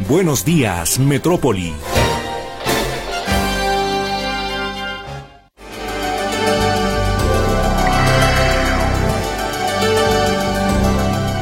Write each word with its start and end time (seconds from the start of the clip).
Buenos 0.00 0.44
días, 0.44 0.98
Metrópoli. 0.98 1.72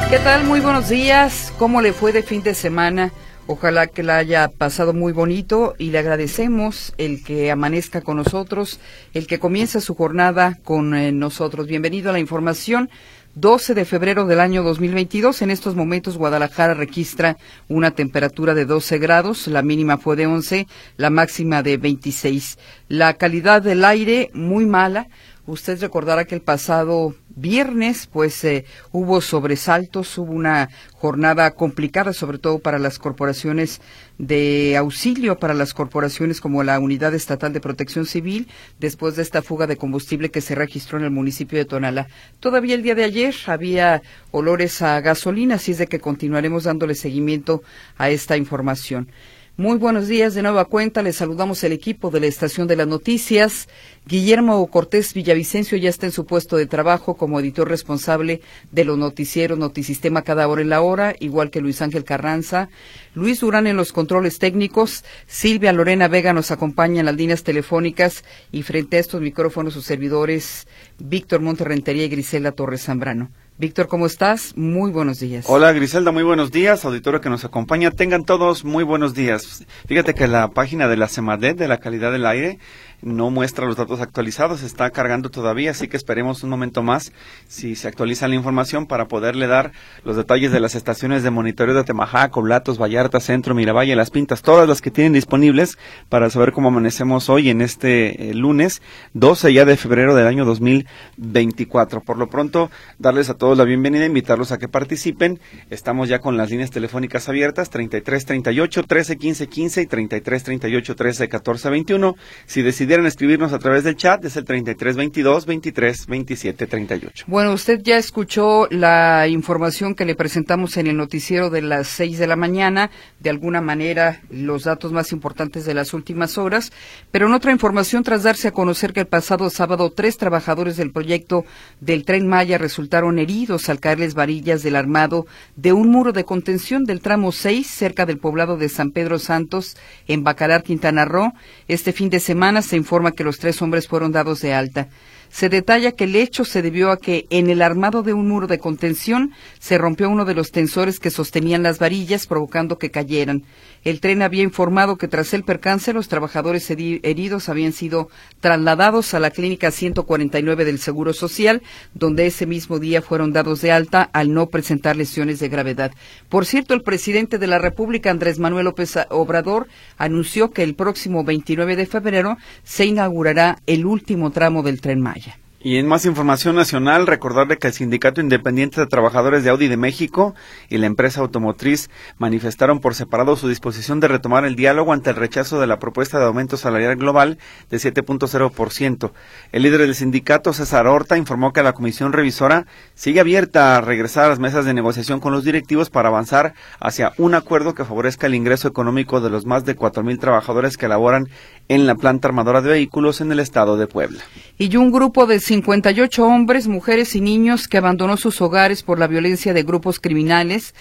¿Qué 0.09 0.19
tal? 0.19 0.45
Muy 0.45 0.61
buenos 0.61 0.87
días. 0.87 1.53
¿Cómo 1.59 1.81
le 1.81 1.91
fue 1.91 2.13
de 2.13 2.23
fin 2.23 2.43
de 2.43 2.55
semana? 2.55 3.11
Ojalá 3.45 3.87
que 3.87 4.03
la 4.03 4.17
haya 4.17 4.47
pasado 4.47 4.93
muy 4.93 5.11
bonito 5.11 5.75
y 5.77 5.91
le 5.91 5.99
agradecemos 5.99 6.93
el 6.97 7.23
que 7.23 7.51
amanezca 7.51 8.01
con 8.01 8.17
nosotros, 8.17 8.79
el 9.13 9.27
que 9.27 9.37
comienza 9.37 9.81
su 9.81 9.95
jornada 9.95 10.57
con 10.63 10.95
eh, 10.95 11.11
nosotros. 11.11 11.67
Bienvenido 11.67 12.09
a 12.09 12.13
la 12.13 12.19
información. 12.19 12.89
12 13.35 13.73
de 13.73 13.83
febrero 13.83 14.25
del 14.25 14.39
año 14.39 14.63
2022. 14.63 15.41
En 15.41 15.51
estos 15.51 15.75
momentos 15.75 16.17
Guadalajara 16.17 16.73
registra 16.73 17.35
una 17.67 17.91
temperatura 17.91 18.53
de 18.53 18.63
12 18.63 18.97
grados, 18.97 19.47
la 19.47 19.61
mínima 19.61 19.97
fue 19.97 20.15
de 20.15 20.25
11, 20.25 20.67
la 20.95 21.09
máxima 21.09 21.61
de 21.61 21.75
26. 21.75 22.57
La 22.87 23.15
calidad 23.15 23.61
del 23.61 23.83
aire 23.83 24.31
muy 24.33 24.65
mala. 24.65 25.09
Usted 25.45 25.81
recordará 25.81 26.23
que 26.23 26.35
el 26.35 26.41
pasado 26.41 27.13
viernes, 27.35 28.07
pues 28.11 28.43
eh, 28.43 28.65
hubo 28.91 29.21
sobresaltos, 29.21 30.17
hubo 30.17 30.31
una 30.31 30.69
jornada 30.93 31.51
complicada, 31.51 32.13
sobre 32.13 32.37
todo 32.37 32.59
para 32.59 32.79
las 32.79 32.97
corporaciones 32.99 33.81
de 34.17 34.75
auxilio, 34.77 35.37
para 35.37 35.53
las 35.53 35.73
corporaciones 35.73 36.41
como 36.41 36.63
la 36.63 36.79
Unidad 36.79 37.13
Estatal 37.13 37.53
de 37.53 37.59
Protección 37.59 38.05
Civil, 38.05 38.47
después 38.79 39.15
de 39.15 39.21
esta 39.21 39.41
fuga 39.41 39.67
de 39.67 39.77
combustible 39.77 40.31
que 40.31 40.41
se 40.41 40.55
registró 40.55 40.97
en 40.97 41.03
el 41.05 41.11
municipio 41.11 41.57
de 41.57 41.65
Tonala. 41.65 42.07
Todavía 42.39 42.75
el 42.75 42.83
día 42.83 42.95
de 42.95 43.03
ayer 43.03 43.35
había 43.47 44.01
olores 44.31 44.81
a 44.81 45.01
gasolina, 45.01 45.55
así 45.55 45.71
es 45.71 45.77
de 45.77 45.87
que 45.87 45.99
continuaremos 45.99 46.63
dándole 46.63 46.95
seguimiento 46.95 47.61
a 47.97 48.09
esta 48.09 48.37
información. 48.37 49.09
Muy 49.57 49.77
buenos 49.77 50.09
días 50.09 50.33
de 50.33 50.41
nueva 50.41 50.65
cuenta. 50.65 51.01
Les 51.01 51.15
saludamos 51.15 51.63
el 51.63 51.71
equipo 51.71 52.11
de 52.11 52.19
la 52.19 52.25
Estación 52.25 52.67
de 52.67 52.75
las 52.75 52.87
Noticias. 52.87 53.69
Guillermo 54.05 54.67
Cortés 54.67 55.13
Villavicencio 55.13 55.77
ya 55.77 55.87
está 55.87 56.05
en 56.05 56.11
su 56.11 56.25
puesto 56.25 56.57
de 56.57 56.65
trabajo 56.65 57.15
como 57.15 57.39
editor 57.39 57.69
responsable 57.69 58.41
de 58.73 58.83
los 58.83 58.97
noticieros 58.97 59.57
Notisistema 59.57 60.23
cada 60.23 60.49
hora 60.49 60.61
en 60.61 60.67
la 60.67 60.81
hora, 60.81 61.15
igual 61.21 61.51
que 61.51 61.61
Luis 61.61 61.81
Ángel 61.81 62.03
Carranza. 62.03 62.67
Luis 63.13 63.39
Durán 63.39 63.65
en 63.65 63.77
los 63.77 63.93
controles 63.93 64.39
técnicos. 64.39 65.05
Silvia 65.25 65.71
Lorena 65.71 66.09
Vega 66.09 66.33
nos 66.33 66.51
acompaña 66.51 66.99
en 66.99 67.05
las 67.05 67.15
líneas 67.15 67.43
telefónicas 67.43 68.25
y 68.51 68.63
frente 68.63 68.97
a 68.97 68.99
estos 68.99 69.21
micrófonos 69.21 69.73
sus 69.73 69.85
servidores 69.85 70.67
Víctor 70.99 71.39
Monterrentería 71.39 72.03
y 72.03 72.09
Grisela 72.09 72.51
Torres 72.51 72.83
Zambrano. 72.83 73.31
Víctor, 73.57 73.87
¿cómo 73.87 74.05
estás? 74.05 74.51
Muy 74.57 74.91
buenos 74.91 75.21
días. 75.21 75.45
Hola 75.47 75.71
Griselda, 75.71 76.11
muy 76.11 76.23
buenos 76.23 76.51
días. 76.51 76.83
Auditorio 76.83 77.21
que 77.21 77.29
nos 77.29 77.45
acompaña, 77.45 77.89
tengan 77.89 78.25
todos 78.25 78.65
muy 78.65 78.83
buenos 78.83 79.13
días. 79.13 79.65
Fíjate 79.87 80.13
que 80.13 80.27
la 80.27 80.49
página 80.49 80.89
de 80.89 80.97
la 80.97 81.07
CEMADET 81.07 81.57
de 81.57 81.69
la 81.69 81.79
calidad 81.79 82.11
del 82.11 82.25
aire 82.25 82.59
no 83.05 83.29
muestra 83.29 83.67
los 83.67 83.77
datos 83.77 84.01
actualizados, 84.01 84.63
está 84.63 84.89
cargando 84.89 85.29
todavía, 85.29 85.71
así 85.71 85.87
que 85.87 85.95
esperemos 85.95 86.43
un 86.43 86.49
momento 86.49 86.81
más 86.81 87.13
si 87.47 87.75
se 87.75 87.87
actualiza 87.87 88.27
la 88.27 88.33
información 88.33 88.87
para 88.87 89.07
poderle 89.07 89.45
dar 89.45 89.71
los 90.03 90.15
detalles 90.15 90.51
de 90.51 90.59
las 90.59 90.73
estaciones 90.73 91.21
de 91.21 91.29
monitoreo 91.29 91.75
de 91.75 91.83
Temajaco, 91.83 92.41
Blatos, 92.41 92.81
Vallarta, 92.81 93.19
Centro, 93.19 93.53
Miravalle, 93.53 93.95
Las 93.95 94.09
Pintas, 94.09 94.41
todas 94.41 94.67
las 94.67 94.81
que 94.81 94.89
tienen 94.89 95.13
disponibles 95.13 95.77
para 96.09 96.31
saber 96.31 96.51
cómo 96.51 96.69
amanecemos 96.69 97.29
hoy 97.29 97.51
en 97.51 97.61
este 97.61 98.31
eh, 98.31 98.33
lunes 98.33 98.81
12 99.13 99.53
ya 99.53 99.65
de 99.65 99.77
febrero 99.77 100.15
del 100.15 100.25
año 100.25 100.43
2024. 100.43 102.01
Por 102.01 102.17
lo 102.17 102.27
pronto, 102.27 102.71
darles 102.97 103.29
a 103.29 103.35
todos 103.35 103.55
la 103.55 103.65
bienvenida, 103.65 104.05
invitarlos 104.05 104.51
a 104.51 104.57
que 104.57 104.67
participen. 104.67 105.39
Estamos 105.69 106.09
ya 106.09 106.19
con 106.19 106.37
las 106.37 106.49
líneas 106.49 106.71
telefónicas 106.71 107.29
abiertas 107.29 107.69
33 107.69 108.25
38 108.25 108.83
13 108.83 109.17
15 109.17 109.47
15 109.47 109.81
y 109.83 109.85
33 109.85 110.43
38 110.43 110.95
13 110.95 111.29
14 111.29 111.69
21. 111.69 112.15
Si 112.47 112.63
deciden 112.63 112.94
decidieran 112.95 113.07
escribirnos 113.07 113.53
a 113.53 113.59
través 113.59 113.83
del 113.83 113.97
chat, 113.97 114.23
es 114.23 114.37
el 114.37 114.45
33 114.45 114.95
22 114.95 115.45
23 115.45 116.07
27 116.07 116.67
38. 116.67 117.25
Bueno, 117.27 117.51
usted 117.51 117.81
ya 117.83 117.97
escuchó 117.97 118.67
la 118.69 119.27
información 119.27 119.95
que 119.95 120.05
le 120.05 120.15
presentamos 120.15 120.77
en 120.77 120.87
el 120.87 120.95
noticiero 120.95 121.49
de 121.49 121.61
las 121.61 121.87
6 121.87 122.17
de 122.19 122.27
la 122.27 122.35
mañana, 122.35 122.91
de 123.19 123.29
alguna 123.29 123.59
manera 123.59 124.21
los 124.29 124.63
datos 124.63 124.93
más 124.93 125.11
importantes 125.11 125.65
de 125.65 125.73
las 125.73 125.93
últimas 125.93 126.37
horas, 126.37 126.71
pero 127.11 127.27
en 127.27 127.33
otra 127.33 127.51
información, 127.51 128.03
tras 128.03 128.23
darse 128.23 128.47
a 128.47 128.51
conocer 128.51 128.93
que 128.93 129.01
el 129.01 129.07
pasado 129.07 129.49
sábado 129.49 129.91
tres 129.91 130.17
trabajadores 130.17 130.77
del 130.77 130.91
proyecto 130.91 131.43
del 131.81 132.05
tren 132.05 132.27
Maya 132.27 132.57
resultaron 132.57 133.19
heridos 133.19 133.67
al 133.67 133.79
caerles 133.79 134.13
varillas 134.13 134.63
del 134.63 134.75
armado 134.75 135.25
de 135.57 135.73
un 135.73 135.89
muro 135.89 136.13
de 136.13 136.23
contención 136.23 136.85
del 136.85 137.01
tramo 137.01 137.31
6 137.31 137.67
cerca 137.67 138.05
del 138.05 138.19
poblado 138.19 138.57
de 138.57 138.69
San 138.69 138.91
Pedro 138.91 139.19
Santos 139.19 139.75
en 140.07 140.23
Bacalar, 140.23 140.63
Quintana 140.63 141.03
Roo, 141.03 141.33
este 141.67 141.91
fin 141.91 142.09
de 142.09 142.19
semana 142.19 142.61
se 142.61 142.77
informa 142.85 143.13
que 143.13 143.23
los 143.23 143.39
tres 143.39 143.63
hombres 143.63 143.87
fueron 143.87 144.11
dados 144.11 144.41
de 144.41 144.53
alta. 144.53 144.89
Se 145.31 145.49
detalla 145.49 145.93
que 145.93 146.03
el 146.03 146.15
hecho 146.15 146.45
se 146.45 146.61
debió 146.61 146.91
a 146.91 146.97
que 146.97 147.25
en 147.31 147.49
el 147.49 147.63
armado 147.63 148.03
de 148.03 148.13
un 148.13 148.27
muro 148.27 148.45
de 148.45 148.59
contención 148.59 149.31
se 149.59 149.79
rompió 149.79 150.07
uno 150.07 150.23
de 150.23 150.35
los 150.35 150.51
tensores 150.51 150.99
que 150.99 151.09
sostenían 151.09 151.63
las 151.63 151.79
varillas, 151.79 152.27
provocando 152.27 152.77
que 152.77 152.91
cayeran. 152.91 153.43
El 153.85 153.99
tren 153.99 154.23
había 154.23 154.41
informado 154.41 154.97
que 154.97 155.07
tras 155.07 155.35
el 155.35 155.43
percance 155.43 155.93
los 155.93 156.07
trabajadores 156.07 156.71
heridos 156.71 157.49
habían 157.49 157.71
sido 157.71 158.09
trasladados 158.39 159.13
a 159.13 159.19
la 159.19 159.29
clínica 159.29 159.69
149 159.69 160.65
del 160.65 160.79
Seguro 160.79 161.13
Social, 161.13 161.61
donde 161.93 162.25
ese 162.25 162.47
mismo 162.47 162.79
día 162.79 163.03
fueron 163.03 163.31
dados 163.31 163.61
de 163.61 163.71
alta 163.71 164.09
al 164.11 164.33
no 164.33 164.47
presentar 164.47 164.95
lesiones 164.95 165.37
de 165.39 165.49
gravedad. 165.49 165.91
Por 166.29 166.47
cierto, 166.47 166.73
el 166.73 166.81
presidente 166.81 167.37
de 167.37 167.45
la 167.45 167.59
República, 167.59 168.09
Andrés 168.09 168.39
Manuel 168.39 168.65
López 168.65 168.97
Obrador, 169.11 169.67
anunció 169.97 170.49
que 170.49 170.63
el 170.63 170.73
próximo 170.73 171.23
29 171.23 171.75
de 171.75 171.85
febrero 171.85 172.37
se 172.63 172.85
inaugurará 172.85 173.59
el 173.67 173.85
último 173.85 174.31
tramo 174.31 174.63
del 174.63 174.81
tren 174.81 174.99
Maya. 174.99 175.37
Y 175.65 175.79
en 175.79 175.87
más 175.87 176.05
información 176.05 176.55
nacional, 176.55 177.07
recordarle 177.07 177.57
que 177.57 177.65
el 177.65 177.73
Sindicato 177.73 178.21
Independiente 178.21 178.79
de 178.79 178.85
Trabajadores 178.85 179.43
de 179.43 179.49
Audi 179.49 179.67
de 179.67 179.77
México 179.77 180.35
y 180.69 180.77
la 180.77 180.85
empresa 180.85 181.21
automotriz 181.21 181.89
manifestaron 182.19 182.79
por 182.79 182.93
separado 182.93 183.35
su 183.35 183.47
disposición 183.47 183.99
de 183.99 184.07
retomar 184.07 184.45
el 184.45 184.55
diálogo 184.55 184.93
ante 184.93 185.09
el 185.09 185.15
rechazo 185.15 185.59
de 185.59 185.65
la 185.65 185.79
propuesta 185.79 186.19
de 186.19 186.25
aumento 186.25 186.55
salarial 186.55 186.97
global 186.97 187.39
de 187.71 187.77
7.0%. 187.77 189.11
El 189.51 189.63
líder 189.63 189.81
del 189.81 189.95
sindicato, 189.95 190.53
César 190.53 190.85
Horta, 190.85 191.17
informó 191.17 191.51
que 191.51 191.63
la 191.63 191.73
comisión 191.73 192.13
revisora 192.13 192.67
sigue 192.93 193.19
abierta 193.19 193.75
a 193.75 193.81
regresar 193.81 194.25
a 194.25 194.29
las 194.29 194.37
mesas 194.37 194.65
de 194.65 194.75
negociación 194.75 195.19
con 195.19 195.33
los 195.33 195.45
directivos 195.45 195.89
para 195.89 196.09
avanzar 196.09 196.53
hacia 196.79 197.13
un 197.17 197.33
acuerdo 197.33 197.73
que 197.73 197.85
favorezca 197.85 198.27
el 198.27 198.35
ingreso 198.35 198.67
económico 198.67 199.19
de 199.19 199.31
los 199.31 199.47
más 199.47 199.65
de 199.65 199.75
4.000 199.75 200.19
trabajadores 200.19 200.77
que 200.77 200.87
laboran 200.87 201.27
en 201.69 201.87
la 201.87 201.95
planta 201.95 202.27
armadora 202.27 202.61
de 202.61 202.69
vehículos 202.69 203.19
en 203.19 203.31
el 203.31 203.39
estado 203.39 203.77
de 203.77 203.87
Puebla. 203.87 204.21
Y 204.59 204.75
un 204.77 204.91
grupo 204.91 205.25
de 205.25 205.39
58 205.55 206.25
hombres, 206.25 206.67
mujeres 206.67 207.15
y 207.15 207.21
niños 207.21 207.69
que 207.69 207.77
abandonó 207.77 208.17
sus 208.17 208.41
hogares 208.41 208.83
por 208.83 208.99
la 208.99 209.07
violencia 209.07 209.53
de 209.53 209.63
grupos 209.63 210.01
criminales 210.01 210.73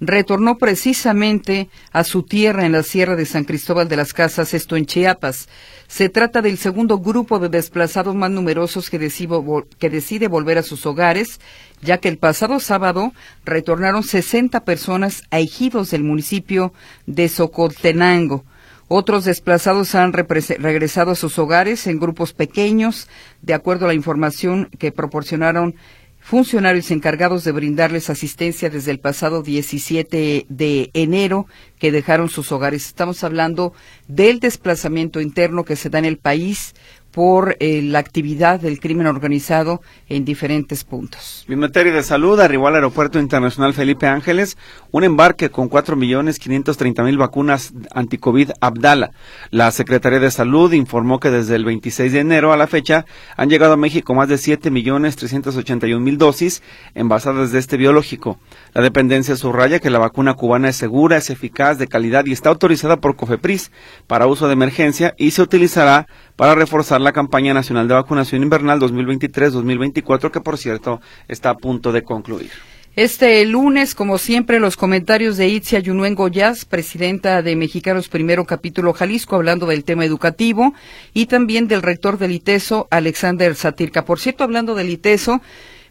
retornó 0.00 0.56
precisamente 0.58 1.68
a 1.92 2.02
su 2.02 2.22
tierra 2.22 2.64
en 2.64 2.72
la 2.72 2.82
Sierra 2.82 3.14
de 3.14 3.26
San 3.26 3.44
Cristóbal 3.44 3.88
de 3.88 3.96
las 3.96 4.12
Casas, 4.12 4.54
esto 4.54 4.76
en 4.76 4.86
Chiapas. 4.86 5.48
Se 5.86 6.08
trata 6.08 6.40
del 6.42 6.56
segundo 6.56 6.98
grupo 6.98 7.38
de 7.38 7.48
desplazados 7.48 8.14
más 8.14 8.30
numerosos 8.30 8.90
que, 8.90 8.98
decide 8.98 10.28
volver 10.28 10.58
a 10.58 10.62
sus 10.62 10.86
hogares, 10.86 11.40
ya 11.82 11.98
que 11.98 12.08
el 12.08 12.16
pasado 12.16 12.58
sábado 12.58 13.12
retornaron 13.44 14.02
60 14.02 14.64
personas 14.64 15.22
a 15.30 15.38
ejidos 15.38 15.90
del 15.90 16.02
municipio 16.02 16.72
de 17.06 17.28
Socotenango. 17.28 18.44
Otros 18.94 19.24
desplazados 19.24 19.94
han 19.94 20.12
regresado 20.12 21.12
a 21.12 21.14
sus 21.14 21.38
hogares 21.38 21.86
en 21.86 21.98
grupos 21.98 22.34
pequeños, 22.34 23.08
de 23.40 23.54
acuerdo 23.54 23.86
a 23.86 23.88
la 23.88 23.94
información 23.94 24.68
que 24.78 24.92
proporcionaron 24.92 25.76
funcionarios 26.20 26.90
encargados 26.90 27.42
de 27.42 27.52
brindarles 27.52 28.10
asistencia 28.10 28.68
desde 28.68 28.90
el 28.90 29.00
pasado 29.00 29.42
17 29.42 30.44
de 30.46 30.90
enero 30.92 31.46
que 31.78 31.90
dejaron 31.90 32.28
sus 32.28 32.52
hogares. 32.52 32.84
Estamos 32.84 33.24
hablando 33.24 33.72
del 34.08 34.40
desplazamiento 34.40 35.22
interno 35.22 35.64
que 35.64 35.76
se 35.76 35.88
da 35.88 35.98
en 35.98 36.04
el 36.04 36.18
país 36.18 36.74
por 37.12 37.56
eh, 37.60 37.82
la 37.82 37.98
actividad 37.98 38.58
del 38.60 38.80
crimen 38.80 39.06
organizado 39.06 39.82
en 40.08 40.24
diferentes 40.24 40.82
puntos. 40.84 41.44
En 41.48 41.58
materia 41.58 41.92
de 41.92 42.02
salud, 42.02 42.40
arribó 42.40 42.68
al 42.68 42.76
Aeropuerto 42.76 43.18
Internacional 43.18 43.74
Felipe 43.74 44.06
Ángeles 44.06 44.56
un 44.90 45.04
embarque 45.04 45.50
con 45.50 45.68
4.530.000 45.70 47.16
vacunas 47.18 47.72
anticovid 47.94 48.50
Abdala. 48.60 49.12
La 49.50 49.70
Secretaría 49.70 50.20
de 50.20 50.30
Salud 50.30 50.72
informó 50.72 51.20
que 51.20 51.30
desde 51.30 51.54
el 51.56 51.64
26 51.64 52.12
de 52.12 52.20
enero 52.20 52.52
a 52.52 52.56
la 52.56 52.66
fecha 52.66 53.04
han 53.36 53.50
llegado 53.50 53.74
a 53.74 53.76
México 53.76 54.14
más 54.14 54.28
de 54.28 54.36
7.381.000 54.36 56.16
dosis 56.16 56.62
envasadas 56.94 57.52
de 57.52 57.58
este 57.58 57.76
biológico. 57.76 58.38
La 58.72 58.82
dependencia 58.82 59.36
subraya 59.36 59.78
que 59.80 59.90
la 59.90 59.98
vacuna 59.98 60.34
cubana 60.34 60.70
es 60.70 60.76
segura, 60.76 61.18
es 61.18 61.30
eficaz, 61.30 61.78
de 61.78 61.88
calidad 61.88 62.24
y 62.26 62.32
está 62.32 62.48
autorizada 62.48 62.96
por 62.96 63.16
COFEPRIS 63.16 63.70
para 64.06 64.26
uso 64.26 64.46
de 64.46 64.54
emergencia 64.54 65.14
y 65.18 65.32
se 65.32 65.42
utilizará 65.42 66.06
para 66.42 66.56
reforzar 66.56 67.00
la 67.00 67.12
campaña 67.12 67.54
nacional 67.54 67.86
de 67.86 67.94
vacunación 67.94 68.42
invernal 68.42 68.80
2023-2024, 68.80 70.32
que 70.32 70.40
por 70.40 70.58
cierto 70.58 71.00
está 71.28 71.50
a 71.50 71.56
punto 71.56 71.92
de 71.92 72.02
concluir. 72.02 72.50
Este 72.96 73.46
lunes, 73.46 73.94
como 73.94 74.18
siempre, 74.18 74.58
los 74.58 74.76
comentarios 74.76 75.36
de 75.36 75.46
Itzia 75.46 75.78
Yunuen 75.78 76.16
Goyaz, 76.16 76.64
presidenta 76.64 77.42
de 77.42 77.54
Mexicanos 77.54 78.08
Primero 78.08 78.44
Capítulo 78.44 78.92
Jalisco, 78.92 79.36
hablando 79.36 79.66
del 79.66 79.84
tema 79.84 80.04
educativo, 80.04 80.74
y 81.14 81.26
también 81.26 81.68
del 81.68 81.80
rector 81.80 82.18
del 82.18 82.32
ITESO, 82.32 82.88
Alexander 82.90 83.54
Satirka. 83.54 84.04
Por 84.04 84.18
cierto, 84.18 84.42
hablando 84.42 84.74
del 84.74 84.90
ITESO, 84.90 85.40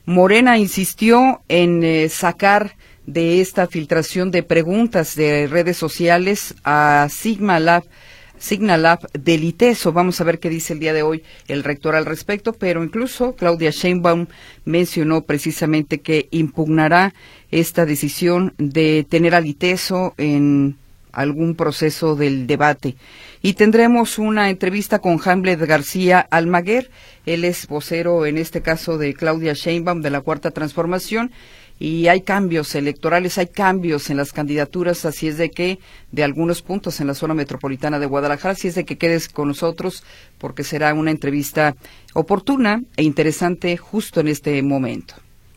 Morena 0.03 0.57
insistió 0.57 1.43
en 1.47 1.81
eh, 1.85 2.09
sacar 2.09 2.75
de 3.05 3.39
esta 3.39 3.67
filtración 3.67 4.31
de 4.31 4.43
preguntas 4.43 5.15
de 5.15 5.47
redes 5.47 5.77
sociales 5.77 6.55
a 6.65 7.07
Sigma 7.09 7.61
Lab 7.61 7.85
Signalab 8.41 9.09
del 9.13 9.43
ITESO. 9.43 9.93
Vamos 9.93 10.19
a 10.19 10.23
ver 10.23 10.39
qué 10.39 10.49
dice 10.49 10.73
el 10.73 10.79
día 10.79 10.93
de 10.93 11.03
hoy 11.03 11.23
el 11.47 11.63
rector 11.63 11.95
al 11.95 12.05
respecto, 12.05 12.53
pero 12.53 12.83
incluso 12.83 13.35
Claudia 13.35 13.69
Sheinbaum 13.69 14.25
mencionó 14.65 15.21
precisamente 15.21 16.01
que 16.01 16.27
impugnará 16.31 17.13
esta 17.51 17.85
decisión 17.85 18.53
de 18.57 19.05
tener 19.07 19.35
al 19.35 19.45
ITESO 19.45 20.15
en 20.17 20.75
algún 21.11 21.55
proceso 21.55 22.15
del 22.15 22.47
debate. 22.47 22.95
Y 23.43 23.53
tendremos 23.53 24.17
una 24.17 24.49
entrevista 24.49 24.99
con 24.99 25.19
Hamlet 25.23 25.59
García 25.59 26.19
Almaguer. 26.19 26.89
Él 27.25 27.43
es 27.45 27.67
vocero, 27.67 28.25
en 28.25 28.37
este 28.37 28.61
caso, 28.61 28.97
de 28.97 29.13
Claudia 29.13 29.53
Sheinbaum 29.53 30.01
de 30.01 30.09
la 30.09 30.21
Cuarta 30.21 30.51
Transformación 30.51 31.31
y 31.81 32.09
hay 32.09 32.21
cambios 32.21 32.75
electorales, 32.75 33.39
hay 33.39 33.47
cambios 33.47 34.11
en 34.11 34.17
las 34.17 34.33
candidaturas, 34.33 35.03
así 35.03 35.27
es 35.27 35.39
de 35.39 35.49
que 35.49 35.79
de 36.11 36.23
algunos 36.23 36.61
puntos 36.61 37.01
en 37.01 37.07
la 37.07 37.15
zona 37.15 37.33
metropolitana 37.33 37.97
de 37.97 38.05
Guadalajara, 38.05 38.51
así 38.51 38.67
es 38.67 38.75
de 38.75 38.85
que 38.85 38.99
quedes 38.99 39.27
con 39.27 39.47
nosotros 39.47 40.03
porque 40.37 40.63
será 40.63 40.93
una 40.93 41.09
entrevista 41.09 41.75
oportuna 42.13 42.83
e 42.97 43.03
interesante 43.03 43.77
justo 43.77 44.19
en 44.19 44.27
este 44.27 44.61
momento. 44.61 45.15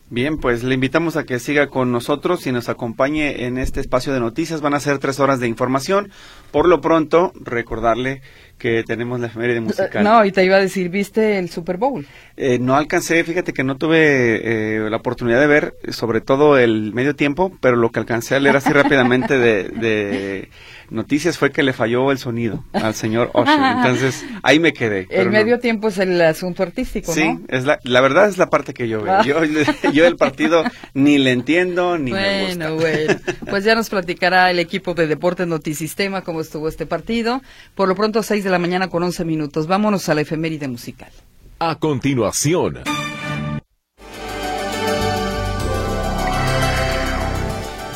Bien, 0.09 0.37
pues 0.37 0.63
le 0.63 0.73
invitamos 0.73 1.15
a 1.15 1.25
que 1.25 1.39
siga 1.39 1.67
con 1.67 1.91
nosotros 1.91 2.45
y 2.47 2.51
nos 2.51 2.69
acompañe 2.69 3.45
en 3.45 3.57
este 3.57 3.79
espacio 3.79 4.13
de 4.13 4.19
noticias. 4.19 4.61
Van 4.61 4.75
a 4.75 4.79
ser 4.79 4.99
tres 4.99 5.19
horas 5.19 5.39
de 5.39 5.47
información. 5.47 6.11
Por 6.55 6.69
lo 6.69 6.79
pronto, 6.79 7.33
recordarle 7.35 8.21
que 8.57 8.83
tenemos 8.83 9.19
la 9.19 9.27
efeméride 9.27 9.59
musical. 9.59 10.03
No, 10.03 10.23
y 10.23 10.31
te 10.31 10.45
iba 10.45 10.55
a 10.55 10.59
decir, 10.59 10.87
¿viste 10.89 11.37
el 11.37 11.49
Super 11.49 11.75
Bowl? 11.75 12.05
Eh, 12.37 12.57
no 12.59 12.75
alcancé, 12.75 13.23
fíjate 13.25 13.51
que 13.51 13.63
no 13.63 13.75
tuve 13.75 13.97
eh, 14.43 14.89
la 14.89 14.97
oportunidad 14.97 15.41
de 15.41 15.47
ver, 15.47 15.73
sobre 15.89 16.21
todo 16.21 16.57
el 16.57 16.93
medio 16.93 17.15
tiempo, 17.15 17.51
pero 17.59 17.75
lo 17.75 17.91
que 17.91 17.99
alcancé 17.99 18.35
a 18.35 18.39
leer 18.39 18.55
así 18.55 18.69
rápidamente 18.73 19.37
de, 19.37 20.49
noticias 20.89 21.37
fue 21.37 21.51
que 21.51 21.63
le 21.63 21.73
falló 21.73 22.11
el 22.11 22.19
sonido 22.19 22.63
al 22.71 22.93
señor 22.93 23.31
Osher. 23.33 23.59
Entonces, 23.77 24.25
ahí 24.43 24.59
me 24.59 24.71
quedé. 24.71 25.07
El 25.09 25.31
medio 25.31 25.59
tiempo 25.59 25.89
es 25.89 25.97
el 25.97 26.21
asunto 26.21 26.63
artístico, 26.63 27.11
sí, 27.11 27.27
¿no? 27.27 27.37
Sí, 27.37 27.45
es 27.49 27.65
la, 27.65 27.79
la 27.83 28.01
verdad 28.01 28.29
es 28.29 28.37
la 28.37 28.49
parte 28.49 28.73
que 28.73 28.87
yo 28.87 29.01
veo. 29.01 29.23
Yo, 29.23 29.43
yo 29.91 30.05
el 30.05 30.15
partido 30.15 30.63
ni 30.93 31.17
le 31.17 31.31
entiendo 31.31 31.97
ni 31.97 32.13
me 32.13 32.45
gusta. 32.45 32.71
Bueno, 32.71 32.81
bueno. 32.81 33.19
Pues 33.49 33.63
ya 33.63 33.75
nos 33.75 33.89
platicará 33.89 34.51
el 34.51 34.59
equipo 34.59 34.93
de 34.93 35.07
Deportes 35.07 35.47
Notisistema 35.47 36.21
cómo 36.21 36.41
estuvo 36.45 36.67
este 36.67 36.85
partido. 36.85 37.41
Por 37.75 37.87
lo 37.87 37.95
pronto, 37.95 38.23
seis 38.23 38.43
de 38.43 38.49
la 38.49 38.59
mañana 38.59 38.87
con 38.87 39.03
11 39.03 39.25
minutos. 39.25 39.67
Vámonos 39.67 40.07
a 40.09 40.15
la 40.15 40.21
efeméride 40.21 40.67
musical. 40.67 41.11
A 41.59 41.75
continuación. 41.75 42.79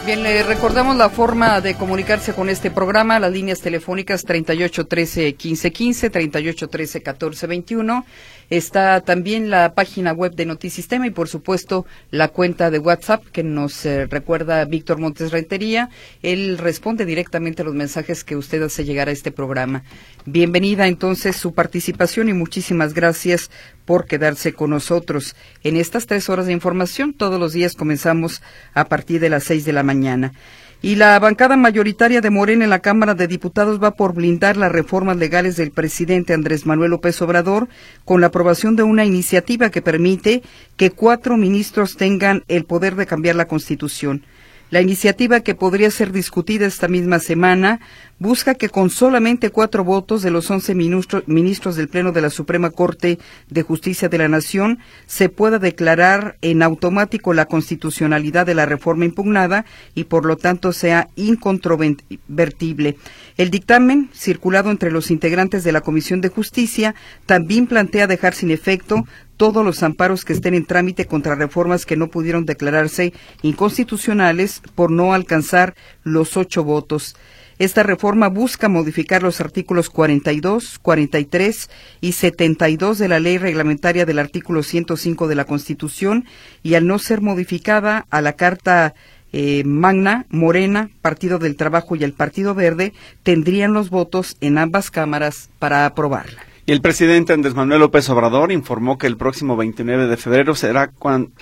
Bien, 0.05 0.23
le 0.23 0.41
recordamos 0.41 0.95
la 0.95 1.09
forma 1.11 1.61
de 1.61 1.75
comunicarse 1.75 2.33
con 2.33 2.49
este 2.49 2.71
programa, 2.71 3.19
las 3.19 3.31
líneas 3.31 3.61
telefónicas 3.61 4.23
3813 4.23 5.21
1515, 5.21 6.09
3813 6.09 6.99
1421 6.99 8.05
Está 8.49 9.01
también 9.01 9.51
la 9.51 9.75
página 9.75 10.11
web 10.11 10.33
de 10.33 10.45
Notisistema 10.45 11.05
y, 11.05 11.11
por 11.11 11.27
supuesto, 11.27 11.85
la 12.09 12.29
cuenta 12.29 12.71
de 12.71 12.79
WhatsApp 12.79 13.23
que 13.31 13.43
nos 13.43 13.85
eh, 13.85 14.07
recuerda 14.07 14.65
Víctor 14.65 14.97
Montes 14.97 15.31
Rentería. 15.31 15.89
Él 16.23 16.57
responde 16.57 17.05
directamente 17.05 17.61
a 17.61 17.65
los 17.65 17.75
mensajes 17.75 18.23
que 18.23 18.35
usted 18.35 18.63
hace 18.63 18.85
llegar 18.85 19.07
a 19.07 19.11
este 19.11 19.31
programa. 19.31 19.83
Bienvenida 20.25 20.87
entonces 20.87 21.35
su 21.35 21.53
participación 21.53 22.27
y 22.27 22.33
muchísimas 22.33 22.95
gracias 22.95 23.51
por 23.85 24.05
quedarse 24.05 24.53
con 24.53 24.71
nosotros 24.71 25.35
en 25.63 25.77
estas 25.77 26.07
tres 26.07 26.29
horas 26.29 26.47
de 26.47 26.53
información. 26.53 27.13
Todos 27.13 27.39
los 27.39 27.53
días 27.53 27.75
comenzamos 27.75 28.41
a 28.73 28.85
partir 28.85 29.19
de 29.19 29.29
las 29.29 29.43
seis 29.43 29.63
de 29.63 29.73
la 29.73 29.83
mañana. 29.83 30.33
Y 30.81 30.95
la 30.95 31.19
bancada 31.19 31.57
mayoritaria 31.57 32.21
de 32.21 32.29
Morena 32.29 32.63
en 32.63 32.69
la 32.69 32.79
Cámara 32.79 33.13
de 33.13 33.27
Diputados 33.27 33.83
va 33.83 33.91
por 33.91 34.13
blindar 34.13 34.55
las 34.55 34.71
reformas 34.71 35.17
legales 35.17 35.57
del 35.57 35.71
presidente 35.71 36.33
Andrés 36.33 36.65
Manuel 36.65 36.91
López 36.91 37.21
Obrador 37.21 37.67
con 38.05 38.21
la 38.21 38.27
aprobación 38.27 38.77
de 38.77 38.83
una 38.83 39.03
iniciativa 39.03 39.71
que 39.71 39.81
permite 39.81 40.41
que 40.77 40.91
cuatro 40.91 41.35
ministros 41.35 41.97
tengan 41.97 42.45
el 42.47 42.63
poder 42.63 42.95
de 42.95 43.07
cambiar 43.07 43.35
la 43.35 43.49
Constitución. 43.49 44.23
La 44.69 44.81
iniciativa 44.81 45.39
que 45.39 45.55
podría 45.55 45.89
ser 45.89 46.11
discutida 46.11 46.67
esta 46.67 46.87
misma 46.87 47.17
semana 47.19 47.79
busca 48.19 48.53
que 48.53 48.69
con 48.69 48.91
solamente 48.91 49.49
cuatro 49.49 49.83
votos 49.83 50.21
de 50.21 50.29
los 50.29 50.51
once 50.51 50.75
ministros 50.75 51.75
del 51.75 51.87
Pleno 51.87 52.11
de 52.11 52.21
la 52.21 52.29
Suprema 52.29 52.69
Corte 52.69 53.17
de 53.49 53.63
Justicia 53.63 54.09
de 54.09 54.19
la 54.19 54.27
Nación 54.27 54.77
se 55.07 55.29
pueda 55.29 55.57
declarar 55.57 56.37
en 56.41 56.61
automático 56.61 57.33
la 57.33 57.45
constitucionalidad 57.45 58.45
de 58.45 58.53
la 58.53 58.67
reforma 58.67 59.05
impugnada 59.05 59.65
y 59.95 60.03
por 60.03 60.25
lo 60.25 60.37
tanto 60.37 60.71
sea 60.71 61.07
incontrovertible. 61.15 62.97
El 63.37 63.49
dictamen, 63.49 64.09
circulado 64.13 64.69
entre 64.69 64.91
los 64.91 65.09
integrantes 65.09 65.63
de 65.63 65.71
la 65.71 65.81
Comisión 65.81 66.21
de 66.21 66.29
Justicia, 66.29 66.93
también 67.25 67.65
plantea 67.65 68.05
dejar 68.05 68.35
sin 68.35 68.51
efecto 68.51 69.05
todos 69.39 69.63
los 69.63 69.83
amparos 69.83 70.25
que 70.25 70.33
estén 70.33 70.53
en 70.53 70.65
trámite 70.65 71.05
contra 71.05 71.33
reformas 71.33 71.85
que 71.85 71.95
no 71.95 72.09
pudieron 72.09 72.45
declararse 72.45 73.13
inconstitucionales 73.41 74.61
por 74.75 74.91
no 74.91 75.13
alcanzar 75.13 75.75
los 76.03 76.35
ocho 76.35 76.65
votos. 76.65 77.15
Esta 77.57 77.81
reforma 77.83 78.27
busca 78.27 78.67
modificar 78.67 79.23
los 79.23 79.39
artículos 79.39 79.89
42, 79.89 80.77
43 80.79 81.69
y 82.01 82.11
72 82.11 82.97
de 82.97 83.07
la 83.07 83.21
ley 83.21 83.37
reglamentaria 83.37 84.05
del 84.05 84.19
artículo 84.19 84.61
105 84.61 85.29
de 85.29 85.35
la 85.35 85.45
Constitución 85.45 86.25
y 86.61 86.73
al 86.73 86.85
no 86.85 86.99
ser 86.99 87.21
modificada 87.21 88.07
a 88.09 88.19
la 88.19 88.33
Carta 88.33 88.93
eh, 89.31 89.63
Magna, 89.63 90.25
Morena, 90.27 90.89
Partido 91.01 91.39
del 91.39 91.55
Trabajo 91.55 91.95
y 91.95 92.03
el 92.03 92.11
Partido 92.11 92.55
Verde 92.55 92.91
tendrían 93.23 93.71
los 93.71 93.89
votos 93.89 94.35
en 94.41 94.57
ambas 94.57 94.91
cámaras 94.91 95.49
para 95.59 95.85
aprobarla. 95.85 96.48
El 96.69 96.81
presidente 96.81 97.33
Andrés 97.33 97.55
Manuel 97.55 97.79
López 97.79 98.07
Obrador 98.11 98.51
informó 98.51 98.99
que 98.99 99.07
el 99.07 99.17
próximo 99.17 99.57
29 99.57 100.05
de 100.05 100.17
febrero 100.17 100.53
será, 100.53 100.91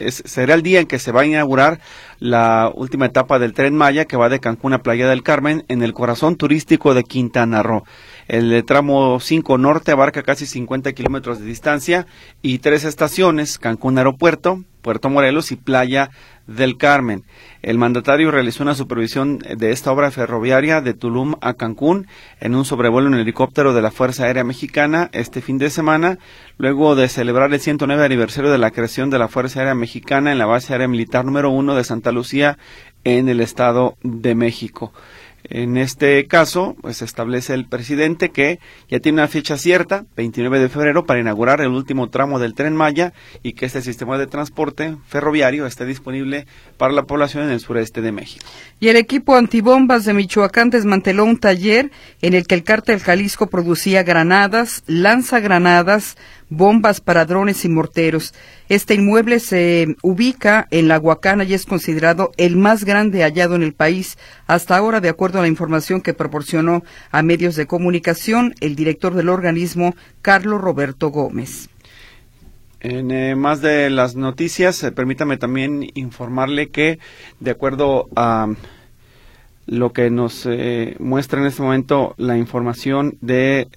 será 0.10 0.54
el 0.54 0.62
día 0.62 0.80
en 0.80 0.88
que 0.88 1.00
se 1.00 1.12
va 1.12 1.20
a 1.20 1.26
inaugurar 1.26 1.82
la 2.20 2.72
última 2.74 3.08
etapa 3.08 3.38
del 3.38 3.52
tren 3.52 3.76
Maya 3.76 4.06
que 4.06 4.16
va 4.16 4.30
de 4.30 4.40
Cancún 4.40 4.72
a 4.72 4.82
Playa 4.82 5.10
del 5.10 5.24
Carmen 5.24 5.66
en 5.68 5.84
el 5.84 5.92
corazón 5.92 6.38
turístico 6.38 6.94
de 6.94 7.04
Quintana 7.04 7.62
Roo. 7.62 7.84
El 8.30 8.64
tramo 8.64 9.20
5 9.20 9.58
norte 9.58 9.92
abarca 9.92 10.24
casi 10.24 10.46
50 10.46 10.94
kilómetros 10.94 11.40
de 11.40 11.46
distancia 11.46 12.08
y 12.42 12.60
tres 12.60 12.86
estaciones, 12.86 13.60
Cancún 13.60 13.98
Aeropuerto, 13.98 14.64
Puerto 14.88 15.10
Morelos 15.10 15.51
y 15.51 15.58
Playa 15.58 16.12
del 16.48 16.77
Carmen. 16.77 17.25
El 17.62 17.77
mandatario 17.77 18.32
realizó 18.32 18.63
una 18.63 18.74
supervisión 18.74 19.39
de 19.39 19.72
esta 19.72 19.91
obra 19.91 20.12
ferroviaria 20.12 20.79
de 20.79 20.94
Tulum 20.94 21.36
a 21.41 21.56
Cancún 21.56 22.08
en 22.39 22.56
un 22.56 22.63
sobrevuelo 22.63 23.10
en 23.10 23.15
helicóptero 23.15 23.74
de 23.74 23.82
la 23.82 23.91
Fuerza 23.91 24.24
Aérea 24.24 24.46
Mexicana 24.46 25.10
este 25.12 25.41
fin 25.41 25.58
de 25.58 25.72
semana, 25.72 26.20
luego 26.58 26.96
de 26.96 27.10
celebrar 27.10 27.53
el 27.53 27.60
109 27.60 28.06
aniversario 28.06 28.50
de 28.50 28.60
la 28.60 28.72
creación 28.72 29.10
de 29.10 29.20
la 29.20 29.27
Fuerza 29.27 29.60
Aérea 29.60 29.75
Mexicana 29.75 30.32
en 30.32 30.38
la 30.38 30.46
base 30.46 30.72
aérea 30.72 30.88
militar 30.88 31.25
número 31.25 31.50
uno 31.50 31.75
de 31.75 31.84
Santa 31.84 32.13
Lucía 32.13 32.58
en 33.03 33.27
el 33.27 33.41
Estado 33.41 33.98
de 34.03 34.36
México. 34.36 34.94
En 35.44 35.77
este 35.77 36.27
caso, 36.27 36.75
pues 36.82 37.01
establece 37.01 37.53
el 37.53 37.65
presidente 37.65 38.29
que 38.29 38.60
ya 38.89 39.00
tiene 39.00 39.20
una 39.22 39.27
fecha 39.27 39.58
cierta, 39.58 40.06
29 40.17 40.60
de 40.60 40.67
febrero, 40.67 41.06
para 41.06 41.22
inaugurar 41.22 41.62
el 41.62 41.70
último 41.70 42.10
tramo 42.10 42.38
del 42.39 42.53
tren 42.53 42.75
Maya 42.75 43.13
y 43.44 43.53
que 43.53 43.65
este 43.65 43.82
sistema 43.82 44.17
de 44.17 44.27
transporte 44.27 44.98
ferroviario 45.08 45.65
esté 45.65 45.86
disponible 45.86 46.48
para 46.77 46.94
la 46.94 47.03
población 47.03 47.46
en 47.46 47.51
el 47.51 47.60
sureste 47.60 48.01
de 48.01 48.12
México. 48.12 48.46
Y 48.79 48.89
el 48.89 48.98
equipo 48.98 49.36
antibombas 49.36 50.06
de 50.06 50.13
Michoacán 50.13 50.70
desmanteló 50.70 51.24
un 51.24 51.38
taller 51.38 51.91
en 52.22 52.34
el 52.34 52.46
que 52.46 52.56
el 52.56 52.63
cártel 52.63 53.00
Jalisco 53.00 53.48
producía 53.48 54.03
granadas, 54.03 54.84
lanzagranadas, 54.86 56.17
bombas 56.50 57.01
para 57.01 57.25
drones 57.25 57.65
y 57.65 57.70
morteros. 57.70 58.34
Este 58.70 58.96
inmueble 58.96 59.39
se 59.39 59.96
ubica 60.01 60.67
en 60.72 60.88
la 60.88 61.00
Huacana 61.00 61.44
y 61.44 61.53
es 61.53 61.65
considerado 61.65 62.32
el 62.38 62.56
más 62.56 62.84
grande 62.84 63.24
hallado 63.24 63.56
en 63.56 63.63
el 63.63 63.74
país 63.74 64.17
hasta 64.46 64.77
ahora, 64.77 65.01
de 65.01 65.10
acuerdo 65.10 65.27
a 65.36 65.42
la 65.42 65.48
información 65.48 66.02
que 66.02 66.14
proporcionó 66.14 66.84
a 67.12 67.22
medios 67.22 67.56
de 67.56 67.68
comunicación 67.68 68.54
el 68.62 68.76
director 68.76 69.14
del 69.14 69.30
organismo, 69.30 69.96
Carlos 70.22 70.62
Roberto 70.62 71.10
Gómez. 71.10 71.70
En 72.80 73.12
eh, 73.12 73.36
más 73.36 73.62
de 73.62 73.90
las 73.90 74.16
noticias, 74.16 74.84
eh, 74.84 74.92
permítame 74.92 75.38
también 75.38 75.90
informarle 75.96 76.70
que, 76.70 77.00
de 77.40 77.52
acuerdo 77.52 78.08
a 78.16 78.48
lo 79.68 79.92
que 79.92 80.10
nos 80.10 80.46
eh, 80.46 80.96
muestra 81.00 81.42
en 81.42 81.48
este 81.48 81.62
momento 81.62 82.16
la 82.18 82.38
información 82.38 83.18
del 83.22 83.68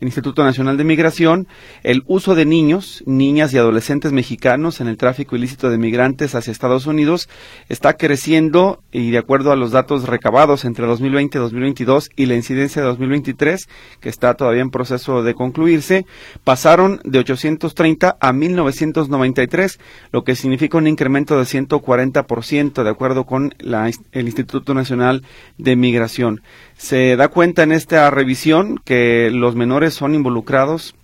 Instituto 0.00 0.44
Nacional 0.44 0.76
de 0.76 0.84
Migración, 0.84 1.48
el 1.82 2.04
uso 2.06 2.36
de 2.36 2.44
niños, 2.44 3.02
niñas 3.04 3.52
y 3.52 3.58
adolescentes 3.58 4.12
mexicanos 4.12 4.80
en 4.80 4.86
el 4.86 4.96
tráfico 4.96 5.34
ilícito 5.34 5.70
de 5.70 5.78
migrantes 5.78 6.36
hacia 6.36 6.52
Estados 6.52 6.86
Unidos 6.86 7.28
está 7.68 7.94
creciendo 7.94 8.80
y 8.92 9.10
de 9.10 9.18
acuerdo 9.18 9.50
a 9.50 9.56
los 9.56 9.72
datos 9.72 10.08
recabados 10.08 10.64
entre 10.64 10.86
2020 10.86 11.36
y 11.36 11.40
2022 11.40 12.10
y 12.14 12.26
la 12.26 12.36
incidencia 12.36 12.80
de 12.80 12.88
2023, 12.88 13.68
que 14.00 14.08
está 14.08 14.34
todavía 14.34 14.62
en 14.62 14.70
proceso 14.70 15.24
de 15.24 15.34
concluirse, 15.34 16.06
pasaron 16.44 17.00
de 17.02 17.18
830 17.18 18.16
a 18.20 18.32
1993, 18.32 19.80
lo 20.12 20.22
que 20.22 20.36
significa 20.36 20.78
un 20.78 20.86
incremento 20.86 21.36
de 21.36 21.44
140% 21.44 22.84
de 22.84 22.90
acuerdo 22.90 23.24
con 23.24 23.54
la, 23.58 23.90
el 24.12 24.26
Instituto 24.26 24.74
Nacional 24.74 25.07
de 25.56 25.76
Migración. 25.76 26.42
Se 26.76 27.16
da 27.16 27.28
cuenta 27.28 27.62
en 27.62 27.72
esta 27.72 28.10
revisión 28.10 28.80
que 28.84 29.30
los 29.32 29.54
menores 29.54 29.94
son 29.94 30.14
involucrados 30.14 30.94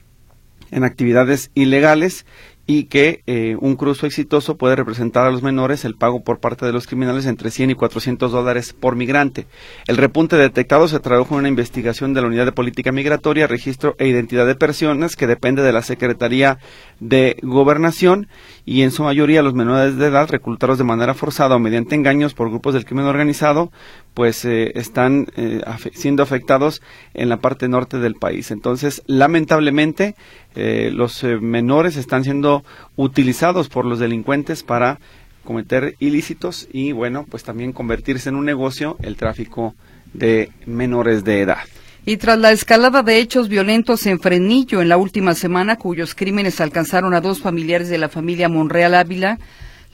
en 0.71 0.85
actividades 0.85 1.51
ilegales 1.55 2.27
y 2.67 2.85
que 2.85 3.23
eh, 3.27 3.57
un 3.61 3.77
cruzo 3.77 4.07
exitoso 4.07 4.57
puede 4.57 4.77
representar 4.77 5.27
a 5.27 5.31
los 5.31 5.43
menores 5.43 5.85
el 5.85 5.95
pago 5.95 6.25
por 6.25 6.41
parte 6.41 6.65
de 6.65 6.73
los 6.73 6.87
criminales 6.87 7.27
entre 7.27 7.51
100 7.51 7.71
y 7.71 7.75
400 7.75 8.33
dólares 8.33 8.73
por 8.73 8.97
migrante. 8.97 9.47
El 9.87 9.97
repunte 9.97 10.37
detectado 10.37 10.89
se 10.89 11.01
tradujo 11.01 11.35
en 11.35 11.41
una 11.41 11.49
investigación 11.49 12.15
de 12.15 12.23
la 12.23 12.29
Unidad 12.29 12.47
de 12.47 12.53
Política 12.53 12.93
Migratoria, 12.93 13.47
Registro 13.47 13.95
e 13.99 14.09
Identidad 14.09 14.47
de 14.47 14.55
Personas 14.55 15.17
que 15.17 15.27
depende 15.27 15.63
de 15.63 15.73
la 15.73 15.83
Secretaría 15.83 16.59
de 17.01 17.37
Gobernación 17.43 18.29
y 18.65 18.83
en 18.83 18.91
su 18.91 19.03
mayoría 19.03 19.43
los 19.43 19.55
menores 19.55 19.99
de 19.99 20.07
edad 20.07 20.31
reclutados 20.31 20.79
de 20.79 20.85
manera 20.85 21.15
forzada 21.15 21.57
o 21.57 21.59
mediante 21.59 21.95
engaños 21.95 22.35
por 22.35 22.49
grupos 22.49 22.75
del 22.75 22.87
crimen 22.87 23.05
organizado 23.05 23.71
pues 24.15 24.45
eh, 24.45 24.73
están 24.77 25.27
eh, 25.37 25.61
siendo 25.93 26.23
afectados 26.23 26.81
en 27.13 27.29
la 27.29 27.39
parte 27.39 27.69
norte 27.69 27.99
del 27.99 28.15
país. 28.15 28.51
Entonces, 28.53 29.03
lamentablemente, 29.07 30.15
eh, 30.55 30.91
los 30.93 31.25
menores 31.25 31.97
están 31.97 32.23
siendo 32.23 32.65
utilizados 32.97 33.69
por 33.69 33.85
los 33.85 33.99
delincuentes 33.99 34.63
para 34.63 35.01
cometer 35.43 35.97
ilícitos 35.99 36.69
y, 36.73 36.93
bueno, 36.93 37.27
pues 37.29 37.43
también 37.43 37.73
convertirse 37.73 38.29
en 38.29 38.37
un 38.37 38.45
negocio 38.45 38.97
el 39.03 39.17
tráfico 39.17 39.75
de 40.13 40.51
menores 40.65 41.25
de 41.25 41.43
edad. 41.43 41.65
Y 42.07 42.19
tras 42.19 42.39
la 42.39 42.53
escalada 42.53 43.03
de 43.03 43.19
hechos 43.19 43.49
violentos 43.49 44.07
en 44.07 44.21
Frenillo 44.21 44.83
en 44.83 44.91
la 44.91 44.97
última 44.97 45.35
semana, 45.35 45.77
cuyos 45.77 46.15
crímenes 46.15 46.61
alcanzaron 46.61 47.15
a 47.15 47.21
dos 47.21 47.41
familiares 47.41 47.89
de 47.89 47.99
la 47.99 48.11
familia 48.11 48.49
Monreal 48.49 48.95
Ávila, 48.95 49.39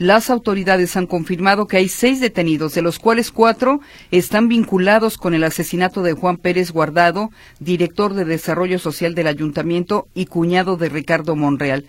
las 0.01 0.31
autoridades 0.31 0.97
han 0.97 1.05
confirmado 1.05 1.67
que 1.67 1.77
hay 1.77 1.87
seis 1.87 2.19
detenidos, 2.19 2.73
de 2.73 2.81
los 2.81 2.97
cuales 2.97 3.29
cuatro 3.29 3.81
están 4.09 4.47
vinculados 4.47 5.15
con 5.15 5.35
el 5.35 5.43
asesinato 5.43 6.01
de 6.01 6.13
Juan 6.13 6.37
Pérez 6.37 6.71
Guardado, 6.71 7.29
director 7.59 8.15
de 8.15 8.25
Desarrollo 8.25 8.79
Social 8.79 9.13
del 9.13 9.27
Ayuntamiento 9.27 10.07
y 10.15 10.25
cuñado 10.25 10.75
de 10.75 10.89
Ricardo 10.89 11.35
Monreal. 11.35 11.85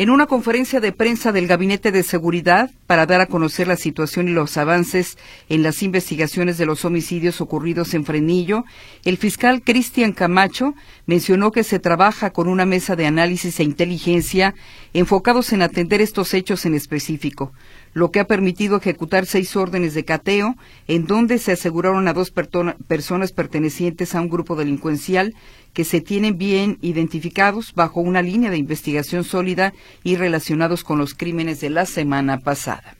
En 0.00 0.10
una 0.10 0.26
conferencia 0.26 0.78
de 0.78 0.92
prensa 0.92 1.32
del 1.32 1.48
Gabinete 1.48 1.90
de 1.90 2.04
Seguridad 2.04 2.70
para 2.86 3.04
dar 3.04 3.20
a 3.20 3.26
conocer 3.26 3.66
la 3.66 3.74
situación 3.74 4.28
y 4.28 4.30
los 4.30 4.56
avances 4.56 5.18
en 5.48 5.64
las 5.64 5.82
investigaciones 5.82 6.56
de 6.56 6.66
los 6.66 6.84
homicidios 6.84 7.40
ocurridos 7.40 7.92
en 7.94 8.04
Frenillo, 8.04 8.64
el 9.04 9.16
fiscal 9.16 9.60
Cristian 9.60 10.12
Camacho 10.12 10.76
mencionó 11.06 11.50
que 11.50 11.64
se 11.64 11.80
trabaja 11.80 12.30
con 12.30 12.46
una 12.46 12.64
mesa 12.64 12.94
de 12.94 13.06
análisis 13.06 13.58
e 13.58 13.64
inteligencia 13.64 14.54
enfocados 14.94 15.52
en 15.52 15.62
atender 15.62 16.00
estos 16.00 16.32
hechos 16.32 16.64
en 16.64 16.74
específico 16.74 17.52
lo 17.98 18.10
que 18.10 18.20
ha 18.20 18.26
permitido 18.26 18.76
ejecutar 18.76 19.26
seis 19.26 19.56
órdenes 19.56 19.92
de 19.94 20.04
cateo, 20.04 20.56
en 20.86 21.06
donde 21.06 21.38
se 21.38 21.52
aseguraron 21.52 22.08
a 22.08 22.12
dos 22.12 22.30
personas 22.32 23.32
pertenecientes 23.32 24.14
a 24.14 24.20
un 24.20 24.28
grupo 24.28 24.56
delincuencial 24.56 25.34
que 25.72 25.84
se 25.84 26.00
tienen 26.00 26.38
bien 26.38 26.78
identificados 26.80 27.74
bajo 27.74 28.00
una 28.00 28.22
línea 28.22 28.50
de 28.50 28.56
investigación 28.56 29.24
sólida 29.24 29.74
y 30.02 30.16
relacionados 30.16 30.84
con 30.84 30.98
los 30.98 31.14
crímenes 31.14 31.60
de 31.60 31.70
la 31.70 31.86
semana 31.86 32.38
pasada. 32.38 32.97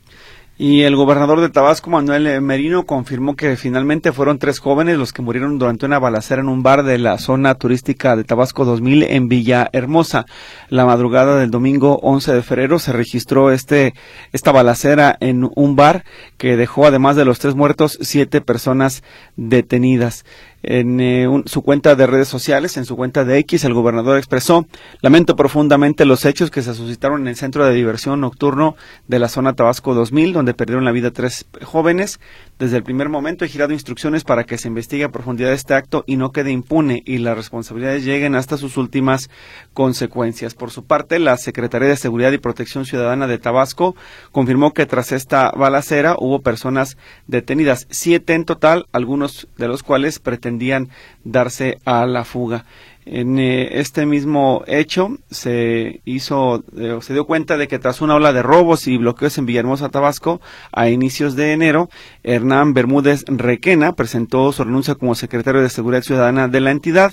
Y 0.61 0.81
el 0.81 0.97
gobernador 0.97 1.39
de 1.39 1.47
Tabasco, 1.47 1.89
Manuel 1.89 2.41
Merino, 2.41 2.85
confirmó 2.85 3.37
que 3.37 3.55
finalmente 3.55 4.11
fueron 4.11 4.39
tres 4.39 4.59
jóvenes 4.59 4.97
los 4.97 5.13
que 5.13 5.21
murieron 5.21 5.57
durante 5.57 5.85
una 5.85 5.99
balacera 5.99 6.41
en 6.41 6.49
un 6.49 6.63
bar 6.63 6.83
de 6.83 6.97
la 6.97 7.17
zona 7.17 7.55
turística 7.55 8.17
de 8.17 8.25
Tabasco 8.25 8.65
2000 8.65 9.03
en 9.03 9.29
Villahermosa. 9.29 10.25
La 10.67 10.85
madrugada 10.85 11.39
del 11.39 11.49
domingo 11.49 11.99
11 12.03 12.33
de 12.33 12.41
febrero 12.41 12.77
se 12.77 12.91
registró 12.91 13.51
este, 13.53 13.93
esta 14.33 14.51
balacera 14.51 15.15
en 15.21 15.49
un 15.55 15.77
bar 15.77 16.03
que 16.35 16.57
dejó, 16.57 16.85
además 16.85 17.15
de 17.15 17.23
los 17.23 17.39
tres 17.39 17.55
muertos, 17.55 17.97
siete 18.01 18.41
personas 18.41 19.01
detenidas. 19.37 20.25
En 20.61 20.99
eh, 20.99 21.27
su 21.45 21.61
cuenta 21.61 21.95
de 21.95 22.05
redes 22.05 22.27
sociales, 22.27 22.75
en 22.75 22.83
su 22.83 22.97
cuenta 22.97 23.23
de 23.23 23.37
X, 23.39 23.63
el 23.63 23.73
gobernador 23.73 24.17
expresó, 24.17 24.67
lamento 25.01 25.37
profundamente 25.37 26.05
los 26.05 26.25
hechos 26.25 26.51
que 26.51 26.61
se 26.61 26.73
suscitaron 26.73 27.21
en 27.21 27.29
el 27.29 27.35
centro 27.37 27.65
de 27.65 27.73
diversión 27.73 28.19
nocturno 28.19 28.75
de 29.07 29.19
la 29.19 29.29
zona 29.29 29.53
Tabasco 29.53 29.93
2000, 29.93 30.33
donde 30.33 30.53
perdieron 30.53 30.83
la 30.83 30.91
vida 30.91 31.11
tres 31.11 31.45
jóvenes. 31.63 32.19
Desde 32.57 32.75
el 32.75 32.83
primer 32.83 33.07
momento 33.07 33.45
he 33.45 33.47
girado 33.47 33.71
instrucciones 33.71 34.25
para 34.25 34.43
que 34.43 34.57
se 34.57 34.67
investigue 34.67 35.05
a 35.05 35.11
profundidad 35.11 35.53
este 35.53 35.75
acto 35.75 36.03
y 36.05 36.17
no 36.17 36.31
quede 36.31 36.51
impune 36.51 37.03
y 37.05 37.19
las 37.19 37.37
responsabilidades 37.37 38.03
lleguen 38.03 38.35
hasta 38.35 38.57
sus 38.57 38.75
últimas 38.75 39.29
consecuencias. 39.73 40.55
Por 40.55 40.71
su 40.71 40.83
parte, 40.83 41.19
la 41.19 41.37
Secretaría 41.37 41.87
de 41.87 41.95
Seguridad 41.95 42.33
y 42.33 42.37
Protección 42.37 42.85
Ciudadana 42.85 43.27
de 43.27 43.37
Tabasco 43.37 43.95
confirmó 44.33 44.73
que 44.73 44.85
tras 44.85 45.13
esta 45.13 45.51
balacera 45.51 46.17
hubo 46.19 46.41
personas 46.41 46.97
detenidas, 47.27 47.87
siete 47.89 48.33
en 48.33 48.43
total, 48.43 48.87
algunos 48.91 49.47
de 49.57 49.69
los 49.69 49.83
cuales 49.83 50.19
pretendían 50.19 50.48
darse 51.23 51.77
a 51.85 52.05
la 52.05 52.25
fuga. 52.25 52.65
En 53.11 53.39
eh, 53.39 53.79
este 53.79 54.05
mismo 54.05 54.63
hecho 54.67 55.17
se 55.31 56.01
hizo, 56.05 56.63
eh, 56.77 56.99
se 57.01 57.13
dio 57.13 57.25
cuenta 57.25 57.57
de 57.57 57.67
que 57.67 57.79
tras 57.79 58.01
una 58.01 58.15
ola 58.15 58.33
de 58.33 58.43
robos 58.43 58.87
y 58.87 58.97
bloqueos 58.97 59.37
en 59.39 59.47
Villahermosa, 59.47 59.89
Tabasco, 59.89 60.41
a 60.71 60.89
inicios 60.89 61.35
de 61.35 61.53
enero, 61.53 61.89
Hernán 62.23 62.75
Bermúdez 62.75 63.23
Requena 63.27 63.93
presentó 63.93 64.51
su 64.51 64.63
renuncia 64.63 64.93
como 64.93 65.15
secretario 65.15 65.61
de 65.61 65.69
Seguridad 65.69 66.03
Ciudadana 66.03 66.47
de 66.47 66.59
la 66.59 66.69
entidad 66.69 67.11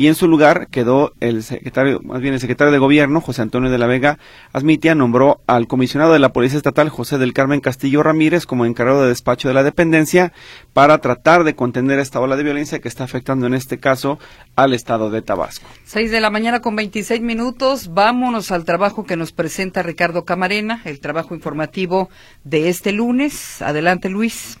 y 0.00 0.06
en 0.06 0.14
su 0.14 0.28
lugar 0.28 0.68
quedó 0.68 1.12
el 1.20 1.42
secretario, 1.42 2.00
más 2.02 2.22
bien 2.22 2.32
el 2.32 2.40
secretario 2.40 2.72
de 2.72 2.78
Gobierno, 2.78 3.20
José 3.20 3.42
Antonio 3.42 3.70
de 3.70 3.76
la 3.76 3.86
Vega 3.86 4.18
Asmitia, 4.50 4.94
nombró 4.94 5.42
al 5.46 5.66
comisionado 5.66 6.14
de 6.14 6.18
la 6.18 6.32
Policía 6.32 6.56
Estatal, 6.56 6.88
José 6.88 7.18
del 7.18 7.34
Carmen 7.34 7.60
Castillo 7.60 8.02
Ramírez, 8.02 8.46
como 8.46 8.64
encargado 8.64 9.02
de 9.02 9.08
despacho 9.08 9.48
de 9.48 9.52
la 9.52 9.62
dependencia 9.62 10.32
para 10.72 10.96
tratar 11.02 11.44
de 11.44 11.54
contener 11.54 11.98
esta 11.98 12.18
ola 12.18 12.36
de 12.36 12.44
violencia 12.44 12.78
que 12.78 12.88
está 12.88 13.04
afectando 13.04 13.46
en 13.46 13.52
este 13.52 13.76
caso 13.76 14.18
al 14.56 14.72
estado 14.72 15.10
de 15.10 15.20
Tabasco. 15.20 15.68
Seis 15.84 16.10
de 16.10 16.22
la 16.22 16.30
mañana 16.30 16.60
con 16.60 16.76
26 16.76 17.20
minutos, 17.20 17.92
vámonos 17.92 18.52
al 18.52 18.64
trabajo 18.64 19.04
que 19.04 19.18
nos 19.18 19.32
presenta 19.32 19.82
Ricardo 19.82 20.24
Camarena, 20.24 20.80
el 20.86 21.00
trabajo 21.00 21.34
informativo 21.34 22.08
de 22.42 22.70
este 22.70 22.92
lunes. 22.92 23.60
Adelante, 23.60 24.08
Luis. 24.08 24.58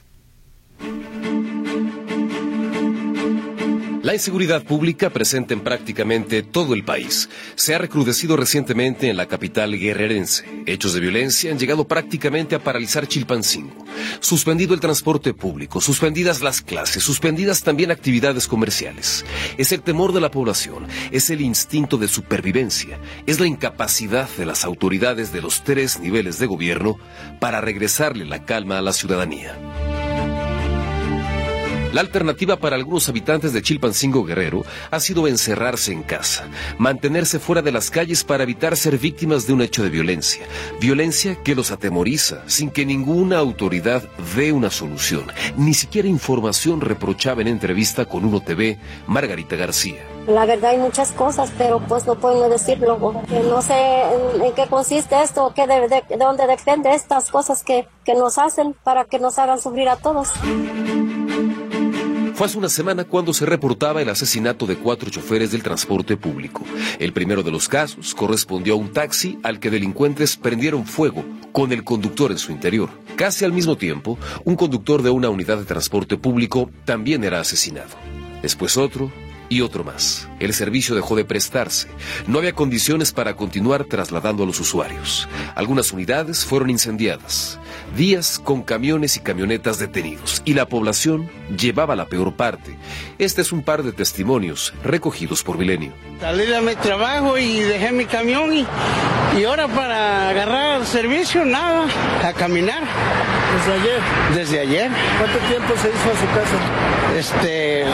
La 4.02 4.14
inseguridad 4.14 4.62
pública 4.64 5.10
presente 5.10 5.52
en 5.52 5.60
prácticamente 5.60 6.42
todo 6.42 6.72
el 6.72 6.84
país 6.84 7.28
se 7.54 7.74
ha 7.74 7.78
recrudecido 7.78 8.34
recientemente 8.34 9.10
en 9.10 9.16
la 9.18 9.26
capital 9.26 9.78
guerrerense. 9.78 10.46
Hechos 10.64 10.94
de 10.94 11.00
violencia 11.00 11.52
han 11.52 11.58
llegado 11.58 11.86
prácticamente 11.86 12.54
a 12.54 12.64
paralizar 12.64 13.06
Chilpancingo. 13.06 13.84
Suspendido 14.20 14.72
el 14.72 14.80
transporte 14.80 15.34
público, 15.34 15.82
suspendidas 15.82 16.40
las 16.40 16.62
clases, 16.62 17.04
suspendidas 17.04 17.62
también 17.62 17.90
actividades 17.90 18.48
comerciales. 18.48 19.26
Es 19.58 19.70
el 19.70 19.82
temor 19.82 20.14
de 20.14 20.22
la 20.22 20.30
población, 20.30 20.86
es 21.10 21.28
el 21.28 21.42
instinto 21.42 21.98
de 21.98 22.08
supervivencia, 22.08 22.98
es 23.26 23.38
la 23.38 23.46
incapacidad 23.46 24.30
de 24.38 24.46
las 24.46 24.64
autoridades 24.64 25.30
de 25.30 25.42
los 25.42 25.62
tres 25.62 26.00
niveles 26.00 26.38
de 26.38 26.46
gobierno 26.46 26.96
para 27.38 27.60
regresarle 27.60 28.24
la 28.24 28.46
calma 28.46 28.78
a 28.78 28.82
la 28.82 28.94
ciudadanía. 28.94 29.99
La 31.92 32.02
alternativa 32.02 32.56
para 32.56 32.76
algunos 32.76 33.08
habitantes 33.08 33.52
de 33.52 33.62
Chilpancingo 33.62 34.24
Guerrero 34.24 34.62
ha 34.92 35.00
sido 35.00 35.26
encerrarse 35.26 35.92
en 35.92 36.04
casa, 36.04 36.48
mantenerse 36.78 37.40
fuera 37.40 37.62
de 37.62 37.72
las 37.72 37.90
calles 37.90 38.22
para 38.22 38.44
evitar 38.44 38.76
ser 38.76 38.96
víctimas 38.96 39.48
de 39.48 39.54
un 39.54 39.60
hecho 39.60 39.82
de 39.82 39.90
violencia, 39.90 40.46
violencia 40.80 41.42
que 41.42 41.56
los 41.56 41.72
atemoriza 41.72 42.44
sin 42.46 42.70
que 42.70 42.86
ninguna 42.86 43.38
autoridad 43.38 44.04
dé 44.36 44.52
una 44.52 44.70
solución, 44.70 45.24
ni 45.56 45.74
siquiera 45.74 46.06
información 46.06 46.80
reprochaba 46.80 47.42
en 47.42 47.48
entrevista 47.48 48.04
con 48.04 48.24
Uno 48.24 48.40
TV 48.40 48.78
Margarita 49.08 49.56
García. 49.56 49.98
La 50.28 50.46
verdad 50.46 50.70
hay 50.70 50.78
muchas 50.78 51.10
cosas, 51.10 51.50
pero 51.58 51.80
pues 51.80 52.06
no 52.06 52.14
puedo 52.14 52.48
decirlo. 52.48 52.98
No 53.48 53.62
sé 53.62 54.02
en, 54.44 54.52
qué 54.54 54.68
consiste 54.68 55.20
esto, 55.22 55.52
qué 55.56 55.66
de, 55.66 55.88
de, 55.88 56.04
dónde 56.16 56.46
depende 56.46 56.94
estas 56.94 57.30
cosas 57.32 57.64
que, 57.64 57.88
que 58.04 58.14
nos 58.14 58.38
hacen 58.38 58.76
para 58.84 59.06
que 59.06 59.18
nos 59.18 59.40
hagan 59.40 59.60
sufrir 59.60 59.88
a 59.88 59.96
todos. 59.96 60.28
Fue 62.40 62.46
hace 62.46 62.56
una 62.56 62.70
semana 62.70 63.04
cuando 63.04 63.34
se 63.34 63.44
reportaba 63.44 64.00
el 64.00 64.08
asesinato 64.08 64.64
de 64.64 64.76
cuatro 64.76 65.10
choferes 65.10 65.52
del 65.52 65.62
transporte 65.62 66.16
público. 66.16 66.64
El 66.98 67.12
primero 67.12 67.42
de 67.42 67.50
los 67.50 67.68
casos 67.68 68.14
correspondió 68.14 68.72
a 68.72 68.76
un 68.78 68.94
taxi 68.94 69.38
al 69.42 69.60
que 69.60 69.68
delincuentes 69.68 70.38
prendieron 70.38 70.86
fuego 70.86 71.22
con 71.52 71.70
el 71.70 71.84
conductor 71.84 72.30
en 72.30 72.38
su 72.38 72.50
interior. 72.50 72.88
Casi 73.14 73.44
al 73.44 73.52
mismo 73.52 73.76
tiempo, 73.76 74.18
un 74.44 74.56
conductor 74.56 75.02
de 75.02 75.10
una 75.10 75.28
unidad 75.28 75.58
de 75.58 75.66
transporte 75.66 76.16
público 76.16 76.70
también 76.86 77.24
era 77.24 77.40
asesinado. 77.40 77.94
Después 78.40 78.78
otro, 78.78 79.12
y 79.50 79.60
otro 79.60 79.84
más. 79.84 80.28
El 80.38 80.54
servicio 80.54 80.94
dejó 80.94 81.16
de 81.16 81.26
prestarse. 81.26 81.88
No 82.26 82.38
había 82.38 82.54
condiciones 82.54 83.12
para 83.12 83.36
continuar 83.36 83.84
trasladando 83.84 84.44
a 84.44 84.46
los 84.46 84.60
usuarios. 84.60 85.28
Algunas 85.54 85.92
unidades 85.92 86.46
fueron 86.46 86.70
incendiadas. 86.70 87.58
Días 87.96 88.40
con 88.42 88.62
camiones 88.62 89.16
y 89.16 89.20
camionetas 89.20 89.78
detenidos. 89.78 90.42
Y 90.44 90.54
la 90.54 90.66
población 90.66 91.28
llevaba 91.56 91.96
la 91.96 92.06
peor 92.06 92.34
parte. 92.34 92.76
Este 93.18 93.42
es 93.42 93.52
un 93.52 93.62
par 93.62 93.82
de 93.82 93.92
testimonios 93.92 94.72
recogidos 94.84 95.42
por 95.42 95.58
Milenio. 95.58 95.92
Salí 96.20 96.46
de 96.46 96.60
mi 96.60 96.74
trabajo 96.76 97.36
y 97.36 97.60
dejé 97.60 97.92
mi 97.92 98.04
camión 98.04 98.52
y, 98.52 98.66
y 99.38 99.44
ahora 99.44 99.66
para 99.68 100.30
agarrar 100.30 100.86
servicio, 100.86 101.44
nada, 101.44 101.86
a 102.24 102.32
caminar. 102.32 102.84
¿Desde 103.56 103.72
ayer? 103.80 104.00
Desde 104.34 104.60
ayer. 104.60 104.90
¿Cuánto 105.18 105.38
tiempo 105.48 105.74
se 105.76 105.88
hizo 105.88 106.10
a 106.10 106.20
su 106.20 106.26
casa? 106.26 107.16
Este, 107.18 107.84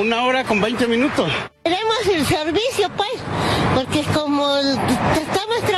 una 0.00 0.22
hora 0.22 0.44
con 0.44 0.60
20 0.60 0.86
minutos. 0.86 1.30
Queremos 1.64 2.06
el 2.06 2.24
servicio, 2.24 2.88
pues, 2.96 3.10
porque 3.74 4.02
como 4.14 4.56
estamos 4.58 5.69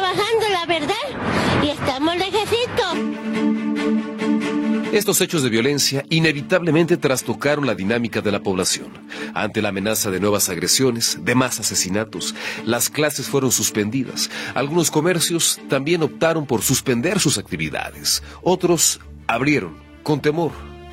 Estos 4.93 5.23
hechos 5.23 5.43
de 5.43 5.49
violencia 5.49 6.05
inevitablemente 6.11 6.99
trastocaron 6.99 7.67
la 7.67 7.75
dinámica 7.75 8.21
de 8.21 8.31
la 8.31 8.43
población. 8.43 8.89
Ante 9.33 9.63
la 9.63 9.71
amenaza 9.71 10.11
de 10.11 10.21
nuevas 10.21 10.51
agresiones, 10.51 11.19
de 11.23 11.35
más 11.35 11.59
asesinatos, 11.59 12.35
las 12.67 12.91
clases 12.91 13.27
fueron 13.27 13.53
suspendidas. 13.53 14.29
Algunos 14.55 14.91
comercios 14.91 15.59
también 15.71 16.03
optaron 16.03 16.45
por 16.45 16.61
suspender 16.61 17.21
sus 17.21 17.39
actividades. 17.39 18.23
Otros 18.43 19.01
abrieron, 19.27 19.79
con 20.03 20.21
temor, 20.21 20.53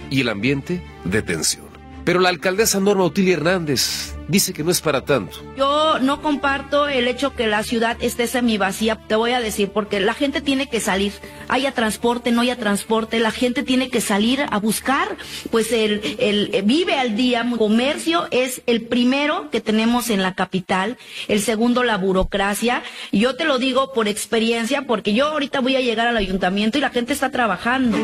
y 0.09 0.21
el 0.21 0.29
ambiente 0.29 0.81
de 1.03 1.21
tensión. 1.21 1.68
Pero 2.09 2.21
la 2.21 2.29
alcaldesa 2.29 2.79
Norma 2.79 3.03
Otilia 3.03 3.35
Hernández 3.35 4.15
dice 4.27 4.51
que 4.51 4.63
no 4.63 4.71
es 4.71 4.81
para 4.81 5.05
tanto. 5.05 5.37
Yo 5.55 5.99
no 5.99 6.23
comparto 6.23 6.87
el 6.87 7.07
hecho 7.07 7.35
que 7.35 7.45
la 7.45 7.61
ciudad 7.61 7.97
esté 8.01 8.25
semivacía, 8.25 8.95
te 8.95 9.13
voy 9.13 9.33
a 9.33 9.39
decir, 9.39 9.69
porque 9.69 9.99
la 9.99 10.15
gente 10.15 10.41
tiene 10.41 10.67
que 10.67 10.79
salir, 10.79 11.13
haya 11.49 11.71
transporte, 11.71 12.31
no 12.31 12.41
haya 12.41 12.55
transporte, 12.55 13.19
la 13.19 13.29
gente 13.29 13.61
tiene 13.61 13.91
que 13.91 14.01
salir 14.01 14.43
a 14.49 14.57
buscar, 14.57 15.17
pues 15.51 15.71
el, 15.71 16.01
el 16.17 16.63
vive 16.63 16.97
al 16.97 17.15
día, 17.15 17.47
comercio 17.59 18.27
es 18.31 18.63
el 18.65 18.87
primero 18.87 19.51
que 19.51 19.61
tenemos 19.61 20.09
en 20.09 20.23
la 20.23 20.33
capital, 20.33 20.97
el 21.27 21.41
segundo 21.41 21.83
la 21.83 21.97
burocracia, 21.97 22.81
yo 23.11 23.35
te 23.35 23.45
lo 23.45 23.59
digo 23.59 23.93
por 23.93 24.07
experiencia, 24.07 24.87
porque 24.87 25.13
yo 25.13 25.27
ahorita 25.27 25.59
voy 25.59 25.75
a 25.75 25.81
llegar 25.81 26.07
al 26.07 26.17
ayuntamiento 26.17 26.79
y 26.79 26.81
la 26.81 26.89
gente 26.89 27.13
está 27.13 27.29
trabajando. 27.29 27.99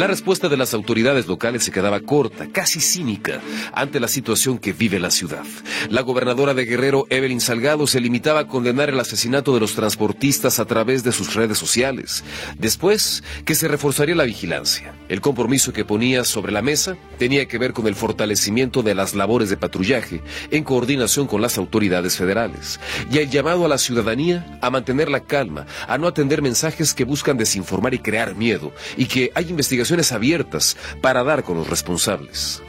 La 0.00 0.06
respuesta 0.06 0.48
de 0.48 0.56
las 0.56 0.72
autoridades 0.72 1.26
locales 1.26 1.62
se 1.62 1.72
quedaba 1.72 2.00
corta, 2.00 2.48
casi 2.50 2.80
cínica, 2.80 3.42
ante 3.74 4.00
la 4.00 4.08
situación 4.08 4.56
que 4.56 4.72
vive 4.72 4.98
la 4.98 5.10
ciudad. 5.10 5.44
La 5.90 6.00
gobernadora 6.00 6.54
de 6.54 6.64
Guerrero, 6.64 7.06
Evelyn 7.10 7.42
Salgado, 7.42 7.86
se 7.86 8.00
limitaba 8.00 8.40
a 8.40 8.46
condenar 8.46 8.88
el 8.88 8.98
asesinato 8.98 9.52
de 9.52 9.60
los 9.60 9.74
transportistas 9.74 10.58
a 10.58 10.64
través 10.64 11.04
de 11.04 11.12
sus 11.12 11.34
redes 11.34 11.58
sociales. 11.58 12.24
Después, 12.56 13.22
que 13.44 13.54
se 13.54 13.68
reforzaría 13.68 14.14
la 14.14 14.24
vigilancia. 14.24 14.94
El 15.10 15.20
compromiso 15.20 15.74
que 15.74 15.84
ponía 15.84 16.24
sobre 16.24 16.50
la 16.50 16.62
mesa 16.62 16.96
tenía 17.18 17.46
que 17.46 17.58
ver 17.58 17.74
con 17.74 17.86
el 17.86 17.94
fortalecimiento 17.94 18.82
de 18.82 18.94
las 18.94 19.14
labores 19.14 19.50
de 19.50 19.58
patrullaje 19.58 20.22
en 20.50 20.64
coordinación 20.64 21.26
con 21.26 21.42
las 21.42 21.58
autoridades 21.58 22.16
federales 22.16 22.80
y 23.12 23.18
el 23.18 23.28
llamado 23.28 23.66
a 23.66 23.68
la 23.68 23.76
ciudadanía 23.76 24.58
a 24.62 24.70
mantener 24.70 25.10
la 25.10 25.20
calma, 25.20 25.66
a 25.86 25.98
no 25.98 26.06
atender 26.06 26.40
mensajes 26.40 26.94
que 26.94 27.04
buscan 27.04 27.36
desinformar 27.36 27.92
y 27.92 27.98
crear 27.98 28.34
miedo 28.34 28.72
y 28.96 29.04
que 29.04 29.30
hay 29.34 29.50
investigaciones 29.50 29.89
abiertas 30.12 30.76
para 31.00 31.22
dar 31.24 31.44
con 31.44 31.56
los 31.56 31.68
responsables. 31.68 32.62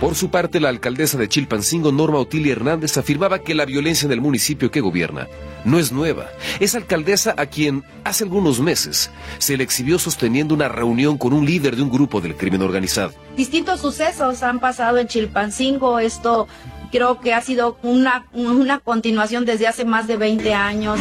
Por 0.00 0.14
su 0.14 0.30
parte, 0.30 0.60
la 0.60 0.68
alcaldesa 0.68 1.18
de 1.18 1.28
Chilpancingo, 1.28 1.90
Norma 1.90 2.18
Otilia 2.18 2.52
Hernández, 2.52 2.96
afirmaba 2.96 3.40
que 3.40 3.56
la 3.56 3.64
violencia 3.64 4.06
en 4.06 4.12
el 4.12 4.20
municipio 4.20 4.70
que 4.70 4.80
gobierna 4.80 5.26
no 5.64 5.80
es 5.80 5.90
nueva. 5.90 6.28
Es 6.60 6.76
alcaldesa 6.76 7.34
a 7.36 7.46
quien 7.46 7.82
hace 8.04 8.22
algunos 8.22 8.60
meses 8.60 9.10
se 9.38 9.56
le 9.56 9.64
exhibió 9.64 9.98
sosteniendo 9.98 10.54
una 10.54 10.68
reunión 10.68 11.18
con 11.18 11.32
un 11.32 11.44
líder 11.44 11.74
de 11.74 11.82
un 11.82 11.90
grupo 11.90 12.20
del 12.20 12.36
crimen 12.36 12.62
organizado. 12.62 13.12
Distintos 13.36 13.80
sucesos 13.80 14.44
han 14.44 14.60
pasado 14.60 14.98
en 14.98 15.08
Chilpancingo. 15.08 15.98
Esto 15.98 16.46
creo 16.92 17.18
que 17.20 17.34
ha 17.34 17.40
sido 17.40 17.76
una, 17.82 18.26
una 18.32 18.78
continuación 18.78 19.44
desde 19.44 19.66
hace 19.66 19.84
más 19.84 20.06
de 20.06 20.16
20 20.16 20.54
años. 20.54 21.00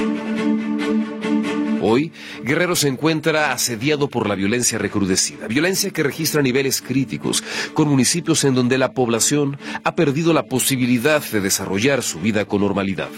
Hoy, 1.82 2.12
Guerrero 2.44 2.76
se 2.76 2.88
encuentra 2.88 3.52
asediado 3.52 4.10
por 4.10 4.28
la 4.28 4.36
violencia 4.36 4.78
recrudecida, 4.78 5.48
violencia 5.48 5.92
que 5.92 6.04
registra 6.04 6.42
niveles 6.42 6.82
críticos, 6.82 7.44
con 7.74 7.88
municipios 7.88 8.44
en 8.44 8.56
donde 8.56 8.78
la 8.78 8.94
población 8.94 9.58
ha 9.84 9.96
perdido 9.96 10.34
la 10.34 10.44
posibilidad 10.44 11.24
de 11.24 11.42
desarrollar 11.42 12.04
su 12.04 12.20
vida 12.20 12.46
con 12.46 12.62
normalidad. 12.62 13.10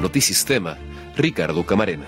Notisistema, 0.00 0.78
Ricardo 1.16 1.64
Camarena. 1.64 2.06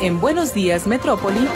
En 0.00 0.20
Buenos 0.20 0.52
Días, 0.52 0.88
Metrópoli. 0.88 1.46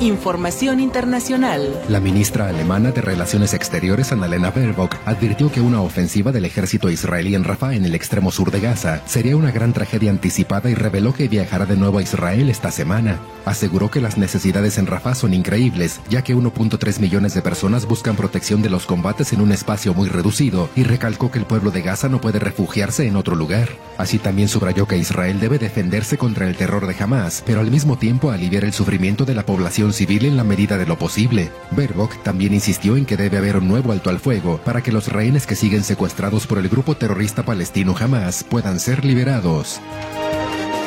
Información 0.00 0.80
internacional. 0.80 1.78
La 1.90 2.00
ministra 2.00 2.48
alemana 2.48 2.90
de 2.90 3.02
Relaciones 3.02 3.52
Exteriores, 3.52 4.12
Annalena 4.12 4.50
Baerbock, 4.50 4.96
advirtió 5.04 5.52
que 5.52 5.60
una 5.60 5.82
ofensiva 5.82 6.32
del 6.32 6.46
ejército 6.46 6.88
israelí 6.88 7.34
en 7.34 7.44
Rafah, 7.44 7.74
en 7.74 7.84
el 7.84 7.94
extremo 7.94 8.30
sur 8.30 8.50
de 8.50 8.60
Gaza, 8.60 9.02
sería 9.04 9.36
una 9.36 9.50
gran 9.50 9.74
tragedia 9.74 10.10
anticipada 10.10 10.70
y 10.70 10.74
reveló 10.74 11.12
que 11.12 11.28
viajará 11.28 11.66
de 11.66 11.76
nuevo 11.76 11.98
a 11.98 12.02
Israel 12.02 12.48
esta 12.48 12.70
semana. 12.70 13.18
Aseguró 13.44 13.90
que 13.90 14.00
las 14.00 14.16
necesidades 14.16 14.78
en 14.78 14.86
Rafah 14.86 15.14
son 15.14 15.34
increíbles, 15.34 16.00
ya 16.08 16.22
que 16.22 16.34
1.3 16.34 16.98
millones 16.98 17.34
de 17.34 17.42
personas 17.42 17.84
buscan 17.84 18.16
protección 18.16 18.62
de 18.62 18.70
los 18.70 18.86
combates 18.86 19.34
en 19.34 19.42
un 19.42 19.52
espacio 19.52 19.92
muy 19.92 20.08
reducido, 20.08 20.70
y 20.76 20.84
recalcó 20.84 21.30
que 21.30 21.38
el 21.38 21.44
pueblo 21.44 21.72
de 21.72 21.82
Gaza 21.82 22.08
no 22.08 22.22
puede 22.22 22.38
refugiarse 22.38 23.06
en 23.06 23.16
otro 23.16 23.36
lugar. 23.36 23.68
Así 23.98 24.18
también 24.18 24.48
subrayó 24.48 24.88
que 24.88 24.96
Israel 24.96 25.40
debe 25.40 25.58
defenderse 25.58 26.16
contra 26.16 26.48
el 26.48 26.56
terror 26.56 26.86
de 26.86 26.96
Hamas, 26.98 27.42
pero 27.44 27.60
al 27.60 27.70
mismo 27.70 27.98
tiempo 27.98 28.30
aliviar 28.30 28.64
el 28.64 28.72
sufrimiento 28.72 29.26
de 29.26 29.34
la 29.34 29.44
población 29.44 29.89
civil 29.92 30.24
en 30.24 30.36
la 30.36 30.44
medida 30.44 30.78
de 30.78 30.86
lo 30.86 30.98
posible. 30.98 31.50
Baerbock 31.70 32.22
también 32.22 32.54
insistió 32.54 32.96
en 32.96 33.06
que 33.06 33.16
debe 33.16 33.38
haber 33.38 33.56
un 33.56 33.68
nuevo 33.68 33.92
alto 33.92 34.10
al 34.10 34.20
fuego 34.20 34.60
para 34.64 34.82
que 34.82 34.92
los 34.92 35.08
rehenes 35.08 35.46
que 35.46 35.56
siguen 35.56 35.84
secuestrados 35.84 36.46
por 36.46 36.58
el 36.58 36.68
grupo 36.68 36.96
terrorista 36.96 37.44
palestino 37.44 37.94
Hamas 37.98 38.44
puedan 38.44 38.80
ser 38.80 39.04
liberados. 39.04 39.80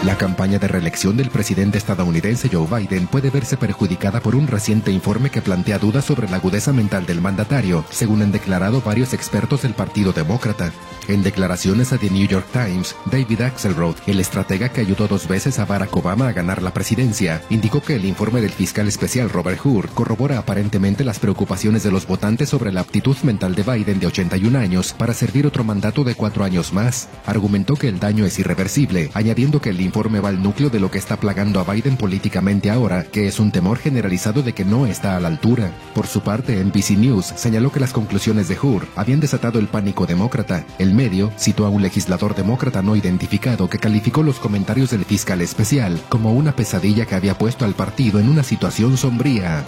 La 0.06 0.18
campaña 0.18 0.60
de 0.60 0.68
reelección 0.68 1.16
del 1.16 1.30
presidente 1.30 1.78
estadounidense 1.78 2.50
Joe 2.52 2.68
Biden 2.68 3.08
puede 3.08 3.30
verse 3.30 3.56
perjudicada 3.56 4.20
por 4.20 4.36
un 4.36 4.48
reciente 4.48 4.92
informe 4.92 5.30
que 5.30 5.42
plantea 5.42 5.80
dudas 5.80 6.04
sobre 6.04 6.30
la 6.30 6.38
agudeza 6.38 6.74
mental 6.74 7.06
del 7.06 7.22
mandatario, 7.22 7.86
según 7.90 8.22
han 8.22 8.34
declarado 8.34 8.82
varios 8.82 9.14
expertos 9.14 9.62
del 9.62 9.74
Partido 9.74 10.12
Demócrata. 10.12 10.74
En 11.08 11.22
declaraciones 11.22 11.92
a 11.92 11.98
The 11.98 12.10
New 12.10 12.28
York 12.28 12.48
Times, 12.54 12.96
David 13.12 13.42
Axelrod, 13.42 13.96
el 14.08 14.22
estratega 14.22 14.70
que 14.70 14.82
ayudó 14.82 15.08
dos 15.08 15.28
veces 15.28 15.60
a 15.60 15.66
Barack 15.66 15.96
Obama 15.98 16.30
a 16.30 16.32
ganar 16.32 16.62
la 16.62 16.74
presidencia, 16.74 17.42
indicó 17.50 17.82
que 17.82 17.96
el 17.96 18.06
informe 18.06 18.40
del 18.40 18.52
fiscal 18.52 18.88
especial 18.88 19.30
Robert 19.30 19.60
Hur 19.66 19.90
corrobora 19.90 20.38
aparentemente 20.38 21.04
las 21.04 21.20
preocupaciones 21.20 21.84
de 21.84 21.92
los 21.92 22.08
votantes 22.08 22.50
sobre 22.50 22.72
la 22.72 22.82
aptitud 22.82 23.18
mental 23.24 23.54
de 23.54 23.64
Biden 23.64 24.00
de 24.00 24.08
81 24.08 24.58
años 24.58 24.94
para 24.94 25.14
servir 25.14 25.46
otro 25.46 25.66
mandato 25.66 26.06
de 26.06 26.16
cuatro 26.16 26.46
años 26.46 26.72
más. 26.72 27.10
Argumentó 27.26 27.76
que 27.76 27.90
el 27.90 28.00
daño 28.00 28.26
es 28.26 28.40
irreversible, 28.40 29.12
añadiendo 29.14 29.60
que 29.60 29.72
el 29.72 29.82
informe 29.82 30.22
va 30.22 30.30
al 30.30 30.42
núcleo 30.42 30.70
de 30.70 30.80
lo 30.80 30.90
que 30.90 31.00
está 31.00 31.18
plagando 31.18 31.60
a 31.60 31.66
Biden 31.66 31.98
políticamente 31.98 32.72
ahora, 32.72 33.04
que 33.04 33.28
es 33.28 33.40
un 33.40 33.52
temor 33.52 33.78
generalizado 33.78 34.42
de 34.42 34.54
que 34.54 34.64
no 34.64 34.86
está 34.86 35.18
a 35.18 35.20
la 35.20 35.28
altura. 35.28 35.72
Por 35.94 36.08
su 36.08 36.22
parte, 36.22 36.64
NBC 36.64 36.92
News 36.92 37.34
señaló 37.36 37.72
que 37.72 37.82
las 37.82 37.92
conclusiones 37.92 38.48
de 38.48 38.58
Hur 38.58 38.88
habían 38.96 39.20
desatado 39.20 39.60
el 39.60 39.68
pánico 39.68 40.06
demócrata. 40.06 40.66
El 40.80 40.93
medio 40.96 41.32
citó 41.38 41.66
a 41.66 41.70
un 41.70 41.82
legislador 41.82 42.36
demócrata 42.36 42.82
no 42.82 42.96
identificado 42.96 43.70
que 43.70 43.80
calificó 43.80 44.24
los 44.24 44.40
comentarios 44.40 44.92
del 44.92 45.06
fiscal 45.06 45.42
especial 45.42 46.02
como 46.10 46.34
una 46.34 46.56
pesadilla 46.56 47.06
que 47.06 47.16
había 47.16 47.38
puesto 47.38 47.66
al 47.66 47.74
partido 47.74 48.20
en 48.20 48.30
una 48.30 48.44
situación 48.44 48.98
sombría. 48.98 49.66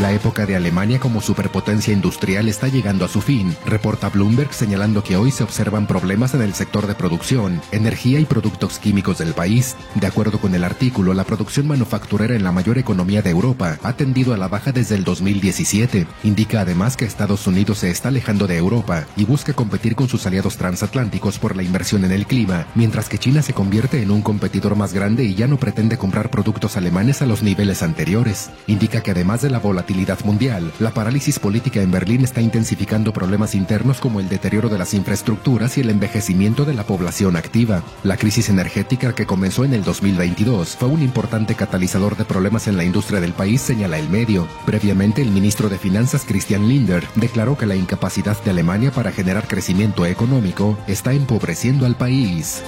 La 0.00 0.10
época 0.12 0.46
de 0.46 0.56
Alemania 0.56 0.98
como 0.98 1.20
superpotencia 1.20 1.92
industrial 1.92 2.48
está 2.48 2.66
llegando 2.66 3.04
a 3.04 3.08
su 3.08 3.20
fin, 3.20 3.54
reporta 3.66 4.08
Bloomberg 4.08 4.52
señalando 4.52 5.04
que 5.04 5.16
hoy 5.16 5.30
se 5.30 5.44
observan 5.44 5.86
problemas 5.86 6.34
en 6.34 6.42
el 6.42 6.54
sector 6.54 6.86
de 6.86 6.94
producción, 6.94 7.60
energía 7.70 8.18
y 8.18 8.24
productos 8.24 8.78
químicos 8.78 9.18
del 9.18 9.34
país. 9.34 9.76
De 9.94 10.06
acuerdo 10.06 10.40
con 10.40 10.54
el 10.54 10.64
artículo, 10.64 11.14
la 11.14 11.24
producción 11.24 11.68
manufacturera 11.68 12.34
en 12.34 12.42
la 12.42 12.52
mayor 12.52 12.78
economía 12.78 13.22
de 13.22 13.30
Europa 13.30 13.78
ha 13.82 13.92
tendido 13.92 14.34
a 14.34 14.38
la 14.38 14.48
baja 14.48 14.72
desde 14.72 14.96
el 14.96 15.04
2017. 15.04 16.06
Indica 16.24 16.62
además 16.62 16.96
que 16.96 17.04
Estados 17.04 17.46
Unidos 17.46 17.78
se 17.78 17.90
está 17.90 18.08
alejando 18.08 18.46
de 18.46 18.56
Europa 18.56 19.04
y 19.16 19.24
busca 19.24 19.52
competir 19.52 19.94
con 19.94 20.08
sus 20.12 20.26
aliados 20.26 20.58
transatlánticos 20.58 21.38
por 21.38 21.56
la 21.56 21.62
inversión 21.62 22.04
en 22.04 22.12
el 22.12 22.26
clima, 22.26 22.66
mientras 22.74 23.08
que 23.08 23.16
China 23.16 23.40
se 23.40 23.54
convierte 23.54 24.02
en 24.02 24.10
un 24.10 24.20
competidor 24.20 24.76
más 24.76 24.92
grande 24.92 25.24
y 25.24 25.34
ya 25.34 25.46
no 25.46 25.56
pretende 25.56 25.96
comprar 25.96 26.28
productos 26.28 26.76
alemanes 26.76 27.22
a 27.22 27.26
los 27.26 27.42
niveles 27.42 27.82
anteriores. 27.82 28.50
Indica 28.66 29.02
que 29.02 29.12
además 29.12 29.40
de 29.40 29.48
la 29.48 29.58
volatilidad 29.58 30.22
mundial, 30.26 30.70
la 30.80 30.90
parálisis 30.90 31.38
política 31.38 31.80
en 31.80 31.90
Berlín 31.90 32.24
está 32.24 32.42
intensificando 32.42 33.14
problemas 33.14 33.54
internos 33.54 34.00
como 34.00 34.20
el 34.20 34.28
deterioro 34.28 34.68
de 34.68 34.76
las 34.76 34.92
infraestructuras 34.92 35.78
y 35.78 35.80
el 35.80 35.88
envejecimiento 35.88 36.66
de 36.66 36.74
la 36.74 36.84
población 36.84 37.36
activa. 37.36 37.82
La 38.02 38.18
crisis 38.18 38.50
energética 38.50 39.14
que 39.14 39.24
comenzó 39.24 39.64
en 39.64 39.72
el 39.72 39.82
2022 39.82 40.76
fue 40.76 40.88
un 40.88 41.00
importante 41.00 41.54
catalizador 41.54 42.18
de 42.18 42.26
problemas 42.26 42.68
en 42.68 42.76
la 42.76 42.84
industria 42.84 43.20
del 43.20 43.32
país, 43.32 43.62
señala 43.62 43.98
el 43.98 44.10
medio. 44.10 44.46
Previamente, 44.66 45.22
el 45.22 45.30
ministro 45.30 45.70
de 45.70 45.78
Finanzas 45.78 46.26
Christian 46.26 46.68
Linder 46.68 47.02
declaró 47.14 47.56
que 47.56 47.64
la 47.64 47.76
incapacidad 47.76 48.36
de 48.44 48.50
Alemania 48.50 48.90
para 48.90 49.10
generar 49.10 49.48
crecimiento 49.48 50.01
económico 50.10 50.76
está 50.86 51.12
empobreciendo 51.12 51.86
al 51.86 51.96
país. 51.96 52.62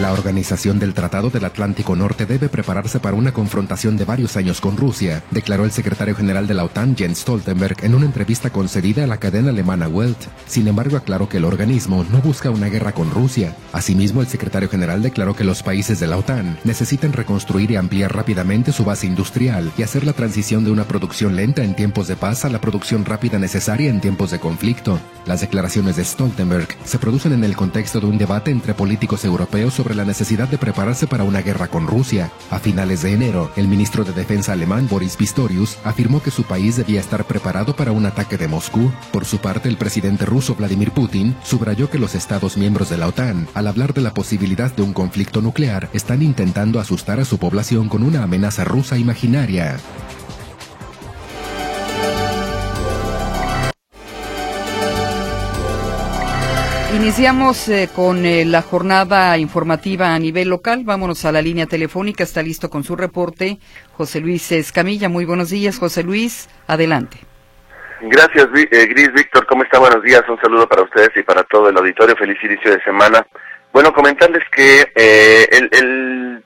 La 0.00 0.12
organización 0.12 0.78
del 0.78 0.94
Tratado 0.94 1.28
del 1.28 1.44
Atlántico 1.44 1.96
Norte 1.96 2.24
debe 2.24 2.48
prepararse 2.48 3.00
para 3.00 3.16
una 3.16 3.32
confrontación 3.32 3.96
de 3.96 4.04
varios 4.04 4.36
años 4.36 4.60
con 4.60 4.76
Rusia, 4.76 5.24
declaró 5.32 5.64
el 5.64 5.72
secretario 5.72 6.14
general 6.14 6.46
de 6.46 6.54
la 6.54 6.62
OTAN 6.62 6.96
Jens 6.96 7.18
Stoltenberg 7.18 7.84
en 7.84 7.96
una 7.96 8.06
entrevista 8.06 8.50
concedida 8.50 9.02
a 9.02 9.06
la 9.08 9.16
cadena 9.16 9.50
alemana 9.50 9.88
Welt. 9.88 10.18
Sin 10.46 10.68
embargo, 10.68 10.96
aclaró 10.96 11.28
que 11.28 11.38
el 11.38 11.44
organismo 11.44 12.04
no 12.12 12.20
busca 12.20 12.50
una 12.50 12.68
guerra 12.68 12.92
con 12.92 13.10
Rusia. 13.10 13.56
Asimismo, 13.72 14.20
el 14.20 14.28
secretario 14.28 14.68
general 14.68 15.02
declaró 15.02 15.34
que 15.34 15.42
los 15.42 15.64
países 15.64 15.98
de 15.98 16.06
la 16.06 16.18
OTAN 16.18 16.60
necesitan 16.62 17.12
reconstruir 17.12 17.72
y 17.72 17.76
ampliar 17.76 18.14
rápidamente 18.14 18.70
su 18.70 18.84
base 18.84 19.08
industrial 19.08 19.72
y 19.76 19.82
hacer 19.82 20.04
la 20.04 20.12
transición 20.12 20.64
de 20.64 20.70
una 20.70 20.84
producción 20.84 21.34
lenta 21.34 21.64
en 21.64 21.74
tiempos 21.74 22.06
de 22.06 22.14
paz 22.14 22.44
a 22.44 22.50
la 22.50 22.60
producción 22.60 23.04
rápida 23.04 23.40
necesaria 23.40 23.90
en 23.90 24.00
tiempos 24.00 24.30
de 24.30 24.38
conflicto. 24.38 25.00
Las 25.26 25.40
declaraciones 25.40 25.96
de 25.96 26.04
Stoltenberg 26.04 26.68
se 26.84 26.98
producen 27.00 27.32
en 27.32 27.42
el 27.42 27.56
contexto 27.56 27.98
de 27.98 28.06
un 28.06 28.16
debate 28.16 28.52
entre 28.52 28.74
políticos 28.74 29.24
europeos 29.24 29.74
sobre 29.74 29.87
la 29.94 30.04
necesidad 30.04 30.48
de 30.48 30.58
prepararse 30.58 31.06
para 31.06 31.24
una 31.24 31.42
guerra 31.42 31.68
con 31.68 31.86
Rusia. 31.86 32.30
A 32.50 32.58
finales 32.58 33.02
de 33.02 33.12
enero, 33.12 33.50
el 33.56 33.68
ministro 33.68 34.04
de 34.04 34.12
Defensa 34.12 34.52
alemán 34.52 34.88
Boris 34.90 35.16
Pistorius 35.16 35.78
afirmó 35.84 36.22
que 36.22 36.30
su 36.30 36.44
país 36.44 36.76
debía 36.76 37.00
estar 37.00 37.24
preparado 37.24 37.76
para 37.76 37.92
un 37.92 38.06
ataque 38.06 38.36
de 38.36 38.48
Moscú. 38.48 38.90
Por 39.12 39.24
su 39.24 39.38
parte, 39.38 39.68
el 39.68 39.76
presidente 39.76 40.24
ruso 40.24 40.54
Vladimir 40.54 40.92
Putin 40.92 41.36
subrayó 41.42 41.90
que 41.90 41.98
los 41.98 42.14
Estados 42.14 42.56
miembros 42.56 42.90
de 42.90 42.98
la 42.98 43.08
OTAN, 43.08 43.48
al 43.54 43.66
hablar 43.66 43.94
de 43.94 44.00
la 44.00 44.14
posibilidad 44.14 44.74
de 44.74 44.82
un 44.82 44.92
conflicto 44.92 45.40
nuclear, 45.40 45.88
están 45.92 46.22
intentando 46.22 46.80
asustar 46.80 47.20
a 47.20 47.24
su 47.24 47.38
población 47.38 47.88
con 47.88 48.02
una 48.02 48.22
amenaza 48.22 48.64
rusa 48.64 48.98
imaginaria. 48.98 49.78
Iniciamos 56.98 57.68
eh, 57.68 57.88
con 57.94 58.26
eh, 58.26 58.44
la 58.44 58.60
jornada 58.60 59.38
informativa 59.38 60.16
a 60.16 60.18
nivel 60.18 60.48
local. 60.48 60.82
Vámonos 60.84 61.24
a 61.24 61.30
la 61.30 61.40
línea 61.40 61.66
telefónica. 61.66 62.24
Está 62.24 62.42
listo 62.42 62.70
con 62.70 62.82
su 62.82 62.96
reporte 62.96 63.58
José 63.92 64.18
Luis 64.18 64.50
Escamilla. 64.50 65.08
Muy 65.08 65.24
buenos 65.24 65.50
días, 65.50 65.78
José 65.78 66.02
Luis. 66.02 66.48
Adelante. 66.66 67.18
Gracias, 68.00 68.48
eh, 68.52 68.86
Gris 68.86 69.12
Víctor. 69.12 69.46
¿Cómo 69.46 69.62
está? 69.62 69.78
Buenos 69.78 70.02
días. 70.02 70.22
Un 70.28 70.40
saludo 70.40 70.68
para 70.68 70.82
ustedes 70.82 71.10
y 71.14 71.22
para 71.22 71.44
todo 71.44 71.68
el 71.68 71.76
auditorio. 71.76 72.16
Feliz 72.16 72.36
inicio 72.42 72.72
de 72.72 72.82
semana. 72.82 73.24
Bueno, 73.72 73.92
comentarles 73.92 74.42
que 74.50 74.90
el, 75.52 75.68
el 75.70 76.44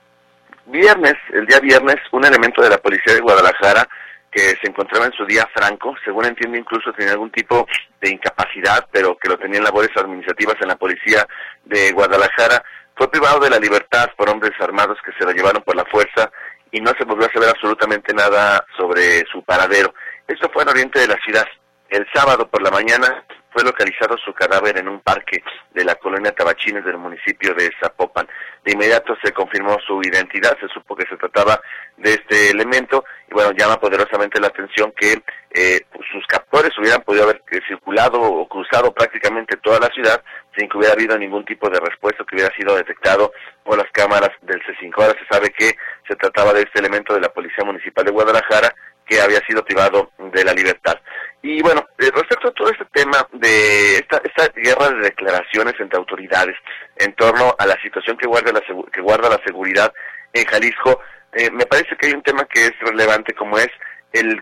viernes, 0.67 1.15
el 1.33 1.47
día 1.47 1.59
viernes, 1.61 1.95
un 2.11 2.25
elemento 2.25 2.61
de 2.61 2.69
la 2.69 2.77
policía 2.77 3.15
de 3.15 3.21
Guadalajara 3.21 3.89
que 4.33 4.55
se 4.61 4.67
encontraba 4.67 5.05
en 5.05 5.13
su 5.13 5.25
día 5.25 5.47
franco, 5.53 5.95
según 6.03 6.25
entiendo 6.25 6.57
incluso 6.57 6.91
tenía 6.93 7.13
algún 7.13 7.31
tipo 7.31 7.67
de 8.01 8.09
incapacidad, 8.09 8.87
pero 8.91 9.15
que 9.17 9.29
lo 9.29 9.37
tenía 9.37 9.59
en 9.59 9.63
labores 9.63 9.91
administrativas 9.95 10.55
en 10.61 10.69
la 10.69 10.75
policía 10.75 11.27
de 11.63 11.91
Guadalajara, 11.91 12.63
fue 12.95 13.09
privado 13.11 13.39
de 13.39 13.49
la 13.49 13.59
libertad 13.59 14.09
por 14.17 14.29
hombres 14.29 14.53
armados 14.59 14.97
que 15.05 15.11
se 15.17 15.25
lo 15.25 15.31
llevaron 15.31 15.61
por 15.63 15.75
la 15.75 15.85
fuerza 15.85 16.31
y 16.71 16.81
no 16.81 16.91
se 16.97 17.05
volvió 17.05 17.27
a 17.27 17.31
saber 17.31 17.49
absolutamente 17.49 18.13
nada 18.13 18.65
sobre 18.75 19.23
su 19.31 19.43
paradero. 19.43 19.93
Esto 20.27 20.49
fue 20.51 20.63
en 20.63 20.69
oriente 20.69 20.99
de 20.99 21.07
la 21.07 21.17
ciudad. 21.23 21.45
El 21.89 22.07
sábado 22.13 22.47
por 22.47 22.61
la 22.63 22.71
mañana 22.71 23.23
fue 23.53 23.63
localizado 23.63 24.17
su 24.17 24.33
cadáver 24.33 24.77
en 24.77 24.89
un 24.89 24.99
parque 24.99 25.43
de 25.73 25.85
la 25.85 25.95
colonia 25.95 26.31
Tabachines 26.31 26.83
del 26.83 26.97
municipio 26.97 27.53
de 27.53 27.69
Zapopan. 27.79 28.27
De 28.65 28.73
inmediato 28.73 29.15
se 29.23 29.31
confirmó 29.31 29.77
su 29.85 30.01
identidad, 30.01 30.57
se 30.59 30.67
supo 30.69 30.95
que 30.95 31.05
se 31.07 31.17
trataba 31.17 31.61
de 31.97 32.13
este 32.13 32.49
elemento 32.49 33.05
y 33.29 33.33
bueno, 33.33 33.51
llama 33.51 33.79
poderosamente 33.79 34.39
la 34.39 34.47
atención 34.47 34.91
que 34.97 35.21
eh, 35.51 35.81
sus 36.11 36.25
captores 36.27 36.71
hubieran 36.79 37.01
podido 37.03 37.25
haber 37.25 37.43
eh, 37.51 37.59
circulado 37.67 38.19
o 38.19 38.47
cruzado 38.47 38.91
prácticamente 38.93 39.57
toda 39.57 39.79
la 39.79 39.87
ciudad 39.87 40.23
sin 40.57 40.67
que 40.67 40.77
hubiera 40.77 40.93
habido 40.93 41.17
ningún 41.17 41.45
tipo 41.45 41.69
de 41.69 41.79
respuesta 41.79 42.23
que 42.27 42.35
hubiera 42.35 42.55
sido 42.55 42.75
detectado 42.75 43.31
por 43.63 43.77
las 43.77 43.89
cámaras 43.91 44.31
del 44.41 44.61
C5. 44.63 44.93
Ahora 44.97 45.17
se 45.19 45.25
sabe 45.27 45.51
que 45.51 45.75
se 46.07 46.15
trataba 46.15 46.53
de 46.53 46.61
este 46.61 46.79
elemento 46.79 47.13
de 47.13 47.21
la 47.21 47.29
Policía 47.29 47.63
Municipal 47.63 48.05
de 48.05 48.11
Guadalajara 48.11 48.73
que 49.05 49.21
había 49.21 49.39
sido 49.45 49.63
privado 49.63 50.11
de 50.17 50.43
la 50.43 50.53
libertad. 50.53 50.97
Y 51.41 51.61
bueno, 51.61 51.85
eh, 51.97 52.09
respecto 52.13 52.47
a 52.47 52.53
todo 52.53 52.69
este 52.69 52.85
tema 52.85 53.27
de 53.33 53.97
esta, 53.97 54.21
esta 54.23 54.47
guerra 54.55 54.89
de 54.91 55.03
declaraciones 55.03 55.73
entre 55.79 55.97
autoridades 55.97 56.55
en 56.95 57.13
torno 57.15 57.53
a 57.57 57.65
la 57.65 57.75
situación 57.81 58.17
que 58.17 58.27
guarda 58.27 58.53
la, 58.53 58.61
que 58.91 59.01
guarda 59.01 59.29
la 59.29 59.41
seguridad 59.45 59.93
en 60.31 60.45
Jalisco, 60.45 61.01
eh, 61.33 61.51
me 61.51 61.65
parece 61.65 61.95
que 61.97 62.07
hay 62.07 62.13
un 62.13 62.23
tema 62.23 62.45
que 62.45 62.67
es 62.67 62.73
relevante 62.79 63.33
como 63.33 63.57
es 63.57 63.69
el, 64.13 64.41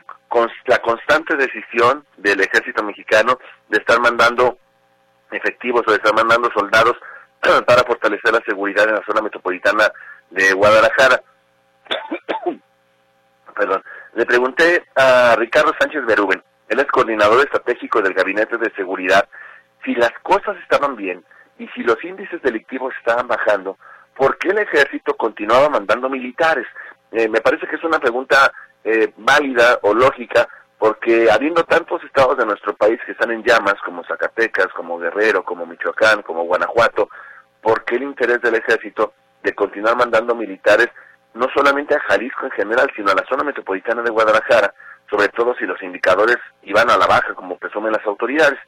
la 0.65 0.79
constante 0.79 1.35
decisión 1.35 2.05
del 2.17 2.41
ejército 2.41 2.83
mexicano 2.83 3.39
de 3.69 3.79
estar 3.79 3.99
mandando 3.99 4.57
efectivos 5.31 5.83
o 5.87 5.91
de 5.91 5.97
estar 5.97 6.13
mandando 6.13 6.51
soldados 6.51 6.97
para 7.65 7.83
fortalecer 7.83 8.31
la 8.31 8.41
seguridad 8.45 8.87
en 8.87 8.95
la 8.95 9.05
zona 9.05 9.21
metropolitana 9.21 9.91
de 10.29 10.53
Guadalajara. 10.53 11.21
Perdón. 13.55 13.83
Le 14.13 14.25
pregunté 14.25 14.83
a 14.95 15.35
Ricardo 15.37 15.73
Sánchez 15.79 16.05
Berúben, 16.05 16.43
él 16.67 16.79
es 16.79 16.85
coordinador 16.87 17.39
estratégico 17.39 18.01
del 18.01 18.13
Gabinete 18.13 18.57
de 18.57 18.71
Seguridad, 18.75 19.27
si 19.85 19.95
las 19.95 20.11
cosas 20.21 20.57
estaban 20.61 20.95
bien 20.95 21.23
y 21.57 21.67
si 21.69 21.81
los 21.83 22.03
índices 22.03 22.41
delictivos 22.41 22.93
estaban 22.99 23.27
bajando, 23.27 23.77
¿por 24.15 24.37
qué 24.37 24.49
el 24.49 24.59
ejército 24.59 25.15
continuaba 25.15 25.69
mandando 25.69 26.09
militares? 26.09 26.67
Eh, 27.11 27.27
me 27.29 27.41
parece 27.41 27.67
que 27.67 27.75
es 27.77 27.83
una 27.83 27.99
pregunta 27.99 28.51
eh, 28.83 29.13
válida 29.17 29.79
o 29.83 29.93
lógica, 29.93 30.47
porque 30.77 31.29
habiendo 31.31 31.63
tantos 31.63 32.03
estados 32.03 32.37
de 32.37 32.45
nuestro 32.45 32.75
país 32.75 32.99
que 33.05 33.13
están 33.13 33.31
en 33.31 33.43
llamas, 33.43 33.75
como 33.85 34.03
Zacatecas, 34.03 34.67
como 34.75 34.97
Guerrero, 34.97 35.43
como 35.43 35.65
Michoacán, 35.65 36.21
como 36.23 36.43
Guanajuato, 36.43 37.09
¿por 37.61 37.85
qué 37.85 37.95
el 37.95 38.03
interés 38.03 38.41
del 38.41 38.55
ejército 38.55 39.13
de 39.43 39.53
continuar 39.53 39.95
mandando 39.95 40.35
militares 40.35 40.89
no 41.33 41.47
solamente 41.53 41.95
a 41.95 41.99
Jalisco 41.99 42.45
en 42.45 42.51
general, 42.51 42.89
sino 42.95 43.11
a 43.11 43.15
la 43.15 43.25
zona 43.27 43.43
metropolitana 43.43 44.01
de 44.01 44.11
Guadalajara, 44.11 44.73
sobre 45.09 45.27
todo 45.29 45.55
si 45.55 45.65
los 45.65 45.81
indicadores 45.81 46.37
iban 46.63 46.89
a 46.89 46.97
la 46.97 47.07
baja, 47.07 47.33
como 47.35 47.57
presumen 47.57 47.91
las 47.91 48.05
autoridades. 48.05 48.59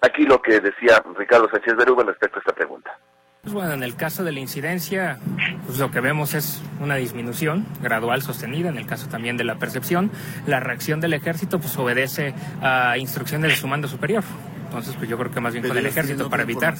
Aquí 0.00 0.24
lo 0.24 0.40
que 0.40 0.60
decía 0.60 1.02
Ricardo 1.16 1.48
Sánchez 1.50 1.76
Berúben 1.76 2.06
respecto 2.06 2.38
a 2.38 2.40
esta 2.40 2.54
pregunta. 2.54 2.96
Pues 3.42 3.54
bueno, 3.54 3.72
en 3.72 3.82
el 3.82 3.96
caso 3.96 4.22
de 4.22 4.32
la 4.32 4.40
incidencia, 4.40 5.18
pues 5.64 5.78
lo 5.78 5.90
que 5.90 6.00
vemos 6.00 6.34
es 6.34 6.62
una 6.78 6.96
disminución 6.96 7.66
gradual 7.80 8.20
sostenida, 8.20 8.68
en 8.68 8.76
el 8.76 8.86
caso 8.86 9.08
también 9.08 9.38
de 9.38 9.44
la 9.44 9.54
percepción. 9.54 10.10
La 10.46 10.60
reacción 10.60 11.00
del 11.00 11.14
ejército 11.14 11.58
pues 11.58 11.76
obedece 11.78 12.34
a 12.60 12.98
instrucciones 12.98 13.50
de 13.50 13.56
su 13.56 13.66
mando 13.66 13.88
superior. 13.88 14.24
Entonces, 14.70 14.94
pues 14.94 15.10
yo 15.10 15.18
creo 15.18 15.32
que 15.32 15.40
más 15.40 15.52
bien 15.52 15.66
con 15.66 15.76
el 15.76 15.84
ejército 15.84 16.30
para 16.30 16.44
evitar. 16.44 16.76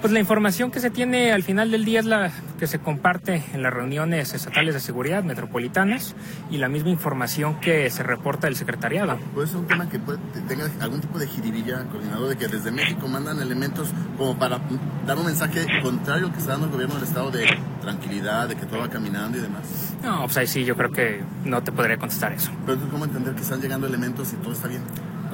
Pues 0.00 0.10
la 0.10 0.20
información 0.20 0.70
que 0.70 0.80
se 0.80 0.88
tiene 0.88 1.32
al 1.32 1.42
final 1.42 1.70
del 1.70 1.84
día 1.84 2.00
es 2.00 2.06
la 2.06 2.32
que 2.58 2.66
se 2.66 2.78
comparte 2.78 3.44
en 3.52 3.62
las 3.62 3.74
reuniones 3.74 4.32
estatales 4.32 4.72
de 4.72 4.80
seguridad 4.80 5.22
metropolitanas 5.22 6.16
y 6.50 6.56
la 6.56 6.70
misma 6.70 6.88
información 6.88 7.60
que 7.60 7.90
se 7.90 8.02
reporta 8.02 8.46
del 8.46 8.56
secretariado. 8.56 9.18
Puede 9.34 9.48
ser 9.48 9.58
un 9.58 9.66
tema 9.66 9.86
que 9.86 9.98
puede, 9.98 10.18
tenga 10.48 10.64
algún 10.80 11.02
tipo 11.02 11.18
de 11.18 11.26
jiribilla, 11.26 11.84
coordinador, 11.90 12.30
de 12.30 12.36
que 12.36 12.48
desde 12.48 12.70
México 12.70 13.06
mandan 13.06 13.38
elementos 13.38 13.90
como 14.16 14.38
para 14.38 14.60
dar 15.06 15.18
un 15.18 15.26
mensaje 15.26 15.66
contrario 15.82 16.32
que 16.32 16.38
está 16.38 16.52
dando 16.52 16.68
el 16.68 16.72
gobierno 16.72 16.94
del 16.94 17.04
Estado 17.04 17.30
de 17.30 17.46
tranquilidad, 17.82 18.48
de 18.48 18.56
que 18.56 18.64
todo 18.64 18.80
va 18.80 18.88
caminando 18.88 19.36
y 19.36 19.42
demás. 19.42 19.94
No, 20.02 20.22
pues 20.22 20.38
ahí 20.38 20.46
sí, 20.46 20.64
yo 20.64 20.74
creo 20.74 20.90
que 20.90 21.22
no 21.44 21.62
te 21.62 21.70
podría 21.70 21.98
contestar 21.98 22.32
eso. 22.32 22.50
Pero 22.64 22.78
¿cómo 22.90 23.04
entender 23.04 23.34
que 23.34 23.42
están 23.42 23.60
llegando 23.60 23.86
elementos 23.86 24.32
y 24.32 24.36
todo 24.36 24.54
está 24.54 24.68
bien? 24.68 24.80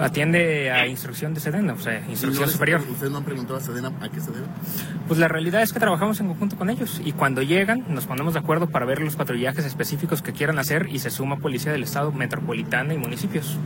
Atiende 0.01 0.71
a 0.71 0.87
instrucción 0.87 1.35
de 1.35 1.41
Sedena, 1.41 1.75
o 1.75 1.79
sea, 1.79 2.01
instrucción 2.09 2.49
superior. 2.49 2.81
¿Ustedes 2.81 3.13
no 3.13 3.19
han 3.19 3.25
preguntado 3.25 3.59
a 3.59 3.63
Sedena 3.63 3.93
a 4.01 4.09
qué 4.09 4.21
se 4.21 4.31
debe? 4.33 4.47
Pues 5.07 5.19
la 5.19 5.29
realidad 5.29 5.63
es 5.63 5.73
que 5.73 5.81
trabajamos 5.81 6.21
en 6.21 6.29
conjunto 6.29 6.57
con 6.57 6.71
ellos 6.71 7.01
y 7.05 7.13
cuando 7.13 7.43
llegan 7.43 7.85
nos 7.89 8.07
ponemos 8.07 8.35
de 8.35 8.41
acuerdo 8.41 8.69
para 8.69 8.87
ver 8.87 9.01
los 9.01 9.17
patrullajes 9.17 9.65
específicos 9.65 10.23
que 10.23 10.33
quieran 10.33 10.59
hacer 10.59 10.87
y 10.89 10.99
se 10.99 11.11
suma 11.11 11.37
Policía 11.37 11.73
del 11.73 11.83
Estado 11.83 12.13
Metropolitana 12.13 12.95
y 12.95 12.99
municipios. 12.99 13.59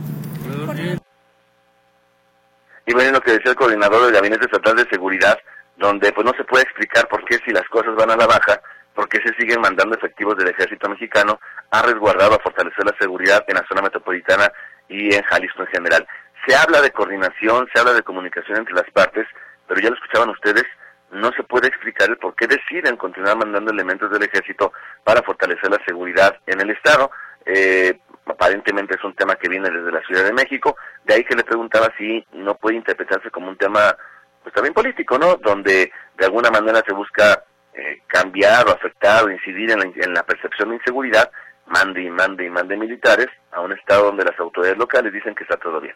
Y 2.87 2.93
bueno, 2.93 3.11
lo 3.11 3.21
que 3.21 3.31
decía 3.31 3.51
el 3.51 3.57
coordinador 3.57 4.05
del 4.05 4.13
Gabinete 4.13 4.45
Estatal 4.45 4.75
de 4.75 4.87
Seguridad, 4.89 5.37
donde 5.77 6.11
pues 6.13 6.25
no 6.25 6.33
se 6.37 6.43
puede 6.43 6.63
explicar 6.63 7.07
por 7.07 7.25
qué 7.25 7.39
si 7.45 7.51
las 7.51 7.67
cosas 7.69 7.95
van 7.95 8.11
a 8.11 8.15
la 8.15 8.27
baja, 8.27 8.61
por 8.93 9.09
qué 9.09 9.19
se 9.21 9.33
siguen 9.35 9.59
mandando 9.61 9.95
efectivos 9.95 10.37
del 10.37 10.49
ejército 10.49 10.87
mexicano 10.89 11.39
a 11.71 11.81
resguardar 11.81 12.31
o 12.31 12.35
a 12.35 12.39
fortalecer 12.39 12.85
la 12.85 12.95
seguridad 12.99 13.43
en 13.47 13.55
la 13.55 13.65
zona 13.67 13.81
metropolitana 13.81 14.51
y 14.87 15.13
en 15.13 15.23
Jalisco 15.23 15.63
en 15.63 15.67
general. 15.67 16.07
Se 16.45 16.55
habla 16.55 16.81
de 16.81 16.91
coordinación, 16.91 17.67
se 17.73 17.79
habla 17.79 17.93
de 17.93 18.03
comunicación 18.03 18.57
entre 18.57 18.75
las 18.75 18.89
partes, 18.91 19.25
pero 19.67 19.81
ya 19.81 19.89
lo 19.89 19.95
escuchaban 19.95 20.29
ustedes, 20.29 20.65
no 21.11 21.31
se 21.31 21.43
puede 21.43 21.67
explicar 21.67 22.09
el 22.09 22.17
por 22.17 22.35
qué 22.35 22.47
deciden 22.47 22.97
continuar 22.97 23.37
mandando 23.37 23.71
elementos 23.71 24.11
del 24.11 24.23
ejército 24.23 24.73
para 25.03 25.23
fortalecer 25.23 25.71
la 25.71 25.83
seguridad 25.85 26.37
en 26.45 26.61
el 26.61 26.71
Estado. 26.71 27.09
Eh, 27.45 27.99
aparentemente 28.25 28.95
es 28.95 29.03
un 29.03 29.15
tema 29.15 29.35
que 29.35 29.49
viene 29.49 29.69
desde 29.69 29.91
la 29.91 30.01
Ciudad 30.01 30.23
de 30.23 30.33
México, 30.33 30.75
de 31.03 31.13
ahí 31.13 31.23
que 31.23 31.35
le 31.35 31.43
preguntaba 31.43 31.91
si 31.97 32.25
no 32.33 32.55
puede 32.55 32.75
interpretarse 32.75 33.31
como 33.31 33.49
un 33.49 33.57
tema 33.57 33.95
pues 34.43 34.53
también 34.53 34.73
político, 34.73 35.17
¿no? 35.17 35.37
Donde 35.37 35.91
de 36.17 36.25
alguna 36.25 36.51
manera 36.51 36.83
se 36.85 36.93
busca 36.93 37.43
eh, 37.73 38.01
cambiar 38.07 38.67
o 38.67 38.71
afectar 38.71 39.23
o 39.23 39.31
incidir 39.31 39.71
en 39.71 39.79
la, 39.79 39.85
en 39.85 40.13
la 40.13 40.23
percepción 40.23 40.69
de 40.69 40.75
inseguridad, 40.75 41.31
mande 41.67 42.03
y 42.03 42.09
mande 42.09 42.45
y 42.45 42.49
mande 42.49 42.77
militares 42.77 43.27
a 43.51 43.61
un 43.61 43.71
estado 43.71 44.05
donde 44.05 44.25
las 44.25 44.39
autoridades 44.39 44.77
locales 44.77 45.11
dicen 45.11 45.33
que 45.33 45.43
está 45.43 45.57
todo 45.57 45.81
bien. 45.81 45.95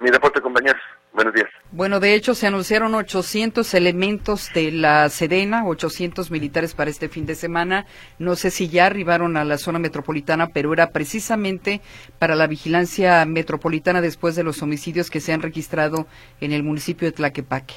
Mi 0.00 0.10
reporte, 0.10 0.40
compañeros. 0.40 0.80
Buenos 1.12 1.32
días. 1.32 1.48
Bueno, 1.70 2.00
de 2.00 2.14
hecho, 2.14 2.34
se 2.34 2.48
anunciaron 2.48 2.94
800 2.94 3.72
elementos 3.74 4.50
de 4.52 4.72
la 4.72 5.08
Sedena, 5.08 5.64
800 5.64 6.30
militares 6.32 6.74
para 6.74 6.90
este 6.90 7.08
fin 7.08 7.24
de 7.24 7.36
semana. 7.36 7.86
No 8.18 8.34
sé 8.34 8.50
si 8.50 8.68
ya 8.68 8.86
arribaron 8.86 9.36
a 9.36 9.44
la 9.44 9.56
zona 9.58 9.78
metropolitana, 9.78 10.48
pero 10.48 10.72
era 10.72 10.90
precisamente 10.90 11.80
para 12.18 12.34
la 12.34 12.48
vigilancia 12.48 13.24
metropolitana 13.26 14.00
después 14.00 14.34
de 14.34 14.42
los 14.42 14.60
homicidios 14.62 15.08
que 15.08 15.20
se 15.20 15.32
han 15.32 15.40
registrado 15.40 16.08
en 16.40 16.52
el 16.52 16.64
municipio 16.64 17.06
de 17.06 17.12
Tlaquepaque. 17.12 17.74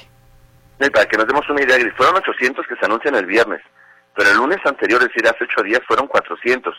para 0.78 1.06
que 1.06 1.16
nos 1.16 1.26
demos 1.28 1.48
una 1.48 1.62
idea, 1.62 1.78
fueron 1.96 2.16
800 2.16 2.66
que 2.66 2.74
se 2.74 2.86
anuncian 2.86 3.14
el 3.14 3.26
viernes, 3.26 3.60
pero 4.16 4.30
el 4.30 4.36
lunes 4.36 4.58
anterior, 4.64 5.00
es 5.00 5.08
decir, 5.08 5.28
hace 5.28 5.44
ocho 5.44 5.62
días, 5.62 5.80
fueron 5.86 6.08
400. 6.08 6.74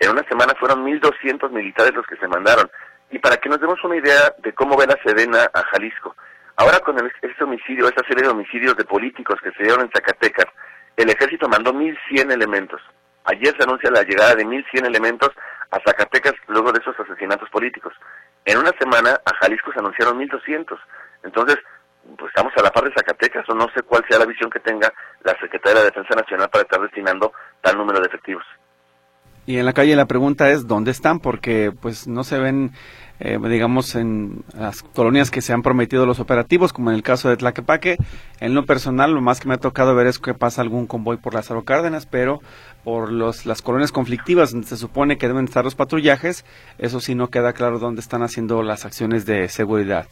En 0.00 0.10
una 0.10 0.24
semana 0.24 0.54
fueron 0.58 0.84
1.200 0.84 1.50
militares 1.50 1.94
los 1.94 2.06
que 2.06 2.16
se 2.16 2.26
mandaron 2.26 2.68
y 3.10 3.18
para 3.18 3.36
que 3.36 3.48
nos 3.48 3.60
demos 3.60 3.82
una 3.84 3.96
idea 3.96 4.34
de 4.38 4.52
cómo 4.52 4.76
ve 4.76 4.86
la 4.86 4.98
Sedena 5.02 5.50
a 5.52 5.62
Jalisco. 5.64 6.14
Ahora 6.56 6.78
con 6.80 6.96
este 7.22 7.44
homicidio, 7.44 7.88
esta 7.88 8.06
serie 8.06 8.24
de 8.24 8.30
homicidios 8.30 8.76
de 8.76 8.84
políticos 8.84 9.40
que 9.42 9.50
se 9.52 9.62
dieron 9.62 9.82
en 9.82 9.90
Zacatecas, 9.90 10.46
el 10.96 11.08
ejército 11.10 11.48
mandó 11.48 11.72
1.100 11.72 12.32
elementos. 12.32 12.80
Ayer 13.24 13.54
se 13.56 13.62
anuncia 13.62 13.90
la 13.90 14.02
llegada 14.02 14.34
de 14.34 14.44
1.100 14.44 14.86
elementos 14.86 15.30
a 15.70 15.78
Zacatecas 15.84 16.34
luego 16.48 16.72
de 16.72 16.80
esos 16.80 16.98
asesinatos 16.98 17.48
políticos. 17.50 17.94
En 18.44 18.58
una 18.58 18.72
semana 18.78 19.20
a 19.24 19.34
Jalisco 19.36 19.72
se 19.72 19.78
anunciaron 19.78 20.18
1.200. 20.18 20.78
Entonces, 21.22 21.58
pues 22.16 22.28
estamos 22.28 22.52
a 22.56 22.62
la 22.62 22.70
par 22.70 22.84
de 22.84 22.94
Zacatecas 22.94 23.48
o 23.48 23.54
no 23.54 23.68
sé 23.74 23.82
cuál 23.82 24.04
sea 24.08 24.18
la 24.18 24.26
visión 24.26 24.50
que 24.50 24.60
tenga 24.60 24.92
la 25.22 25.38
Secretaría 25.38 25.80
de 25.80 25.86
Defensa 25.86 26.14
Nacional 26.14 26.48
para 26.50 26.62
estar 26.62 26.80
destinando 26.80 27.32
tal 27.60 27.76
número 27.76 28.00
de 28.00 28.06
efectivos. 28.06 28.44
Y 29.46 29.56
en 29.56 29.66
la 29.66 29.72
calle 29.72 29.96
la 29.96 30.06
pregunta 30.06 30.50
es 30.50 30.66
dónde 30.66 30.90
están, 30.90 31.18
porque 31.18 31.72
pues 31.72 32.06
no 32.06 32.24
se 32.24 32.38
ven, 32.38 32.70
eh, 33.18 33.38
digamos, 33.48 33.94
en 33.94 34.44
las 34.56 34.82
colonias 34.82 35.30
que 35.30 35.40
se 35.40 35.52
han 35.52 35.62
prometido 35.62 36.06
los 36.06 36.20
operativos, 36.20 36.72
como 36.72 36.90
en 36.90 36.96
el 36.96 37.02
caso 37.02 37.28
de 37.28 37.36
Tlaquepaque. 37.36 37.96
En 38.38 38.54
lo 38.54 38.64
personal, 38.64 39.12
lo 39.12 39.20
más 39.20 39.40
que 39.40 39.48
me 39.48 39.54
ha 39.54 39.58
tocado 39.58 39.94
ver 39.94 40.06
es 40.06 40.18
que 40.18 40.34
pasa 40.34 40.62
algún 40.62 40.86
convoy 40.86 41.16
por 41.16 41.34
Lázaro 41.34 41.64
Cárdenas, 41.64 42.06
pero 42.06 42.40
por 42.84 43.10
los, 43.10 43.46
las 43.46 43.62
colonias 43.62 43.92
conflictivas 43.92 44.52
donde 44.52 44.66
se 44.66 44.76
supone 44.76 45.18
que 45.18 45.26
deben 45.26 45.46
estar 45.46 45.64
los 45.64 45.74
patrullajes, 45.74 46.44
eso 46.78 47.00
sí 47.00 47.14
no 47.14 47.28
queda 47.28 47.52
claro 47.52 47.78
dónde 47.78 48.00
están 48.00 48.22
haciendo 48.22 48.62
las 48.62 48.84
acciones 48.84 49.26
de 49.26 49.48
seguridad. 49.48 50.06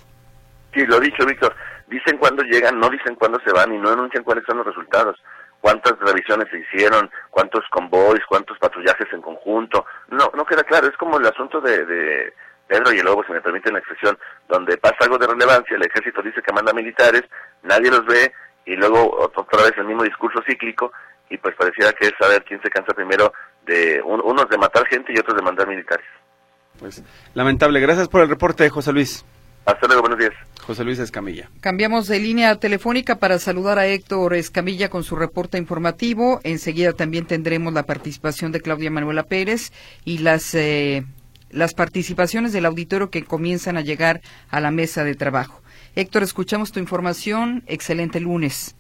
Sí, 0.75 0.85
lo 0.87 0.99
dicho, 1.01 1.25
Víctor. 1.27 1.55
Dicen 1.89 2.19
cuándo 2.19 2.43
llegan, 2.43 2.79
no 2.79 2.91
dicen 2.91 3.15
cuándo 3.15 3.39
se 3.45 3.53
van 3.53 3.73
y 3.73 3.79
no 3.79 3.91
anuncian 3.91 4.23
cuáles 4.23 4.45
son 4.47 4.59
los 4.59 4.67
resultados 4.67 5.17
cuántas 5.61 5.99
revisiones 5.99 6.49
se 6.51 6.59
hicieron, 6.59 7.11
cuántos 7.31 7.65
convoys, 7.71 8.25
cuántos 8.29 8.59
patrullajes 8.59 9.13
en 9.13 9.23
conjunto. 9.23 9.85
No, 10.09 10.31
no 10.35 10.45
queda 10.45 10.63
claro. 10.65 10.89
Es 10.89 10.97
como 10.97 11.19
el 11.19 11.27
asunto 11.27 11.61
de, 11.61 11.85
de 11.85 12.33
Pedro 12.67 12.93
y 12.93 12.99
el 12.99 13.05
Lobo, 13.05 13.25
si 13.25 13.33
me 13.33 13.41
permiten 13.41 13.73
la 13.73 13.81
expresión, 13.81 14.19
donde 14.49 14.77
pasa 14.77 14.97
algo 15.01 15.19
de 15.19 15.27
relevancia, 15.27 15.77
el 15.77 15.85
ejército 15.85 16.23
dice 16.23 16.43
que 16.43 16.53
manda 16.53 16.73
militares, 16.73 17.23
nadie 17.63 17.91
los 17.91 18.05
ve 18.07 18.33
y 18.67 18.77
luego 18.77 19.31
otra 19.35 19.63
vez 19.63 19.73
el 19.79 19.87
mismo 19.87 20.05
discurso 20.05 20.41
cíclico 20.47 20.93
y 21.31 21.39
pues 21.39 21.55
pareciera 21.57 21.93
que 21.93 22.07
es 22.07 22.13
saber 22.19 22.45
quién 22.45 22.61
se 22.63 22.71
cansa 22.71 22.93
primero 22.95 23.33
de 23.67 24.01
unos 24.03 24.49
de 24.49 24.59
matar 24.59 24.87
gente 24.87 25.13
y 25.15 25.19
otros 25.19 25.37
de 25.37 25.43
mandar 25.43 25.67
militares. 25.67 26.07
Pues 26.79 27.03
lamentable. 27.35 27.81
Gracias 27.81 28.09
por 28.09 28.21
el 28.23 28.29
reporte, 28.29 28.69
José 28.71 28.93
Luis. 28.93 29.25
Hasta 29.67 29.87
luego, 29.87 30.03
buenos 30.03 30.19
días. 30.19 30.33
José 30.69 30.85
Luis 30.85 30.99
Escamilla. 30.99 31.49
Cambiamos 31.63 32.09
de 32.09 32.21
línea 32.21 32.55
telefónica 32.57 33.17
para 33.17 33.39
saludar 33.39 33.79
a 33.79 33.87
Héctor 33.87 34.35
Escamilla 34.35 34.91
con 34.91 35.03
su 35.03 35.17
reporte 35.17 35.57
informativo. 35.57 36.41
Enseguida 36.45 36.93
también 36.93 37.25
tendremos 37.25 37.73
la 37.73 37.85
participación 37.85 38.53
de 38.53 38.61
Claudia 38.61 38.91
Manuela 38.91 39.23
Pérez 39.23 39.73
y 40.05 40.19
las, 40.19 40.55
eh, 40.55 41.07
las 41.51 41.73
participaciones 41.73 42.53
del 42.53 42.67
auditorio 42.67 43.09
que 43.09 43.25
comienzan 43.25 43.79
a 43.79 43.81
llegar 43.81 44.21
a 44.51 44.61
la 44.61 44.71
mesa 44.71 45.05
de 45.05 45.15
trabajo. 45.15 45.63
Héctor, 45.97 46.23
escuchamos 46.23 46.71
tu 46.71 46.81
información. 46.81 47.63
Excelente 47.67 48.21
lunes. 48.21 48.77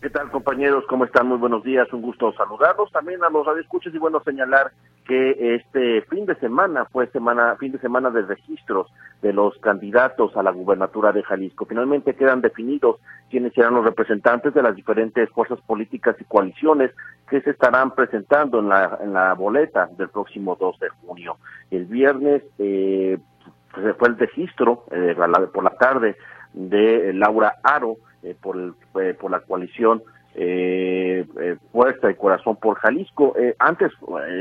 ¿Qué 0.00 0.10
tal, 0.10 0.30
compañeros? 0.30 0.84
¿Cómo 0.88 1.04
están? 1.04 1.26
Muy 1.26 1.38
buenos 1.38 1.64
días. 1.64 1.92
Un 1.92 2.02
gusto 2.02 2.32
saludarlos. 2.34 2.92
También 2.92 3.24
a 3.24 3.28
los 3.28 3.44
radioescuchas 3.44 3.92
y 3.92 3.98
bueno 3.98 4.22
señalar 4.24 4.70
que 5.08 5.56
este 5.56 6.02
fin 6.02 6.26
de 6.26 6.34
semana 6.36 6.84
fue 6.84 7.06
semana 7.08 7.56
fin 7.56 7.72
de 7.72 7.78
semana 7.78 8.10
de 8.10 8.22
registros 8.22 8.92
de 9.22 9.32
los 9.32 9.56
candidatos 9.58 10.36
a 10.36 10.42
la 10.42 10.52
gubernatura 10.52 11.12
de 11.12 11.22
Jalisco. 11.22 11.64
Finalmente 11.64 12.14
quedan 12.14 12.42
definidos 12.42 13.00
quiénes 13.30 13.54
serán 13.54 13.74
los 13.74 13.84
representantes 13.86 14.52
de 14.52 14.62
las 14.62 14.76
diferentes 14.76 15.30
fuerzas 15.30 15.58
políticas 15.62 16.14
y 16.20 16.24
coaliciones 16.24 16.92
que 17.30 17.40
se 17.40 17.50
estarán 17.50 17.94
presentando 17.94 18.60
en 18.60 18.68
la 18.68 18.98
en 19.00 19.14
la 19.14 19.32
boleta 19.32 19.88
del 19.96 20.10
próximo 20.10 20.56
2 20.60 20.78
de 20.78 20.88
junio. 20.90 21.38
El 21.70 21.86
viernes 21.86 22.42
eh, 22.58 23.18
fue 23.70 24.08
el 24.08 24.18
registro 24.18 24.84
eh, 24.90 25.16
por 25.52 25.64
la 25.64 25.70
tarde 25.70 26.16
de 26.52 27.14
Laura 27.14 27.54
Aro 27.62 27.96
eh, 28.22 28.34
por, 28.40 28.74
eh, 29.00 29.14
por 29.14 29.30
la 29.30 29.40
coalición 29.40 30.02
eh, 30.34 31.26
eh, 31.40 31.56
Fuerza 31.72 32.10
y 32.10 32.14
Corazón 32.14 32.56
por 32.56 32.78
Jalisco. 32.78 33.34
Eh, 33.36 33.54
antes, 33.58 33.92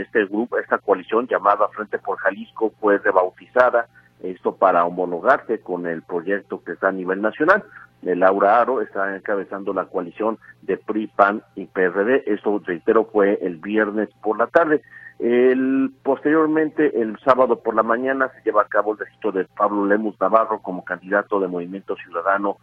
este 0.01 0.25
grupo, 0.25 0.57
esta 0.57 0.77
coalición 0.77 1.27
llamada 1.27 1.67
Frente 1.69 1.97
por 1.97 2.17
Jalisco 2.17 2.73
fue 2.79 2.97
rebautizada, 2.99 3.87
esto 4.21 4.55
para 4.55 4.85
homologarse 4.85 5.59
con 5.59 5.87
el 5.87 6.01
proyecto 6.03 6.63
que 6.63 6.73
está 6.73 6.89
a 6.89 6.91
nivel 6.91 7.21
nacional. 7.21 7.63
Laura 8.03 8.61
Aro 8.61 8.81
está 8.81 9.15
encabezando 9.15 9.73
la 9.73 9.85
coalición 9.85 10.37
de 10.61 10.77
PRI, 10.77 11.07
PAN 11.07 11.41
y 11.55 11.65
PRD. 11.65 12.23
Esto, 12.27 12.61
reitero, 12.63 13.05
fue 13.05 13.39
el 13.41 13.57
viernes 13.57 14.09
por 14.21 14.37
la 14.37 14.47
tarde. 14.47 14.81
El, 15.19 15.91
posteriormente, 16.03 17.01
el 17.01 17.17
sábado 17.25 17.59
por 17.59 17.73
la 17.73 17.81
mañana, 17.81 18.29
se 18.35 18.41
lleva 18.43 18.61
a 18.61 18.67
cabo 18.67 18.93
el 18.93 18.99
registro 18.99 19.31
de 19.31 19.45
Pablo 19.45 19.85
Lemus 19.85 20.19
Navarro 20.19 20.59
como 20.61 20.85
candidato 20.85 21.39
de 21.39 21.47
Movimiento 21.47 21.95
Ciudadano 21.95 22.57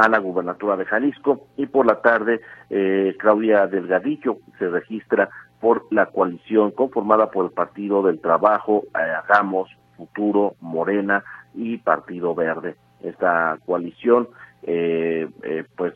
a 0.00 0.08
la 0.08 0.18
gubernatura 0.18 0.76
de 0.76 0.86
Jalisco 0.86 1.48
y 1.58 1.66
por 1.66 1.84
la 1.84 2.00
tarde 2.00 2.40
eh, 2.70 3.14
Claudia 3.18 3.66
Delgadillo 3.66 4.38
se 4.58 4.68
registra 4.68 5.28
por 5.60 5.86
la 5.90 6.06
coalición 6.06 6.70
conformada 6.70 7.30
por 7.30 7.44
el 7.44 7.50
Partido 7.50 8.02
del 8.02 8.20
Trabajo, 8.20 8.84
eh, 8.98 9.66
Futuro, 9.96 10.54
Morena 10.60 11.22
y 11.54 11.76
Partido 11.76 12.34
Verde. 12.34 12.76
Esta 13.02 13.58
coalición, 13.66 14.28
eh, 14.62 15.28
eh, 15.42 15.64
pues 15.76 15.92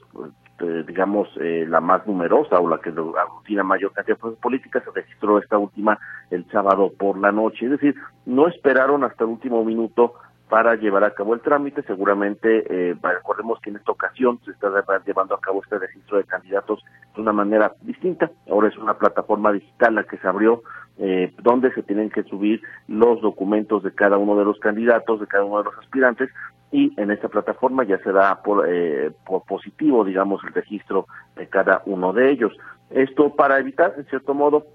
digamos 0.86 1.28
la 1.36 1.80
más 1.80 2.06
numerosa 2.06 2.60
o 2.60 2.68
la 2.68 2.78
que 2.78 2.90
aglutina 2.90 3.64
mayor 3.64 3.92
cantidad 3.92 4.16
de 4.16 4.20
fuerzas 4.20 4.40
políticas 4.40 4.84
se 4.84 4.90
registró 4.92 5.38
esta 5.38 5.58
última 5.58 5.98
el 6.30 6.46
sábado 6.50 6.92
por 6.96 7.18
la 7.18 7.32
noche. 7.32 7.64
Es 7.64 7.72
decir, 7.72 7.96
no 8.24 8.46
esperaron 8.46 9.02
hasta 9.02 9.24
el 9.24 9.30
último 9.30 9.64
minuto 9.64 10.14
para 10.54 10.76
llevar 10.76 11.02
a 11.02 11.10
cabo 11.10 11.34
el 11.34 11.40
trámite. 11.40 11.82
Seguramente, 11.82 12.62
eh, 12.70 12.94
recordemos 13.02 13.58
que 13.58 13.70
en 13.70 13.76
esta 13.76 13.90
ocasión 13.90 14.38
se 14.44 14.52
está 14.52 14.70
llevando 15.04 15.34
a 15.34 15.40
cabo 15.40 15.60
este 15.64 15.80
registro 15.80 16.18
de 16.18 16.22
candidatos 16.22 16.80
de 17.12 17.20
una 17.20 17.32
manera 17.32 17.74
distinta. 17.80 18.30
Ahora 18.48 18.68
es 18.68 18.78
una 18.78 18.94
plataforma 18.94 19.50
digital 19.50 19.96
la 19.96 20.04
que 20.04 20.16
se 20.16 20.28
abrió, 20.28 20.62
eh, 20.98 21.34
donde 21.42 21.72
se 21.72 21.82
tienen 21.82 22.08
que 22.08 22.22
subir 22.22 22.62
los 22.86 23.20
documentos 23.20 23.82
de 23.82 23.92
cada 23.96 24.16
uno 24.16 24.36
de 24.36 24.44
los 24.44 24.60
candidatos, 24.60 25.18
de 25.18 25.26
cada 25.26 25.44
uno 25.44 25.58
de 25.58 25.64
los 25.64 25.78
aspirantes, 25.78 26.30
y 26.70 26.92
en 27.00 27.10
esta 27.10 27.26
plataforma 27.26 27.82
ya 27.82 27.98
se 27.98 28.12
da 28.12 28.40
por, 28.40 28.64
eh, 28.68 29.10
por 29.26 29.42
positivo, 29.42 30.04
digamos, 30.04 30.40
el 30.44 30.52
registro 30.52 31.06
de 31.34 31.48
cada 31.48 31.82
uno 31.84 32.12
de 32.12 32.30
ellos. 32.30 32.52
Esto 32.90 33.34
para 33.34 33.58
evitar, 33.58 33.94
en 33.96 34.04
cierto 34.04 34.34
modo, 34.34 34.66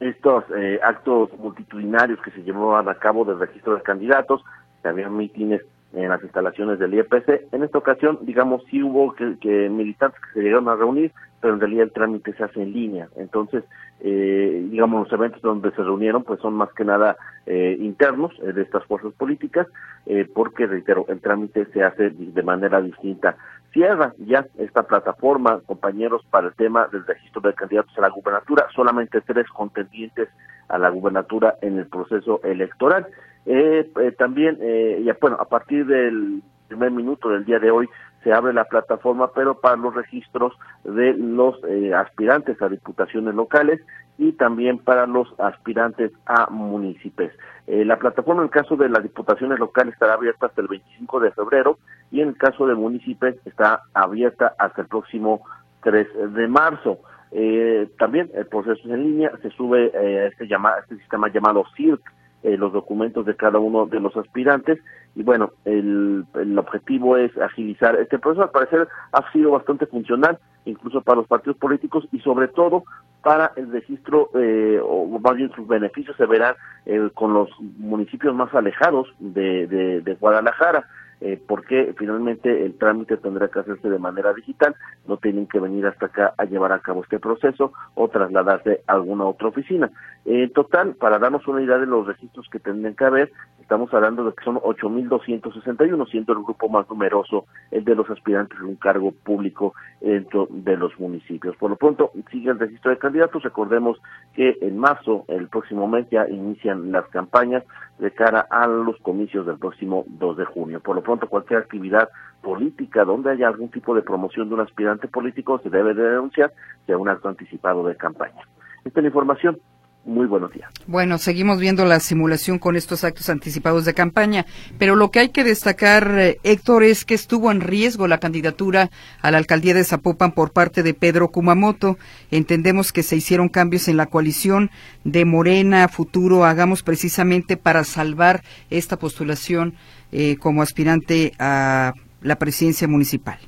estos 0.00 0.42
eh, 0.56 0.80
actos 0.82 1.30
multitudinarios 1.38 2.20
que 2.22 2.32
se 2.32 2.42
llevaban 2.42 2.88
a 2.88 2.96
cabo 2.96 3.24
del 3.24 3.38
registro 3.38 3.76
de 3.76 3.82
candidatos, 3.82 4.42
que 4.84 4.90
había 4.90 5.08
mítines 5.08 5.62
en 5.94 6.10
las 6.10 6.22
instalaciones 6.22 6.78
del 6.78 6.92
IEPC. 6.92 7.52
En 7.52 7.62
esta 7.62 7.78
ocasión, 7.78 8.18
digamos, 8.22 8.62
sí 8.70 8.82
hubo 8.82 9.14
que, 9.14 9.68
militantes 9.70 10.20
que 10.20 10.32
se 10.34 10.42
llegaron 10.42 10.68
a 10.68 10.76
reunir, 10.76 11.10
pero 11.40 11.54
en 11.54 11.60
realidad 11.60 11.84
el 11.84 11.92
trámite 11.92 12.34
se 12.34 12.44
hace 12.44 12.62
en 12.62 12.72
línea. 12.72 13.08
Entonces, 13.16 13.64
eh, 14.00 14.66
digamos, 14.70 15.04
los 15.04 15.12
eventos 15.18 15.40
donde 15.40 15.70
se 15.70 15.82
reunieron, 15.82 16.22
pues 16.22 16.40
son 16.40 16.52
más 16.54 16.70
que 16.74 16.84
nada 16.84 17.16
eh, 17.46 17.76
internos 17.80 18.32
eh, 18.42 18.52
de 18.52 18.62
estas 18.62 18.84
fuerzas 18.84 19.14
políticas, 19.14 19.66
eh, 20.04 20.28
porque, 20.34 20.66
reitero, 20.66 21.06
el 21.08 21.20
trámite 21.20 21.64
se 21.72 21.82
hace 21.82 22.10
de 22.10 22.42
manera 22.42 22.82
distinta. 22.82 23.36
Cierra 23.72 24.12
ya 24.18 24.46
esta 24.58 24.82
plataforma, 24.82 25.60
compañeros, 25.64 26.22
para 26.30 26.48
el 26.48 26.54
tema 26.54 26.88
del 26.88 27.06
registro 27.06 27.40
de 27.40 27.54
candidatos 27.54 27.96
a 27.96 28.02
la 28.02 28.10
gubernatura, 28.10 28.66
solamente 28.74 29.22
tres 29.22 29.48
contendientes 29.48 30.28
a 30.68 30.78
la 30.78 30.90
gubernatura 30.90 31.56
en 31.62 31.78
el 31.78 31.86
proceso 31.86 32.40
electoral. 32.42 33.06
Eh, 33.46 33.90
eh, 34.00 34.12
también, 34.12 34.58
eh, 34.60 35.02
ya, 35.04 35.16
bueno, 35.20 35.36
a 35.38 35.44
partir 35.44 35.86
del 35.86 36.42
primer 36.68 36.90
minuto 36.90 37.28
del 37.28 37.44
día 37.44 37.58
de 37.58 37.70
hoy 37.70 37.88
se 38.22 38.32
abre 38.32 38.52
la 38.52 38.64
plataforma, 38.64 39.30
pero 39.34 39.60
para 39.60 39.76
los 39.76 39.94
registros 39.94 40.54
de 40.82 41.12
los 41.12 41.62
eh, 41.68 41.92
aspirantes 41.94 42.60
a 42.62 42.68
diputaciones 42.68 43.34
locales 43.34 43.80
y 44.16 44.32
también 44.32 44.78
para 44.78 45.06
los 45.06 45.28
aspirantes 45.38 46.10
a 46.26 46.48
municipios. 46.50 47.32
Eh, 47.66 47.84
la 47.84 47.98
plataforma 47.98 48.42
en 48.42 48.46
el 48.46 48.50
caso 48.50 48.76
de 48.76 48.88
las 48.88 49.02
diputaciones 49.02 49.58
locales 49.58 49.94
estará 49.94 50.14
abierta 50.14 50.46
hasta 50.46 50.62
el 50.62 50.68
25 50.68 51.20
de 51.20 51.32
febrero 51.32 51.78
y 52.10 52.20
en 52.20 52.28
el 52.28 52.36
caso 52.36 52.66
de 52.66 52.74
municipios 52.74 53.36
está 53.44 53.82
abierta 53.92 54.54
hasta 54.58 54.82
el 54.82 54.88
próximo 54.88 55.42
3 55.82 56.34
de 56.34 56.48
marzo. 56.48 56.98
Eh, 57.32 57.88
también 57.98 58.30
el 58.34 58.46
proceso 58.46 58.80
es 58.84 58.90
en 58.90 59.02
línea, 59.02 59.32
se 59.42 59.50
sube 59.50 59.90
eh, 59.92 60.28
este, 60.28 60.46
llama, 60.46 60.74
este 60.80 60.96
sistema 60.98 61.28
llamado 61.28 61.64
CIRC, 61.76 62.00
eh, 62.44 62.56
los 62.56 62.72
documentos 62.72 63.26
de 63.26 63.34
cada 63.34 63.58
uno 63.58 63.86
de 63.86 63.98
los 64.00 64.16
aspirantes 64.16 64.78
y 65.16 65.22
bueno, 65.22 65.50
el, 65.64 66.24
el 66.34 66.58
objetivo 66.58 67.16
es 67.16 67.36
agilizar 67.38 67.96
este 67.96 68.18
proceso. 68.18 68.42
Al 68.42 68.50
parecer 68.50 68.88
ha 69.12 69.32
sido 69.32 69.52
bastante 69.52 69.86
funcional, 69.86 70.38
incluso 70.64 71.00
para 71.00 71.16
los 71.16 71.26
partidos 71.26 71.56
políticos 71.56 72.06
y 72.12 72.20
sobre 72.20 72.48
todo 72.48 72.84
para 73.22 73.52
el 73.56 73.72
registro, 73.72 74.30
eh, 74.34 74.78
o 74.82 75.06
más 75.18 75.34
bien 75.36 75.50
sus 75.56 75.66
beneficios 75.66 76.16
se 76.16 76.26
verán 76.26 76.54
eh, 76.84 77.08
con 77.14 77.32
los 77.32 77.48
municipios 77.78 78.34
más 78.34 78.54
alejados 78.54 79.08
de, 79.18 79.66
de, 79.66 80.00
de 80.02 80.14
Guadalajara 80.14 80.86
eh, 81.24 81.40
porque 81.48 81.94
finalmente 81.96 82.66
el 82.66 82.76
trámite 82.76 83.16
tendrá 83.16 83.48
que 83.48 83.58
hacerse 83.58 83.88
de 83.88 83.98
manera 83.98 84.34
digital, 84.34 84.76
no 85.06 85.16
tienen 85.16 85.46
que 85.46 85.58
venir 85.58 85.86
hasta 85.86 86.04
acá 86.06 86.34
a 86.36 86.44
llevar 86.44 86.70
a 86.72 86.80
cabo 86.80 87.02
este 87.02 87.18
proceso 87.18 87.72
o 87.94 88.08
trasladarse 88.08 88.82
a 88.86 88.92
alguna 88.92 89.24
otra 89.24 89.48
oficina. 89.48 89.90
En 90.26 90.52
total, 90.52 90.96
para 90.96 91.18
darnos 91.18 91.48
una 91.48 91.62
idea 91.62 91.78
de 91.78 91.86
los 91.86 92.06
registros 92.06 92.46
que 92.50 92.58
tendrían 92.58 92.94
que 92.94 93.06
haber, 93.06 93.32
estamos 93.58 93.92
hablando 93.94 94.24
de 94.24 94.34
que 94.34 94.44
son 94.44 94.56
8.261, 94.56 96.10
siendo 96.10 96.34
el 96.34 96.42
grupo 96.42 96.68
más 96.68 96.88
numeroso 96.90 97.46
el 97.70 97.84
de 97.84 97.94
los 97.94 98.10
aspirantes 98.10 98.58
a 98.60 98.64
un 98.64 98.76
cargo 98.76 99.10
público 99.10 99.72
dentro 100.02 100.46
de 100.50 100.76
los 100.76 100.98
municipios. 101.00 101.56
Por 101.56 101.70
lo 101.70 101.76
pronto, 101.76 102.10
sigue 102.30 102.50
el 102.50 102.58
registro 102.58 102.90
de 102.90 102.98
candidatos. 102.98 103.42
Recordemos 103.42 103.98
que 104.34 104.58
en 104.60 104.76
marzo, 104.78 105.24
el 105.28 105.48
próximo 105.48 105.88
mes, 105.88 106.06
ya 106.10 106.28
inician 106.28 106.92
las 106.92 107.06
campañas 107.08 107.64
de 107.98 108.10
cara 108.10 108.46
a 108.50 108.66
los 108.66 108.98
comicios 108.98 109.46
del 109.46 109.58
próximo 109.58 110.04
2 110.08 110.36
de 110.36 110.44
junio. 110.44 110.80
Por 110.80 110.96
lo 110.96 111.02
cualquier 111.18 111.60
actividad 111.60 112.08
política 112.42 113.04
donde 113.04 113.30
haya 113.30 113.48
algún 113.48 113.70
tipo 113.70 113.94
de 113.94 114.02
promoción 114.02 114.48
de 114.48 114.54
un 114.54 114.60
aspirante 114.60 115.08
político 115.08 115.58
se 115.60 115.70
debe 115.70 115.94
de 115.94 116.02
denunciar 116.02 116.52
sea 116.86 116.98
un 116.98 117.08
acto 117.08 117.28
anticipado 117.28 117.84
de 117.86 117.96
campaña. 117.96 118.42
Esta 118.84 119.00
es 119.00 119.04
la 119.04 119.08
información. 119.08 119.58
Muy 120.06 120.26
buenos 120.26 120.52
días. 120.52 120.70
Bueno, 120.86 121.16
seguimos 121.16 121.58
viendo 121.58 121.86
la 121.86 121.98
simulación 121.98 122.58
con 122.58 122.76
estos 122.76 123.04
actos 123.04 123.30
anticipados 123.30 123.86
de 123.86 123.94
campaña, 123.94 124.44
pero 124.78 124.96
lo 124.96 125.10
que 125.10 125.20
hay 125.20 125.28
que 125.30 125.44
destacar, 125.44 126.10
eh, 126.18 126.38
Héctor, 126.42 126.82
es 126.84 127.06
que 127.06 127.14
estuvo 127.14 127.50
en 127.50 127.62
riesgo 127.62 128.06
la 128.06 128.20
candidatura 128.20 128.90
a 129.22 129.30
la 129.30 129.38
alcaldía 129.38 129.72
de 129.72 129.82
Zapopan 129.82 130.32
por 130.32 130.52
parte 130.52 130.82
de 130.82 130.92
Pedro 130.92 131.30
Kumamoto. 131.30 131.96
Entendemos 132.30 132.92
que 132.92 133.02
se 133.02 133.16
hicieron 133.16 133.48
cambios 133.48 133.88
en 133.88 133.96
la 133.96 134.06
coalición 134.06 134.70
de 135.04 135.24
Morena 135.24 135.88
Futuro, 135.88 136.44
hagamos 136.44 136.82
precisamente 136.82 137.56
para 137.56 137.82
salvar 137.82 138.42
esta 138.68 138.98
postulación 138.98 139.74
eh, 140.12 140.36
como 140.36 140.60
aspirante 140.60 141.32
a 141.38 141.94
la 142.20 142.36
presidencia 142.36 142.86
municipal. 142.88 143.38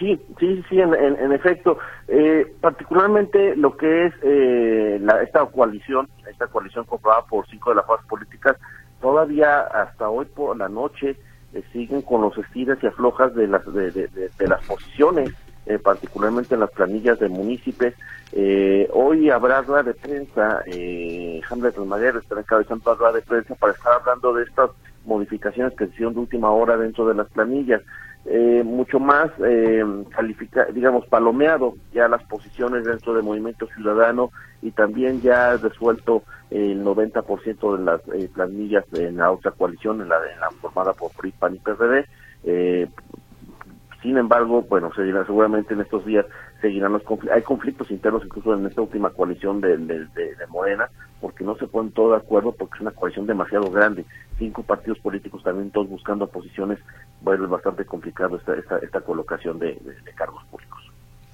Sí, 0.00 0.18
sí, 0.38 0.64
sí, 0.70 0.80
en, 0.80 1.32
efecto. 1.32 1.76
Eh, 2.08 2.50
particularmente 2.62 3.54
lo 3.54 3.76
que 3.76 4.06
es 4.06 4.14
eh, 4.22 4.98
la, 5.02 5.22
esta 5.22 5.44
coalición, 5.44 6.08
esta 6.28 6.46
coalición 6.46 6.86
comprada 6.86 7.22
por 7.26 7.46
cinco 7.48 7.68
de 7.68 7.76
las 7.76 7.86
fuerzas 7.86 8.08
políticas, 8.08 8.56
todavía 9.02 9.60
hasta 9.60 10.08
hoy 10.08 10.24
por 10.24 10.56
la 10.56 10.70
noche 10.70 11.16
eh, 11.52 11.62
siguen 11.74 12.00
con 12.00 12.22
los 12.22 12.36
estires 12.38 12.78
y 12.82 12.86
aflojas 12.86 13.34
de 13.34 13.46
las 13.46 13.62
de 13.74 14.48
las 14.48 14.64
posiciones, 14.64 15.34
eh, 15.66 15.78
particularmente 15.78 16.54
en 16.54 16.60
las 16.60 16.70
planillas 16.70 17.18
de 17.18 17.28
municipios. 17.28 17.92
Eh, 18.32 18.88
hoy 18.94 19.28
habrá 19.28 19.60
rueda 19.60 19.82
de 19.82 19.94
prensa, 19.94 20.62
eh, 20.64 21.42
Hamlet 21.50 21.76
Almaguer 21.76 22.16
estará 22.16 22.40
encabezando 22.40 22.90
la 22.90 22.96
rueda 22.96 23.12
de 23.12 23.22
prensa 23.22 23.54
para 23.56 23.74
estar 23.74 23.92
hablando 23.92 24.32
de 24.32 24.44
estas 24.44 24.70
modificaciones 25.04 25.74
que 25.76 25.84
se 25.86 25.92
hicieron 25.92 26.14
de 26.14 26.20
última 26.20 26.50
hora 26.50 26.78
dentro 26.78 27.06
de 27.06 27.14
las 27.14 27.28
planillas 27.28 27.82
eh, 28.26 28.62
mucho 28.64 29.00
más 29.00 29.30
eh, 29.44 29.82
califica, 30.10 30.66
digamos, 30.66 31.06
palomeado 31.06 31.74
ya 31.92 32.06
las 32.08 32.22
posiciones 32.24 32.84
dentro 32.84 33.14
del 33.14 33.22
Movimiento 33.22 33.66
Ciudadano 33.74 34.30
y 34.62 34.72
también 34.72 35.22
ya 35.22 35.56
resuelto 35.56 36.22
el 36.50 36.84
90% 36.84 37.78
de 37.78 37.84
las 37.84 38.00
eh, 38.12 38.28
planillas 38.32 38.84
en 38.92 39.16
la 39.16 39.30
otra 39.30 39.52
coalición, 39.52 40.02
en 40.02 40.08
la, 40.08 40.16
en 40.16 40.40
la 40.40 40.50
formada 40.60 40.92
por 40.92 41.12
PRI, 41.12 41.32
y 41.52 41.58
PRD. 41.58 42.06
Eh, 42.44 42.88
sin 44.02 44.16
embargo, 44.16 44.62
bueno, 44.68 44.92
seguirá, 44.94 45.24
seguramente 45.24 45.74
en 45.74 45.80
estos 45.80 46.04
días 46.04 46.26
seguirán 46.60 46.92
los 46.92 47.02
conflictos. 47.02 47.36
Hay 47.36 47.42
conflictos 47.42 47.90
internos 47.90 48.22
incluso 48.24 48.54
en 48.54 48.66
esta 48.66 48.82
última 48.82 49.10
coalición 49.10 49.60
de, 49.60 49.76
de, 49.76 50.06
Morena, 50.48 50.88
porque 51.20 51.44
no 51.44 51.56
se 51.56 51.66
ponen 51.66 51.92
todos 51.92 52.12
de 52.12 52.24
acuerdo, 52.24 52.52
porque 52.52 52.74
es 52.76 52.80
una 52.80 52.90
coalición 52.90 53.26
demasiado 53.26 53.70
grande. 53.70 54.04
Cinco 54.38 54.62
partidos 54.62 54.98
políticos 54.98 55.42
también 55.42 55.70
todos 55.70 55.88
buscando 55.88 56.26
posiciones, 56.26 56.78
bueno, 57.20 57.44
es 57.44 57.50
bastante 57.50 57.84
complicado 57.84 58.36
esta, 58.36 58.54
esta, 58.54 58.78
esta 58.78 59.00
colocación 59.00 59.58
de, 59.58 59.74
de, 59.74 60.12
cargos 60.14 60.42
públicos. 60.44 60.78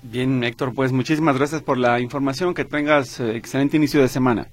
Bien, 0.03 0.45
Héctor, 0.45 0.75
pues 0.75 0.93
muchísimas 0.93 1.37
gracias 1.37 1.62
por 1.62 1.79
la 1.79 2.01
información. 2.01 2.55
Que 2.55 2.65
tengas 2.65 3.19
eh, 3.21 3.37
excelente 3.37 3.77
inicio 3.77 4.01
de 4.01 4.09
semana. 4.09 4.47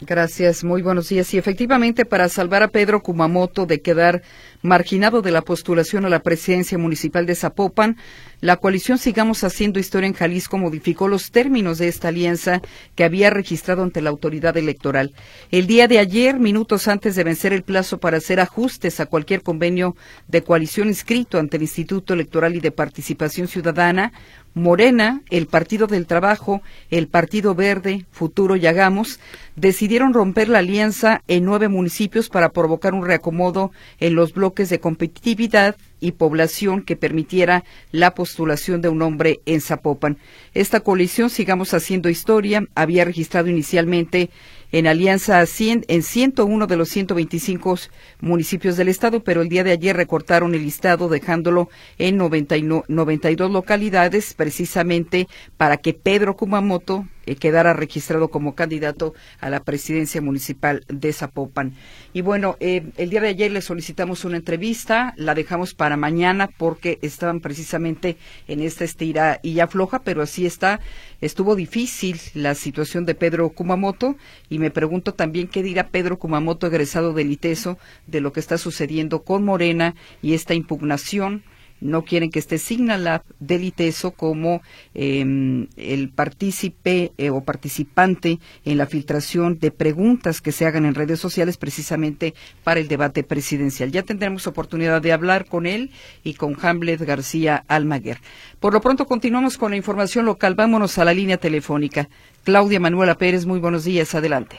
Gracias, 0.00 0.64
muy 0.64 0.80
buenos 0.80 1.10
días. 1.10 1.32
Y 1.34 1.38
efectivamente, 1.38 2.06
para 2.06 2.28
salvar 2.30 2.62
a 2.62 2.68
Pedro 2.68 3.02
Kumamoto 3.02 3.66
de 3.66 3.82
quedar 3.82 4.22
marginado 4.62 5.20
de 5.20 5.30
la 5.30 5.42
postulación 5.42 6.06
a 6.06 6.08
la 6.08 6.20
presidencia 6.20 6.78
municipal 6.78 7.26
de 7.26 7.34
Zapopan, 7.34 7.98
la 8.40 8.56
coalición 8.56 8.96
Sigamos 8.96 9.44
Haciendo 9.44 9.78
Historia 9.78 10.06
en 10.06 10.14
Jalisco 10.14 10.56
modificó 10.56 11.06
los 11.06 11.30
términos 11.30 11.78
de 11.78 11.88
esta 11.88 12.08
alianza 12.08 12.62
que 12.94 13.04
había 13.04 13.30
registrado 13.30 13.82
ante 13.82 14.00
la 14.00 14.10
autoridad 14.10 14.56
electoral. 14.56 15.12
El 15.50 15.66
día 15.66 15.86
de 15.86 15.98
ayer, 15.98 16.38
minutos 16.38 16.88
antes 16.88 17.14
de 17.14 17.24
vencer 17.24 17.52
el 17.52 17.62
plazo 17.62 17.98
para 17.98 18.16
hacer 18.16 18.40
ajustes 18.40 19.00
a 19.00 19.06
cualquier 19.06 19.42
convenio 19.42 19.96
de 20.28 20.42
coalición 20.42 20.88
inscrito 20.88 21.38
ante 21.38 21.58
el 21.58 21.62
Instituto 21.62 22.14
Electoral 22.14 22.56
y 22.56 22.60
de 22.60 22.72
Participación 22.72 23.48
Ciudadana, 23.48 24.12
Morena, 24.56 25.20
el 25.28 25.48
Partido 25.48 25.86
del 25.86 26.06
Trabajo, 26.06 26.62
el 26.90 27.08
Partido 27.08 27.54
Verde, 27.54 28.06
Futuro 28.10 28.56
y 28.56 28.66
Hagamos 28.66 29.20
decidieron 29.54 30.14
romper 30.14 30.48
la 30.48 30.60
alianza 30.60 31.22
en 31.28 31.44
nueve 31.44 31.68
municipios 31.68 32.30
para 32.30 32.48
provocar 32.48 32.94
un 32.94 33.04
reacomodo 33.04 33.70
en 34.00 34.14
los 34.14 34.32
bloques 34.32 34.70
de 34.70 34.80
competitividad 34.80 35.76
y 36.00 36.12
población 36.12 36.82
que 36.82 36.96
permitiera 36.96 37.64
la 37.92 38.14
postulación 38.14 38.80
de 38.80 38.88
un 38.88 39.02
hombre 39.02 39.40
en 39.44 39.60
Zapopan. 39.60 40.16
Esta 40.54 40.80
coalición, 40.80 41.28
sigamos 41.28 41.74
haciendo 41.74 42.08
historia, 42.08 42.64
había 42.74 43.04
registrado 43.04 43.48
inicialmente 43.48 44.30
en 44.72 44.86
alianza 44.86 45.44
en 45.88 46.02
101 46.02 46.66
de 46.66 46.76
los 46.76 46.88
125 46.88 47.78
municipios 48.20 48.76
del 48.76 48.88
estado, 48.88 49.20
pero 49.20 49.42
el 49.42 49.48
día 49.48 49.64
de 49.64 49.72
ayer 49.72 49.96
recortaron 49.96 50.54
el 50.54 50.62
listado 50.62 51.08
dejándolo 51.08 51.68
en 51.98 52.16
90 52.16 52.56
92 52.88 53.50
localidades 53.50 54.34
precisamente 54.34 55.28
para 55.56 55.76
que 55.76 55.94
Pedro 55.94 56.36
Kumamoto 56.36 57.06
eh, 57.26 57.36
quedara 57.36 57.72
registrado 57.74 58.28
como 58.28 58.54
candidato 58.54 59.14
a 59.40 59.50
la 59.50 59.60
presidencia 59.60 60.20
municipal 60.20 60.84
de 60.88 61.12
Zapopan. 61.12 61.74
Y 62.12 62.22
bueno, 62.22 62.56
eh, 62.60 62.90
el 62.96 63.10
día 63.10 63.20
de 63.20 63.28
ayer 63.28 63.50
le 63.50 63.60
solicitamos 63.60 64.24
una 64.24 64.36
entrevista, 64.36 65.12
la 65.16 65.34
dejamos 65.34 65.74
para 65.74 65.96
mañana 65.96 66.48
porque 66.48 66.98
estaban 67.02 67.40
precisamente 67.40 68.16
en 68.48 68.60
esta 68.60 68.84
estira 68.84 69.40
y 69.42 69.54
ya 69.54 69.66
floja, 69.66 70.00
pero 70.00 70.22
así 70.22 70.46
está. 70.46 70.80
Estuvo 71.20 71.56
difícil 71.56 72.20
la 72.34 72.54
situación 72.54 73.06
de 73.06 73.14
Pedro 73.14 73.48
Kumamoto 73.50 74.16
y 74.48 74.58
me 74.58 74.70
pregunto 74.70 75.14
también 75.14 75.48
qué 75.48 75.62
dirá 75.62 75.88
Pedro 75.88 76.18
Kumamoto, 76.18 76.66
egresado 76.66 77.12
del 77.12 77.32
ITESO, 77.32 77.78
de 78.06 78.20
lo 78.20 78.32
que 78.32 78.40
está 78.40 78.58
sucediendo 78.58 79.22
con 79.22 79.44
Morena 79.44 79.94
y 80.22 80.34
esta 80.34 80.54
impugnación 80.54 81.42
no 81.80 82.02
quieren 82.02 82.30
que 82.30 82.38
esté 82.38 82.58
Signalab 82.58 83.22
del 83.38 83.64
ITESO 83.64 84.12
como 84.12 84.62
em, 84.94 85.68
el 85.76 86.10
partícipe 86.10 87.12
eh, 87.18 87.30
o 87.30 87.42
participante 87.42 88.38
en 88.64 88.78
la 88.78 88.86
filtración 88.86 89.58
de 89.58 89.70
preguntas 89.70 90.40
que 90.40 90.52
se 90.52 90.66
hagan 90.66 90.86
en 90.86 90.94
redes 90.94 91.20
sociales 91.20 91.56
precisamente 91.56 92.34
para 92.64 92.80
el 92.80 92.88
debate 92.88 93.22
presidencial. 93.22 93.90
Ya 93.90 94.02
tendremos 94.02 94.46
oportunidad 94.46 95.02
de 95.02 95.12
hablar 95.12 95.46
con 95.46 95.66
él 95.66 95.90
y 96.22 96.34
con 96.34 96.56
Hamlet 96.60 97.00
García 97.02 97.64
Almaguer. 97.68 98.18
Por 98.60 98.72
lo 98.72 98.80
pronto 98.80 99.06
continuamos 99.06 99.58
con 99.58 99.70
la 99.70 99.76
información 99.76 100.24
local. 100.24 100.54
Vámonos 100.54 100.98
a 100.98 101.04
la 101.04 101.14
línea 101.14 101.36
telefónica. 101.36 102.08
Claudia 102.44 102.80
Manuela 102.80 103.16
Pérez, 103.16 103.46
muy 103.46 103.58
buenos 103.58 103.84
días. 103.84 104.14
Adelante. 104.14 104.56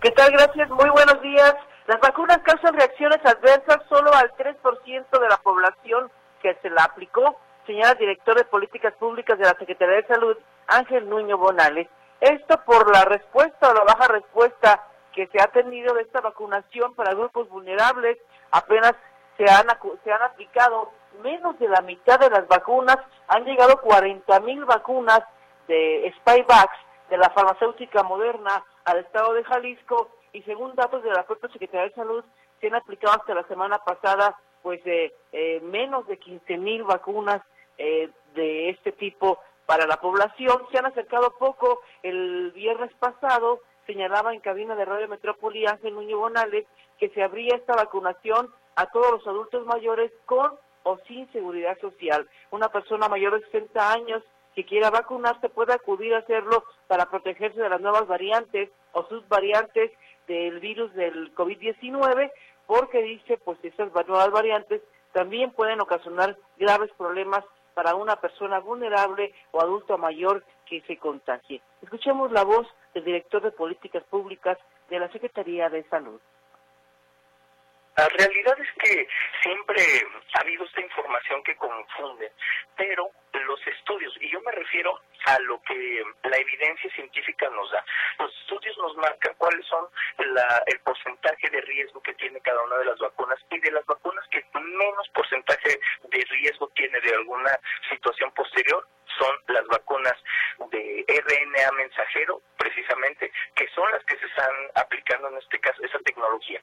¿Qué 0.00 0.10
tal? 0.10 0.32
Gracias. 0.32 0.68
Muy 0.70 0.90
buenos 0.90 1.20
días. 1.22 1.54
Las 1.86 2.00
vacunas 2.00 2.38
causan 2.44 2.74
reacciones 2.74 3.18
adversas 3.24 3.78
solo 3.88 4.12
al 4.14 4.30
3% 4.36 5.20
de 5.20 5.28
la 5.28 5.36
población 5.38 6.10
que 6.42 6.54
se 6.60 6.68
la 6.70 6.84
aplicó, 6.84 7.38
señala 7.66 7.92
el 7.92 7.98
director 7.98 8.36
de 8.36 8.44
Políticas 8.44 8.94
Públicas 8.94 9.38
de 9.38 9.44
la 9.44 9.56
Secretaría 9.58 9.96
de 9.96 10.06
Salud, 10.06 10.36
Ángel 10.66 11.08
Nuño 11.08 11.38
Bonales. 11.38 11.88
Esto 12.20 12.60
por 12.66 12.90
la 12.92 13.04
respuesta 13.04 13.70
o 13.70 13.74
la 13.74 13.84
baja 13.84 14.08
respuesta 14.08 14.86
que 15.12 15.26
se 15.28 15.40
ha 15.40 15.46
tenido 15.48 15.94
de 15.94 16.02
esta 16.02 16.20
vacunación 16.20 16.94
para 16.94 17.14
grupos 17.14 17.48
vulnerables. 17.48 18.18
Apenas 18.50 18.94
se 19.36 19.44
han, 19.44 19.66
se 20.04 20.12
han 20.12 20.22
aplicado 20.22 20.92
menos 21.22 21.58
de 21.58 21.68
la 21.68 21.80
mitad 21.82 22.18
de 22.18 22.30
las 22.30 22.46
vacunas. 22.48 22.98
Han 23.28 23.44
llegado 23.44 23.80
40 23.80 24.40
mil 24.40 24.64
vacunas 24.64 25.20
de 25.68 26.12
Spyvax 26.18 26.72
de 27.10 27.18
la 27.18 27.30
farmacéutica 27.30 28.02
moderna 28.02 28.64
al 28.84 28.98
estado 28.98 29.34
de 29.34 29.44
Jalisco 29.44 30.10
y 30.32 30.42
según 30.42 30.74
datos 30.74 31.02
de 31.02 31.10
la 31.10 31.24
propia 31.24 31.50
Secretaría 31.50 31.88
de 31.88 31.94
Salud 31.94 32.24
se 32.60 32.68
han 32.68 32.74
aplicado 32.74 33.14
hasta 33.14 33.34
la 33.34 33.46
semana 33.48 33.78
pasada 33.78 34.36
pues 34.62 34.80
eh, 34.84 35.60
menos 35.62 36.06
de 36.06 36.18
15 36.18 36.56
mil 36.58 36.84
vacunas 36.84 37.42
eh, 37.78 38.10
de 38.34 38.70
este 38.70 38.92
tipo 38.92 39.38
para 39.66 39.86
la 39.86 39.96
población. 39.96 40.62
Se 40.70 40.78
han 40.78 40.86
acercado 40.86 41.34
poco. 41.38 41.80
El 42.02 42.52
viernes 42.52 42.92
pasado 42.98 43.60
señalaba 43.86 44.32
en 44.32 44.40
cabina 44.40 44.74
de 44.74 44.84
Radio 44.84 45.08
Metrópoli 45.08 45.66
Ángel 45.66 45.94
Núñez 45.94 46.16
Bonales 46.16 46.66
que 46.98 47.08
se 47.10 47.22
abría 47.22 47.56
esta 47.56 47.74
vacunación 47.74 48.48
a 48.76 48.86
todos 48.86 49.10
los 49.10 49.26
adultos 49.26 49.66
mayores 49.66 50.12
con 50.24 50.52
o 50.84 50.98
sin 51.08 51.30
seguridad 51.32 51.78
social. 51.80 52.28
Una 52.50 52.68
persona 52.68 53.08
mayor 53.08 53.38
de 53.38 53.46
60 53.46 53.92
años 53.92 54.22
que 54.54 54.64
quiera 54.64 54.90
vacunarse 54.90 55.48
puede 55.48 55.72
acudir 55.72 56.14
a 56.14 56.18
hacerlo 56.18 56.64
para 56.86 57.06
protegerse 57.06 57.60
de 57.60 57.68
las 57.68 57.80
nuevas 57.80 58.06
variantes 58.06 58.70
o 58.92 59.04
subvariantes 59.04 59.90
del 60.26 60.60
virus 60.60 60.92
del 60.94 61.34
COVID-19 61.34 62.30
porque 62.66 63.02
dice 63.02 63.38
pues 63.38 63.58
esas 63.62 63.92
nuevas 63.92 64.30
variantes 64.30 64.82
también 65.12 65.52
pueden 65.52 65.80
ocasionar 65.80 66.36
graves 66.56 66.90
problemas 66.96 67.44
para 67.74 67.94
una 67.94 68.16
persona 68.16 68.60
vulnerable 68.60 69.32
o 69.50 69.60
adulto 69.60 69.96
mayor 69.98 70.44
que 70.66 70.80
se 70.82 70.96
contagie. 70.96 71.62
Escuchemos 71.82 72.30
la 72.32 72.44
voz 72.44 72.66
del 72.94 73.04
director 73.04 73.42
de 73.42 73.50
Políticas 73.50 74.04
Públicas 74.04 74.58
de 74.90 74.98
la 74.98 75.10
Secretaría 75.10 75.68
de 75.68 75.84
Salud. 75.84 76.20
La 77.96 78.08
realidad 78.08 78.58
es 78.58 78.68
que 78.82 79.06
siempre 79.42 79.82
ha 80.34 80.40
habido 80.40 80.64
esta 80.64 80.80
información 80.80 81.42
que 81.42 81.54
confunde, 81.56 82.32
pero 82.76 83.10
los 83.32 83.66
estudios, 83.66 84.14
y 84.20 84.30
yo 84.30 84.40
me 84.40 84.52
refiero 84.52 84.98
a 85.26 85.38
lo 85.40 85.60
que 85.62 86.02
la 86.24 86.36
evidencia 86.36 86.90
científica 86.94 87.48
nos 87.50 87.70
da. 87.70 87.84
Los 88.18 88.34
estudios 88.40 88.76
nos 88.78 88.96
marcan 88.96 89.34
cuáles 89.36 89.64
son 89.66 89.86
el 90.18 90.80
porcentaje 90.80 91.50
de 91.50 91.60
riesgo 91.60 92.00
que 92.02 92.14
tiene 92.14 92.40
cada 92.40 92.62
una 92.62 92.78
de 92.78 92.86
las 92.86 92.98
vacunas 92.98 93.38
y 93.50 93.58
de 93.60 93.70
las 93.70 93.84
vacunas 93.84 94.24
que 94.30 94.42
menos 94.54 95.08
porcentaje 95.10 95.78
de 96.04 96.24
riesgo 96.30 96.68
tiene 96.74 97.00
de 97.00 97.14
alguna 97.14 97.58
situación 97.90 98.32
posterior 98.32 98.86
son 99.18 99.36
las 99.48 99.66
vacunas 99.66 100.14
de 100.70 101.04
RNA 101.08 101.72
mensajero, 101.72 102.40
precisamente, 102.56 103.32
que 103.54 103.68
son 103.68 103.90
las 103.92 104.04
que 104.04 104.16
se 104.16 104.26
están 104.26 104.52
aplicando 104.74 105.28
en 105.28 105.38
este 105.38 105.58
caso, 105.60 105.82
esa 105.82 105.98
tecnología. 106.00 106.60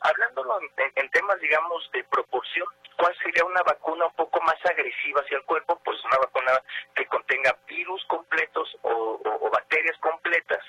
Hablándolo 0.00 0.60
en, 0.94 1.10
temas, 1.10 1.40
digamos, 1.40 1.90
de 1.92 2.04
proporción, 2.04 2.66
¿cuál 2.96 3.16
sería 3.18 3.44
una 3.44 3.62
vacuna 3.62 4.06
un 4.06 4.14
poco 4.14 4.40
más 4.42 4.56
agresiva 4.66 5.20
hacia 5.20 5.38
el 5.38 5.44
cuerpo? 5.44 5.80
Pues 5.84 6.02
una 6.04 6.18
vacuna 6.18 6.52
que 6.94 7.06
contenga 7.06 7.56
virus 7.66 8.04
completos 8.06 8.76
o, 8.82 9.20
o 9.24 9.50
bacterias 9.50 9.96
completas, 9.98 10.64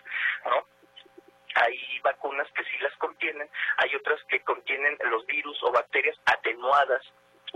¿no? 0.46 0.66
hay 1.56 2.00
vacunas 2.04 2.48
que 2.52 2.64
sí 2.64 2.78
las 2.80 2.96
contienen, 2.98 3.50
hay 3.78 3.94
otras 3.96 4.24
que 4.30 4.40
contienen 4.42 4.98
los 5.10 5.26
virus 5.26 5.62
o 5.64 5.72
bacterias 5.72 6.16
atenuadas 6.26 7.02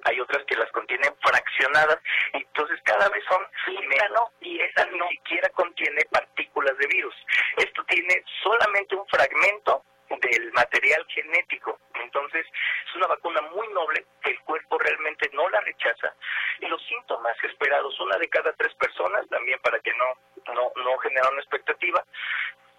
hay 0.06 0.20
otras 0.20 0.44
que 0.46 0.56
las 0.56 0.72
contienen 0.72 1.14
fraccionadas, 1.22 2.00
entonces 2.34 2.80
cada 2.84 3.10
vez 3.10 3.24
son 3.30 3.42
menos 3.88 4.30
y 4.42 4.60
esta 4.60 4.86
ni 4.86 5.10
siquiera 5.10 5.50
contiene 5.50 6.02
partículas 6.12 6.78
de 6.78 6.88
virus. 6.88 7.16
Esto 7.58 7.84
tiene 7.86 8.24
solamente 8.42 8.96
un 8.96 9.08
fragmento 9.08 9.84
del 10.10 10.52
material 10.54 11.06
genético. 11.08 11.80
Entonces, 11.96 12.46
es 12.88 12.96
una 12.96 13.08
vacuna 13.08 13.42
muy 13.54 13.68
noble, 13.70 14.06
que 14.22 14.32
el 14.32 14.40
cuerpo 14.42 14.78
realmente 14.78 15.30
no 15.34 15.50
la 15.50 15.62
rechaza. 15.62 16.14
Y 16.60 16.68
los 16.68 16.82
síntomas 16.86 17.36
esperados, 17.44 18.00
una 18.00 18.18
de 18.18 18.30
cada 18.30 18.54
tres 18.54 18.74
personas, 18.76 19.28
también 19.30 19.60
para 19.62 19.80
que 19.80 19.92
no, 19.94 20.54
no, 20.54 20.72
no 20.76 20.98
genera 21.00 21.30
una 21.30 21.42
expectativa, 21.42 22.04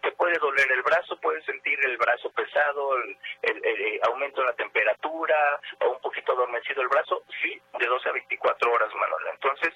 te 0.04 0.12
puede 0.12 0.38
doler 0.38 0.70
el 0.70 0.82
brazo, 0.82 1.16
puedes 1.20 1.44
sentir 1.46 1.78
el 1.84 1.96
brazo 1.96 2.30
pesado, 2.30 2.96
el, 2.98 3.16
eh, 3.42 4.00
aumento 4.06 4.42
en 4.42 4.48
la 4.48 4.52
temperatura 4.52 5.34
o 5.80 5.92
un 5.92 6.00
poquito 6.00 6.32
adormecido 6.32 6.82
el 6.82 6.88
brazo, 6.88 7.22
sí, 7.42 7.58
de 7.78 7.86
12 7.86 8.08
a 8.10 8.12
24 8.12 8.72
horas, 8.72 8.88
Manuel. 8.94 9.24
Entonces... 9.32 9.72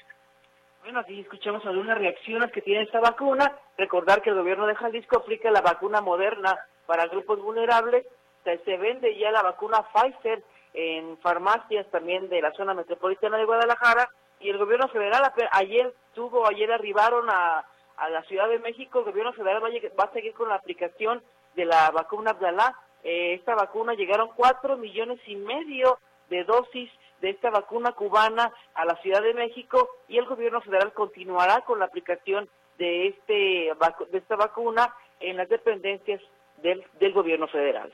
Bueno, 0.82 1.00
aquí 1.00 1.20
escuchamos 1.20 1.64
algunas 1.64 1.98
reacciones 1.98 2.52
que 2.52 2.62
tiene 2.62 2.82
esta 2.82 3.00
vacuna. 3.00 3.52
Recordar 3.78 4.22
que 4.22 4.30
el 4.30 4.36
gobierno 4.36 4.66
de 4.66 4.76
Jalisco 4.76 5.18
aplica 5.18 5.50
la 5.50 5.62
vacuna 5.62 6.00
moderna 6.00 6.56
para 6.86 7.06
grupos 7.06 7.40
vulnerables. 7.40 8.06
Se 8.44 8.76
vende 8.78 9.18
ya 9.18 9.30
la 9.30 9.42
vacuna 9.42 9.84
Pfizer 9.92 10.42
en 10.72 11.18
farmacias 11.18 11.90
también 11.90 12.28
de 12.28 12.40
la 12.40 12.52
zona 12.52 12.72
metropolitana 12.72 13.36
de 13.36 13.44
Guadalajara 13.44 14.08
y 14.40 14.48
el 14.48 14.58
gobierno 14.58 14.88
federal 14.88 15.30
ayer 15.52 15.92
tuvo, 16.14 16.46
ayer 16.46 16.70
arribaron 16.70 17.28
a 17.28 17.66
a 17.99 18.09
la 18.09 18.22
Ciudad 18.24 18.49
de 18.49 18.59
México, 18.59 19.01
el 19.01 19.07
gobierno 19.07 19.32
federal 19.32 19.62
va 19.62 20.05
a, 20.05 20.12
seguir 20.12 20.32
con 20.34 20.49
la 20.49 20.55
aplicación 20.55 21.22
de 21.55 21.64
la 21.64 21.90
vacuna 21.90 22.30
Abdalá. 22.30 22.76
Eh, 23.03 23.34
esta 23.34 23.55
vacuna 23.55 23.94
llegaron 23.94 24.30
cuatro 24.34 24.76
millones 24.76 25.20
y 25.26 25.36
medio 25.36 25.99
de 26.30 26.44
dosis 26.44 26.90
de 27.20 27.30
esta 27.30 27.51
vacuna 27.51 27.92
cubana 27.92 28.53
a 28.74 28.84
la 28.84 28.96
Ciudad 29.03 29.22
de 29.22 29.34
México 29.34 29.88
y 30.07 30.18
el 30.18 30.26
gobierno 30.26 30.61
federal 30.61 30.92
continuará 30.92 31.62
con 31.62 31.78
la 31.78 31.86
aplicación 31.86 32.49
de 32.78 33.09
este 33.09 33.72
de 34.11 34.18
esta 34.18 34.36
vacuna 34.36 34.94
en 35.18 35.36
las 35.36 35.49
dependencias 35.49 36.20
del, 36.59 36.84
del 37.01 37.12
gobierno 37.12 37.49
federal. 37.49 37.92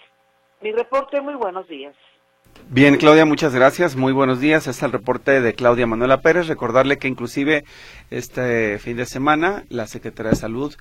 Mi 0.60 0.72
reporte, 0.72 1.20
muy 1.20 1.34
buenos 1.34 1.66
días. 1.68 1.94
Bien, 2.70 2.96
Claudia, 2.96 3.24
muchas 3.24 3.54
gracias. 3.54 3.94
Muy 3.94 4.12
buenos 4.12 4.40
días. 4.40 4.66
Es 4.66 4.82
el 4.82 4.90
reporte 4.90 5.40
de 5.40 5.54
Claudia 5.54 5.86
Manuela 5.86 6.22
Pérez. 6.22 6.48
Recordarle 6.48 6.98
que 6.98 7.08
inclusive 7.08 7.64
este 8.10 8.78
fin 8.78 8.96
de 8.96 9.06
semana 9.06 9.64
la 9.68 9.86
Secretaría 9.86 10.30
de 10.30 10.36
Salud 10.36 10.74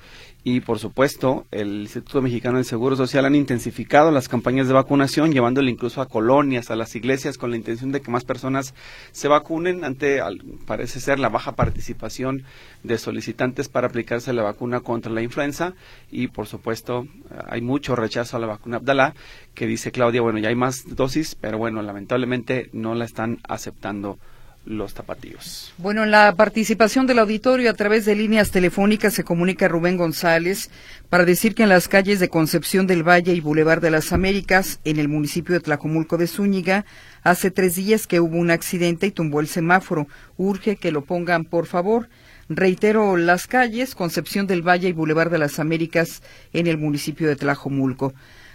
y, 0.46 0.60
por 0.60 0.80
supuesto, 0.80 1.46
el 1.52 1.82
Instituto 1.82 2.22
Mexicano 2.22 2.58
del 2.58 2.66
Seguro 2.66 2.96
Social 2.96 3.26
han 3.26 3.36
intensificado 3.36 4.12
las 4.12 4.28
campañas 4.28 4.68
de 4.68 4.74
vacunación, 4.74 5.32
llevándole 5.32 5.72
incluso 5.72 6.02
a 6.02 6.08
colonias, 6.08 6.70
a 6.70 6.76
las 6.76 6.96
iglesias, 6.96 7.38
con 7.38 7.52
la 7.52 7.58
intención 7.58 7.92
de 7.92 8.02
que 8.02 8.12
más 8.12 8.26
personas 8.26 8.74
se 9.12 9.30
vacunen 9.30 9.86
ante, 9.86 10.22
parece 10.66 11.00
ser, 11.00 11.20
la 11.20 11.30
baja 11.30 11.54
participación 11.54 12.44
de 12.84 12.98
solicitantes 12.98 13.70
para 13.70 13.88
aplicarse 13.88 14.34
la 14.34 14.44
vacuna 14.44 14.82
contra 14.82 15.12
la 15.12 15.22
influenza. 15.22 15.74
Y, 16.12 16.28
por 16.28 16.48
supuesto, 16.48 17.08
hay 17.48 17.62
mucho 17.62 17.96
rechazo 17.96 18.36
a 18.36 18.40
la 18.42 18.48
vacuna 18.48 18.78
Abdalá, 18.78 19.14
que 19.54 19.68
dice 19.68 19.92
Claudia, 19.92 20.22
bueno, 20.22 20.40
ya 20.40 20.50
hay 20.50 20.56
más 20.56 20.96
dosis, 20.96 21.36
pero 21.40 21.58
bueno, 21.58 21.82
lamentablemente 21.82 22.70
no 22.74 22.96
la 22.96 23.06
están 23.06 23.40
aceptando 23.48 24.18
los 24.66 24.94
tapatíos. 24.94 25.74
Bueno, 25.78 26.04
en 26.04 26.12
la 26.12 26.34
participación 26.36 27.06
del 27.06 27.20
auditorio 27.20 27.70
a 27.70 27.74
través 27.74 28.06
de 28.06 28.16
líneas 28.16 28.52
telefónicas 28.52 29.14
se 29.14 29.24
comunica 29.24 29.68
Rubén 29.68 29.98
González 29.98 30.70
para 31.10 31.26
decir 31.26 31.54
que 31.54 31.64
en 31.64 31.70
las 31.70 31.88
calles 31.88 32.20
de 32.20 32.30
Concepción 32.30 32.88
del 32.88 33.08
Valle 33.08 33.34
y 33.34 33.42
Boulevard 33.42 33.82
de 33.82 33.92
las 33.92 34.14
Américas, 34.14 34.80
en 34.86 35.00
el 35.00 35.10
municipio 35.10 35.54
de 35.54 35.60
Tlacomulco 35.60 36.18
de 36.18 36.28
Zúñiga, 36.28 36.86
hace 37.24 37.52
tres 37.52 37.76
días 37.76 38.08
que 38.08 38.22
hubo 38.22 38.38
un 38.38 38.52
accidente 38.52 39.08
y 39.08 39.12
tumbó 39.12 39.42
el 39.42 39.48
semáforo. 39.48 40.08
Urge 40.38 40.78
que 40.78 40.92
lo 40.92 41.04
pongan, 41.04 41.44
por 41.44 41.66
favor. 41.66 42.08
Reitero 42.48 43.18
las 43.18 43.48
calles, 43.48 43.96
Concepción 43.96 44.48
del 44.48 44.68
Valle 44.68 44.90
y 44.90 44.94
Boulevard 44.94 45.32
de 45.32 45.40
las 45.40 45.60
Américas 45.60 46.22
en 46.54 46.68
el 46.68 46.78
municipio 46.78 47.28
de 47.28 47.36
Tlajomulco. 47.36 48.14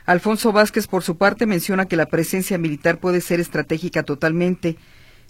Alfonso 0.08 0.52
Vázquez, 0.52 0.86
por 0.86 1.02
su 1.02 1.18
parte, 1.18 1.44
menciona 1.44 1.84
que 1.84 1.94
la 1.94 2.06
presencia 2.06 2.56
militar 2.56 2.96
puede 2.96 3.20
ser 3.20 3.40
estratégica 3.40 4.04
totalmente, 4.04 4.78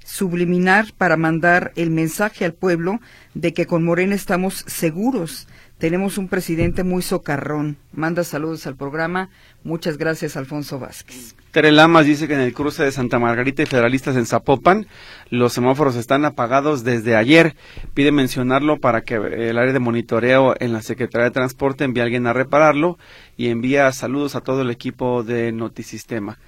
subliminar 0.05 0.93
para 0.97 1.17
mandar 1.17 1.73
el 1.75 1.91
mensaje 1.91 2.45
al 2.45 2.55
pueblo 2.55 3.01
de 3.35 3.53
que 3.53 3.67
con 3.67 3.83
Morena 3.83 4.15
estamos 4.15 4.63
seguros. 4.69 5.49
Tenemos 5.79 6.17
un 6.17 6.29
presidente 6.29 6.85
muy 6.85 7.03
socarrón. 7.03 7.77
Manda 7.91 8.23
saludos 8.23 8.69
al 8.69 8.77
programa. 8.77 9.31
Muchas 9.65 9.99
gracias, 9.99 10.37
Alfonso 10.37 10.79
Vázquez. 10.79 11.35
Tere 11.59 11.73
Lamas 11.73 12.07
dice 12.07 12.29
que 12.29 12.35
en 12.35 12.41
el 12.41 12.55
cruce 12.55 12.85
de 12.85 12.93
Santa 12.93 13.19
Margarita 13.19 13.65
y 13.65 13.67
Federalistas 13.67 14.15
en 14.15 14.27
Zapopan 14.27 14.87
los 15.29 15.53
semáforos 15.53 15.97
están 15.97 16.25
apagados 16.25 16.85
desde 16.85 17.17
ayer. 17.17 17.57
Pide 17.95 18.13
mencionarlo 18.13 18.79
para 18.79 19.01
que 19.01 19.17
el 19.17 19.59
área 19.59 19.73
de 19.73 19.81
monitoreo 19.81 20.55
en 20.61 20.73
la 20.73 20.83
Secretaría 20.83 21.25
de 21.25 21.31
Transporte 21.33 21.83
envíe 21.83 21.99
a 22.01 22.05
alguien 22.05 22.29
a 22.29 22.33
repararlo 22.33 22.97
y 23.37 23.49
envía 23.49 23.91
saludos 23.91 24.37
a 24.37 24.41
todo 24.41 24.63
el 24.63 24.71
equipo 24.71 25.25
de 25.25 25.51
Notisistema. 25.51 26.39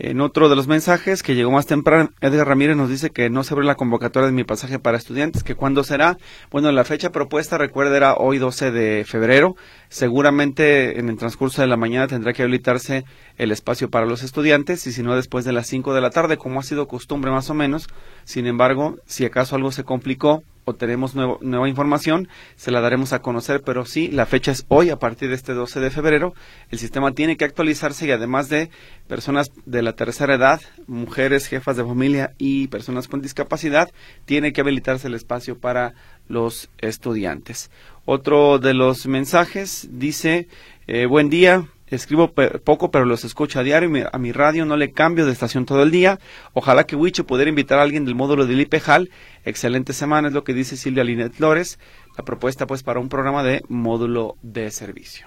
En 0.00 0.20
otro 0.20 0.48
de 0.48 0.54
los 0.54 0.68
mensajes 0.68 1.24
que 1.24 1.34
llegó 1.34 1.50
más 1.50 1.66
temprano, 1.66 2.10
Edgar 2.20 2.46
Ramírez 2.46 2.76
nos 2.76 2.88
dice 2.88 3.10
que 3.10 3.30
no 3.30 3.42
se 3.42 3.52
abre 3.52 3.66
la 3.66 3.74
convocatoria 3.74 4.28
de 4.28 4.32
mi 4.32 4.44
pasaje 4.44 4.78
para 4.78 4.96
estudiantes, 4.96 5.42
que 5.42 5.56
cuándo 5.56 5.82
será. 5.82 6.18
Bueno, 6.52 6.70
la 6.70 6.84
fecha 6.84 7.10
propuesta, 7.10 7.58
recuerda, 7.58 7.96
era 7.96 8.14
hoy 8.14 8.38
12 8.38 8.70
de 8.70 9.04
febrero. 9.04 9.56
Seguramente 9.88 11.00
en 11.00 11.08
el 11.08 11.16
transcurso 11.16 11.62
de 11.62 11.66
la 11.66 11.76
mañana 11.76 12.06
tendrá 12.06 12.32
que 12.32 12.44
habilitarse 12.44 13.04
el 13.38 13.50
espacio 13.50 13.90
para 13.90 14.06
los 14.06 14.22
estudiantes 14.22 14.86
y 14.86 14.92
si 14.92 15.02
no 15.02 15.16
después 15.16 15.44
de 15.44 15.52
las 15.52 15.66
5 15.66 15.92
de 15.92 16.00
la 16.00 16.10
tarde, 16.10 16.36
como 16.36 16.60
ha 16.60 16.62
sido 16.62 16.86
costumbre 16.86 17.32
más 17.32 17.50
o 17.50 17.54
menos. 17.54 17.88
Sin 18.22 18.46
embargo, 18.46 18.98
si 19.04 19.24
acaso 19.24 19.56
algo 19.56 19.72
se 19.72 19.82
complicó, 19.82 20.44
o 20.68 20.74
tenemos 20.74 21.14
nueva 21.14 21.68
información, 21.68 22.28
se 22.56 22.70
la 22.70 22.82
daremos 22.82 23.14
a 23.14 23.22
conocer, 23.22 23.62
pero 23.62 23.86
sí, 23.86 24.08
la 24.08 24.26
fecha 24.26 24.52
es 24.52 24.66
hoy, 24.68 24.90
a 24.90 24.98
partir 24.98 25.30
de 25.30 25.34
este 25.34 25.54
12 25.54 25.80
de 25.80 25.90
febrero. 25.90 26.34
El 26.70 26.78
sistema 26.78 27.12
tiene 27.12 27.38
que 27.38 27.46
actualizarse 27.46 28.06
y 28.06 28.10
además 28.10 28.50
de 28.50 28.68
personas 29.06 29.50
de 29.64 29.80
la 29.80 29.94
tercera 29.94 30.34
edad, 30.34 30.60
mujeres, 30.86 31.46
jefas 31.46 31.78
de 31.78 31.84
familia 31.84 32.34
y 32.36 32.66
personas 32.66 33.08
con 33.08 33.22
discapacidad, 33.22 33.90
tiene 34.26 34.52
que 34.52 34.60
habilitarse 34.60 35.08
el 35.08 35.14
espacio 35.14 35.58
para 35.58 35.94
los 36.28 36.68
estudiantes. 36.78 37.70
Otro 38.04 38.58
de 38.58 38.74
los 38.74 39.06
mensajes 39.06 39.88
dice, 39.90 40.48
eh, 40.86 41.06
buen 41.06 41.30
día, 41.30 41.66
Escribo 41.90 42.32
poco, 42.64 42.90
pero 42.90 43.04
los 43.04 43.24
escucho 43.24 43.60
a 43.60 43.62
diario. 43.62 43.90
A 44.12 44.18
mi 44.18 44.32
radio 44.32 44.64
no 44.64 44.76
le 44.76 44.92
cambio 44.92 45.26
de 45.26 45.32
estación 45.32 45.64
todo 45.64 45.82
el 45.82 45.90
día. 45.90 46.18
Ojalá 46.52 46.84
que 46.84 46.96
Wicho 46.96 47.26
pudiera 47.26 47.48
invitar 47.48 47.78
a 47.78 47.82
alguien 47.82 48.04
del 48.04 48.14
módulo 48.14 48.46
de 48.46 48.54
Lipejal. 48.54 49.10
Excelente 49.44 49.92
semana, 49.92 50.28
es 50.28 50.34
lo 50.34 50.44
que 50.44 50.54
dice 50.54 50.76
Silvia 50.76 51.04
Linet 51.04 51.32
Flores. 51.32 51.78
La 52.16 52.24
propuesta, 52.24 52.66
pues, 52.66 52.82
para 52.82 53.00
un 53.00 53.08
programa 53.08 53.42
de 53.42 53.62
módulo 53.68 54.36
de 54.42 54.70
servicio. 54.70 55.26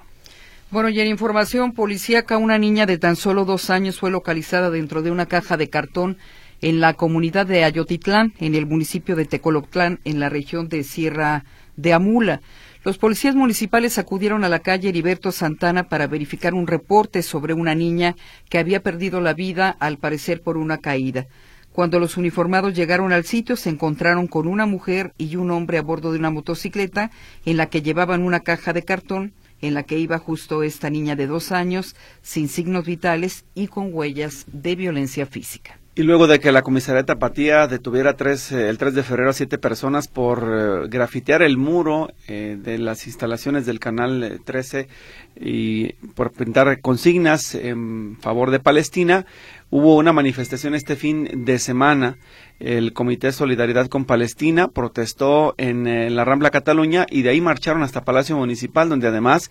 Bueno, 0.70 0.90
y 0.90 1.02
en 1.02 1.08
información 1.08 1.74
policíaca, 1.74 2.38
una 2.38 2.58
niña 2.58 2.86
de 2.86 2.98
tan 2.98 3.16
solo 3.16 3.44
dos 3.44 3.70
años 3.70 4.00
fue 4.00 4.10
localizada 4.10 4.70
dentro 4.70 5.02
de 5.02 5.12
una 5.12 5.26
caja 5.26 5.58
de 5.58 5.70
cartón 5.70 6.18
en 6.62 6.80
la 6.80 6.94
comunidad 6.94 7.46
de 7.46 7.64
Ayotitlán, 7.64 8.34
en 8.40 8.56
el 8.56 8.68
municipio 8.68 9.16
de 9.16 9.26
Tecoloctlán, 9.26 10.00
en 10.06 10.20
la 10.20 10.30
región 10.30 10.70
de 10.70 10.84
Sierra 10.84 11.44
de 11.76 11.92
Amula. 11.92 12.42
Los 12.84 12.98
policías 12.98 13.36
municipales 13.36 14.00
acudieron 14.00 14.44
a 14.44 14.50
la 14.50 14.58
calle 14.58 14.90
Heriberto 14.90 15.32
Santana 15.32 15.88
para 15.88 16.08
verificar 16.08 16.56
un 16.56 16.66
reporte 16.66 17.22
sobre 17.22 17.54
una 17.54 17.76
niña 17.76 18.16
que 18.50 18.58
había 18.58 18.82
perdido 18.82 19.22
la 19.22 19.36
vida, 19.36 19.70
al 19.80 20.00
parecer 20.00 20.42
por 20.42 20.58
una 20.58 20.80
caída. 20.80 21.28
Cuando 21.74 22.00
los 22.00 22.18
uniformados 22.18 22.74
llegaron 22.74 23.14
al 23.14 23.24
sitio, 23.24 23.56
se 23.56 23.70
encontraron 23.70 24.26
con 24.26 24.48
una 24.48 24.66
mujer 24.66 25.14
y 25.20 25.36
un 25.36 25.52
hombre 25.52 25.78
a 25.78 25.84
bordo 25.84 26.12
de 26.12 26.18
una 26.18 26.32
motocicleta 26.32 27.12
en 27.46 27.58
la 27.58 27.68
que 27.68 27.84
llevaban 27.84 28.24
una 28.24 28.40
caja 28.40 28.74
de 28.74 28.82
cartón 28.82 29.34
en 29.62 29.76
la 29.76 29.84
que 29.84 30.00
iba 30.00 30.18
justo 30.18 30.64
esta 30.64 30.90
niña 30.90 31.16
de 31.16 31.28
dos 31.28 31.52
años, 31.52 31.96
sin 32.24 32.50
signos 32.50 32.84
vitales 32.84 33.46
y 33.54 33.68
con 33.68 33.94
huellas 33.94 34.46
de 34.52 34.76
violencia 34.76 35.28
física. 35.28 35.81
Y 35.94 36.04
luego 36.04 36.26
de 36.28 36.40
que 36.40 36.54
la 36.54 36.62
comisaría 36.62 37.02
de 37.02 37.08
Tapatía 37.08 37.68
detuviera 37.68 38.16
tres, 38.16 38.54
eh, 38.54 38.70
el 38.70 38.78
3 38.78 38.94
de 38.94 39.04
febrero 39.04 39.32
a 39.32 39.34
siete 39.34 39.58
personas 39.58 40.08
por 40.08 40.40
eh, 40.42 40.88
grafitear 40.88 41.42
el 41.42 41.58
muro 41.58 42.14
eh, 42.30 42.58
de 42.58 42.78
las 42.78 43.08
instalaciones 43.08 43.66
del 43.66 43.82
Canal 43.82 44.40
13 44.46 44.88
y 45.36 45.92
por 46.16 46.32
pintar 46.32 46.80
consignas 46.80 47.56
en 47.56 48.18
favor 48.22 48.52
de 48.52 48.62
Palestina, 48.62 49.26
hubo 49.70 49.98
una 49.98 50.14
manifestación 50.14 50.76
este 50.76 50.96
fin 50.96 51.44
de 51.44 51.60
semana. 51.60 52.16
El 52.62 52.94
Comité 52.94 53.34
Solidaridad 53.34 53.88
con 53.88 54.06
Palestina 54.06 54.70
protestó 54.70 55.56
en 55.58 56.16
la 56.16 56.24
Rambla 56.24 56.52
Cataluña 56.52 57.06
y 57.10 57.24
de 57.24 57.32
ahí 57.32 57.42
marcharon 57.42 57.84
hasta 57.84 58.06
Palacio 58.06 58.38
Municipal, 58.38 58.88
donde 58.88 59.08
además 59.08 59.50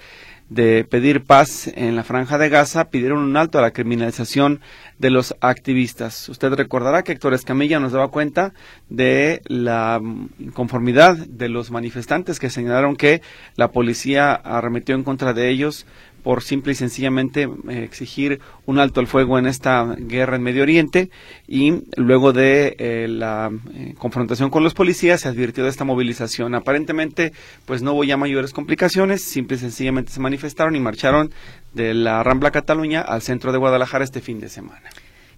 de 0.51 0.85
pedir 0.85 1.23
paz 1.25 1.69
en 1.75 1.97
la 1.97 2.03
franja 2.03 2.37
de 2.37 2.49
Gaza, 2.49 2.91
pidieron 2.91 3.21
un 3.21 3.37
alto 3.37 3.59
a 3.59 3.63
la 3.63 3.71
criminalización 3.71 4.61
de 4.99 5.11
los 5.11 5.35
activistas. 5.41 6.29
Usted 6.29 6.53
recordará 6.53 7.03
que 7.03 7.13
Héctor 7.13 7.35
Escamilla 7.35 7.79
nos 7.79 7.93
daba 7.93 8.09
cuenta 8.09 8.53
de 8.89 9.43
la 9.47 10.01
inconformidad 10.41 11.17
de 11.17 11.49
los 11.49 11.71
manifestantes 11.71 12.41
que 12.41 12.51
señalaron 12.51 12.97
que 12.97 13.23
la 13.55 13.71
policía 13.71 14.33
arremetió 14.35 14.97
en 14.97 15.05
contra 15.05 15.33
de 15.33 15.49
ellos 15.49 15.87
por 16.23 16.43
simple 16.43 16.73
y 16.73 16.75
sencillamente 16.75 17.49
eh, 17.69 17.85
exigir 17.85 18.41
un 18.67 18.79
alto 18.79 19.01
al 19.01 19.07
fuego 19.07 19.39
en 19.39 19.47
esta 19.47 19.85
guerra 19.99 20.37
en 20.37 20.43
Medio 20.43 20.63
Oriente 20.63 21.11
y 21.49 21.83
luego 21.97 22.33
de 22.33 22.77
eh, 22.79 23.07
la 23.09 23.51
eh, 23.75 23.95
confrontación 23.99 24.51
con 24.51 24.63
los 24.63 24.75
policías 24.75 25.23
se 25.23 25.29
advirtió 25.29 25.65
de 25.65 25.71
esta 25.71 25.85
movilización. 25.85 26.55
Aparentemente, 26.55 27.33
pues 27.67 27.83
no 27.83 27.93
hubo 27.93 28.05
ya 28.05 28.17
mayores 28.17 28.53
complicaciones, 28.53 29.25
simple 29.25 29.57
y 29.57 29.61
sencillamente 29.61 30.13
se 30.13 30.21
manifestaron 30.21 30.77
y 30.77 30.81
marcharon 30.81 31.31
de 31.75 31.95
la 31.95 32.23
Rambla 32.23 32.51
Cataluña 32.51 33.01
al 33.01 33.23
centro 33.23 33.53
de 33.53 33.59
Guadalajara 33.59 34.05
este 34.05 34.21
fin 34.21 34.41
de 34.41 34.49
semana. 34.49 34.91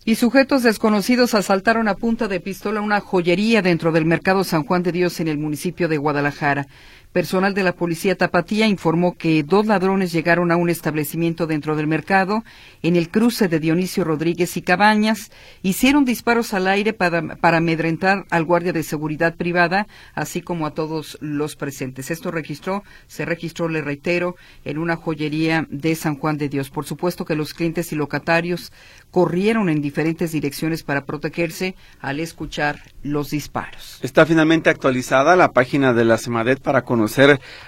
Y 0.05 0.17
sujetos 0.17 0.65
desconocidos 0.65 1.33
asaltaron 1.35 1.87
a 1.87 1.95
punta 1.95 2.27
de 2.27 2.41
pistola 2.41 2.81
una 2.81 2.99
joyería 2.99 3.63
dentro 3.63 3.93
del 3.93 4.05
mercado 4.05 4.43
San 4.43 4.65
Juan 4.65 4.83
de 4.83 4.91
Dios 4.91 5.21
en 5.21 5.29
el 5.29 5.39
municipio 5.39 5.87
de 5.87 5.97
Guadalajara. 5.97 6.67
Personal 7.13 7.53
de 7.53 7.63
la 7.63 7.75
policía 7.75 8.17
Tapatía 8.17 8.67
informó 8.67 9.19
que 9.19 9.43
dos 9.43 9.67
ladrones 9.67 10.13
llegaron 10.13 10.51
a 10.51 10.57
un 10.57 10.71
establecimiento 10.71 11.47
dentro 11.47 11.77
del 11.77 11.87
mercado, 11.87 12.43
en 12.83 12.97
el 12.97 13.11
cruce 13.11 13.49
de 13.49 13.61
Dionisio 13.61 14.03
Rodríguez 14.03 14.57
y 14.57 14.63
Cabañas, 14.63 15.31
hicieron 15.63 16.07
disparos 16.07 16.55
al 16.55 16.67
aire 16.67 16.95
para, 16.95 17.23
amedrentar 17.43 18.25
al 18.31 18.45
guardia 18.45 18.73
de 18.73 18.83
seguridad 18.83 19.35
privada, 19.35 19.89
así 20.15 20.41
como 20.41 20.65
a 20.67 20.71
todos 20.71 21.19
los 21.21 21.55
presentes. 21.55 22.11
Esto 22.11 22.31
registró, 22.31 22.83
se 23.09 23.27
registró, 23.27 23.69
le 23.69 23.83
reitero, 23.83 24.37
en 24.65 24.79
una 24.79 24.97
joyería 24.97 25.67
de 25.69 25.95
San 25.97 26.17
Juan 26.17 26.39
de 26.39 26.49
Dios. 26.49 26.71
Por 26.71 26.87
supuesto 26.87 27.27
que 27.27 27.37
los 27.37 27.53
clientes 27.53 27.93
y 27.93 27.95
locatarios 27.95 28.73
corrieron 29.11 29.69
en 29.69 29.83
diferentes 29.83 30.33
direcciones 30.33 30.83
para 30.83 31.05
protegerse 31.05 31.77
al 32.01 32.21
escuchar 32.21 32.81
los 33.03 33.29
disparos. 33.29 33.99
Está 34.01 34.25
finalmente 34.25 34.71
actualizada 34.71 35.37
la 35.37 35.53
página 35.53 35.93
de 35.93 36.07
la 36.07 36.17
SEMADET 36.17 36.63
para 36.63 36.81
conocer 36.81 37.02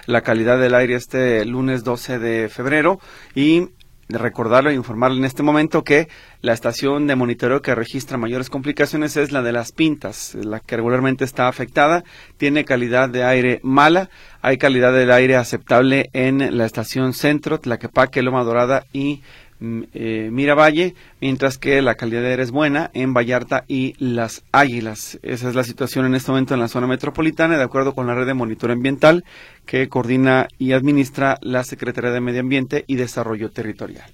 la 0.05 0.21
calidad 0.21 0.59
del 0.59 0.75
aire 0.75 0.95
este 0.95 1.45
lunes 1.45 1.83
12 1.83 2.19
de 2.19 2.49
febrero 2.49 2.99
y 3.33 3.69
recordarlo 4.07 4.69
e 4.69 4.75
informarle 4.75 5.17
en 5.17 5.25
este 5.25 5.43
momento 5.43 5.83
que 5.83 6.07
la 6.41 6.53
estación 6.53 7.07
de 7.07 7.15
monitoreo 7.15 7.61
que 7.61 7.73
registra 7.73 8.17
mayores 8.17 8.49
complicaciones 8.49 9.17
es 9.17 9.31
la 9.31 9.41
de 9.41 9.51
las 9.51 9.71
pintas, 9.71 10.35
la 10.35 10.59
que 10.59 10.75
regularmente 10.75 11.23
está 11.23 11.47
afectada, 11.47 12.03
tiene 12.37 12.65
calidad 12.65 13.09
de 13.09 13.23
aire 13.23 13.59
mala, 13.63 14.09
hay 14.41 14.57
calidad 14.57 14.93
del 14.93 15.11
aire 15.11 15.35
aceptable 15.37 16.09
en 16.13 16.57
la 16.57 16.65
estación 16.65 17.13
Centro, 17.13 17.59
Tlaquepaque, 17.59 18.21
Loma 18.21 18.43
Dorada 18.43 18.85
y 18.93 19.23
eh, 19.61 20.29
Miravalle, 20.31 20.95
mientras 21.21 21.57
que 21.57 21.81
la 21.81 21.95
calidad 21.95 22.21
de 22.21 22.31
aire 22.31 22.43
es 22.43 22.51
buena 22.51 22.91
en 22.93 23.13
Vallarta 23.13 23.63
y 23.67 23.95
Las 23.99 24.43
Águilas. 24.51 25.19
Esa 25.23 25.49
es 25.49 25.55
la 25.55 25.63
situación 25.63 26.05
en 26.05 26.15
este 26.15 26.31
momento 26.31 26.53
en 26.53 26.59
la 26.59 26.67
zona 26.67 26.87
metropolitana, 26.87 27.57
de 27.57 27.63
acuerdo 27.63 27.93
con 27.93 28.07
la 28.07 28.15
red 28.15 28.25
de 28.25 28.33
monitoreo 28.33 28.75
ambiental 28.75 29.23
que 29.65 29.87
coordina 29.89 30.47
y 30.59 30.73
administra 30.73 31.37
la 31.41 31.63
Secretaría 31.63 32.11
de 32.11 32.21
Medio 32.21 32.41
Ambiente 32.41 32.83
y 32.87 32.95
Desarrollo 32.95 33.49
Territorial. 33.51 34.09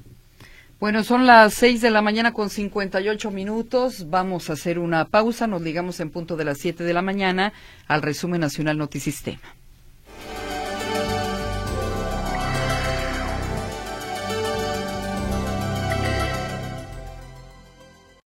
Bueno, 0.80 1.04
son 1.04 1.28
las 1.28 1.54
seis 1.54 1.80
de 1.82 1.92
la 1.92 2.02
mañana 2.02 2.34
con 2.34 2.50
58 2.50 3.30
minutos. 3.30 4.10
Vamos 4.10 4.50
a 4.50 4.54
hacer 4.54 4.80
una 4.80 5.06
pausa. 5.06 5.46
Nos 5.46 5.62
ligamos 5.62 6.00
en 6.00 6.10
punto 6.10 6.36
de 6.38 6.46
las 6.46 6.58
siete 6.58 6.84
de 6.84 6.94
la 6.94 7.04
mañana 7.04 7.54
al 7.88 8.02
resumen 8.02 8.42
nacional 8.42 8.80
Notisistema. 8.80 9.61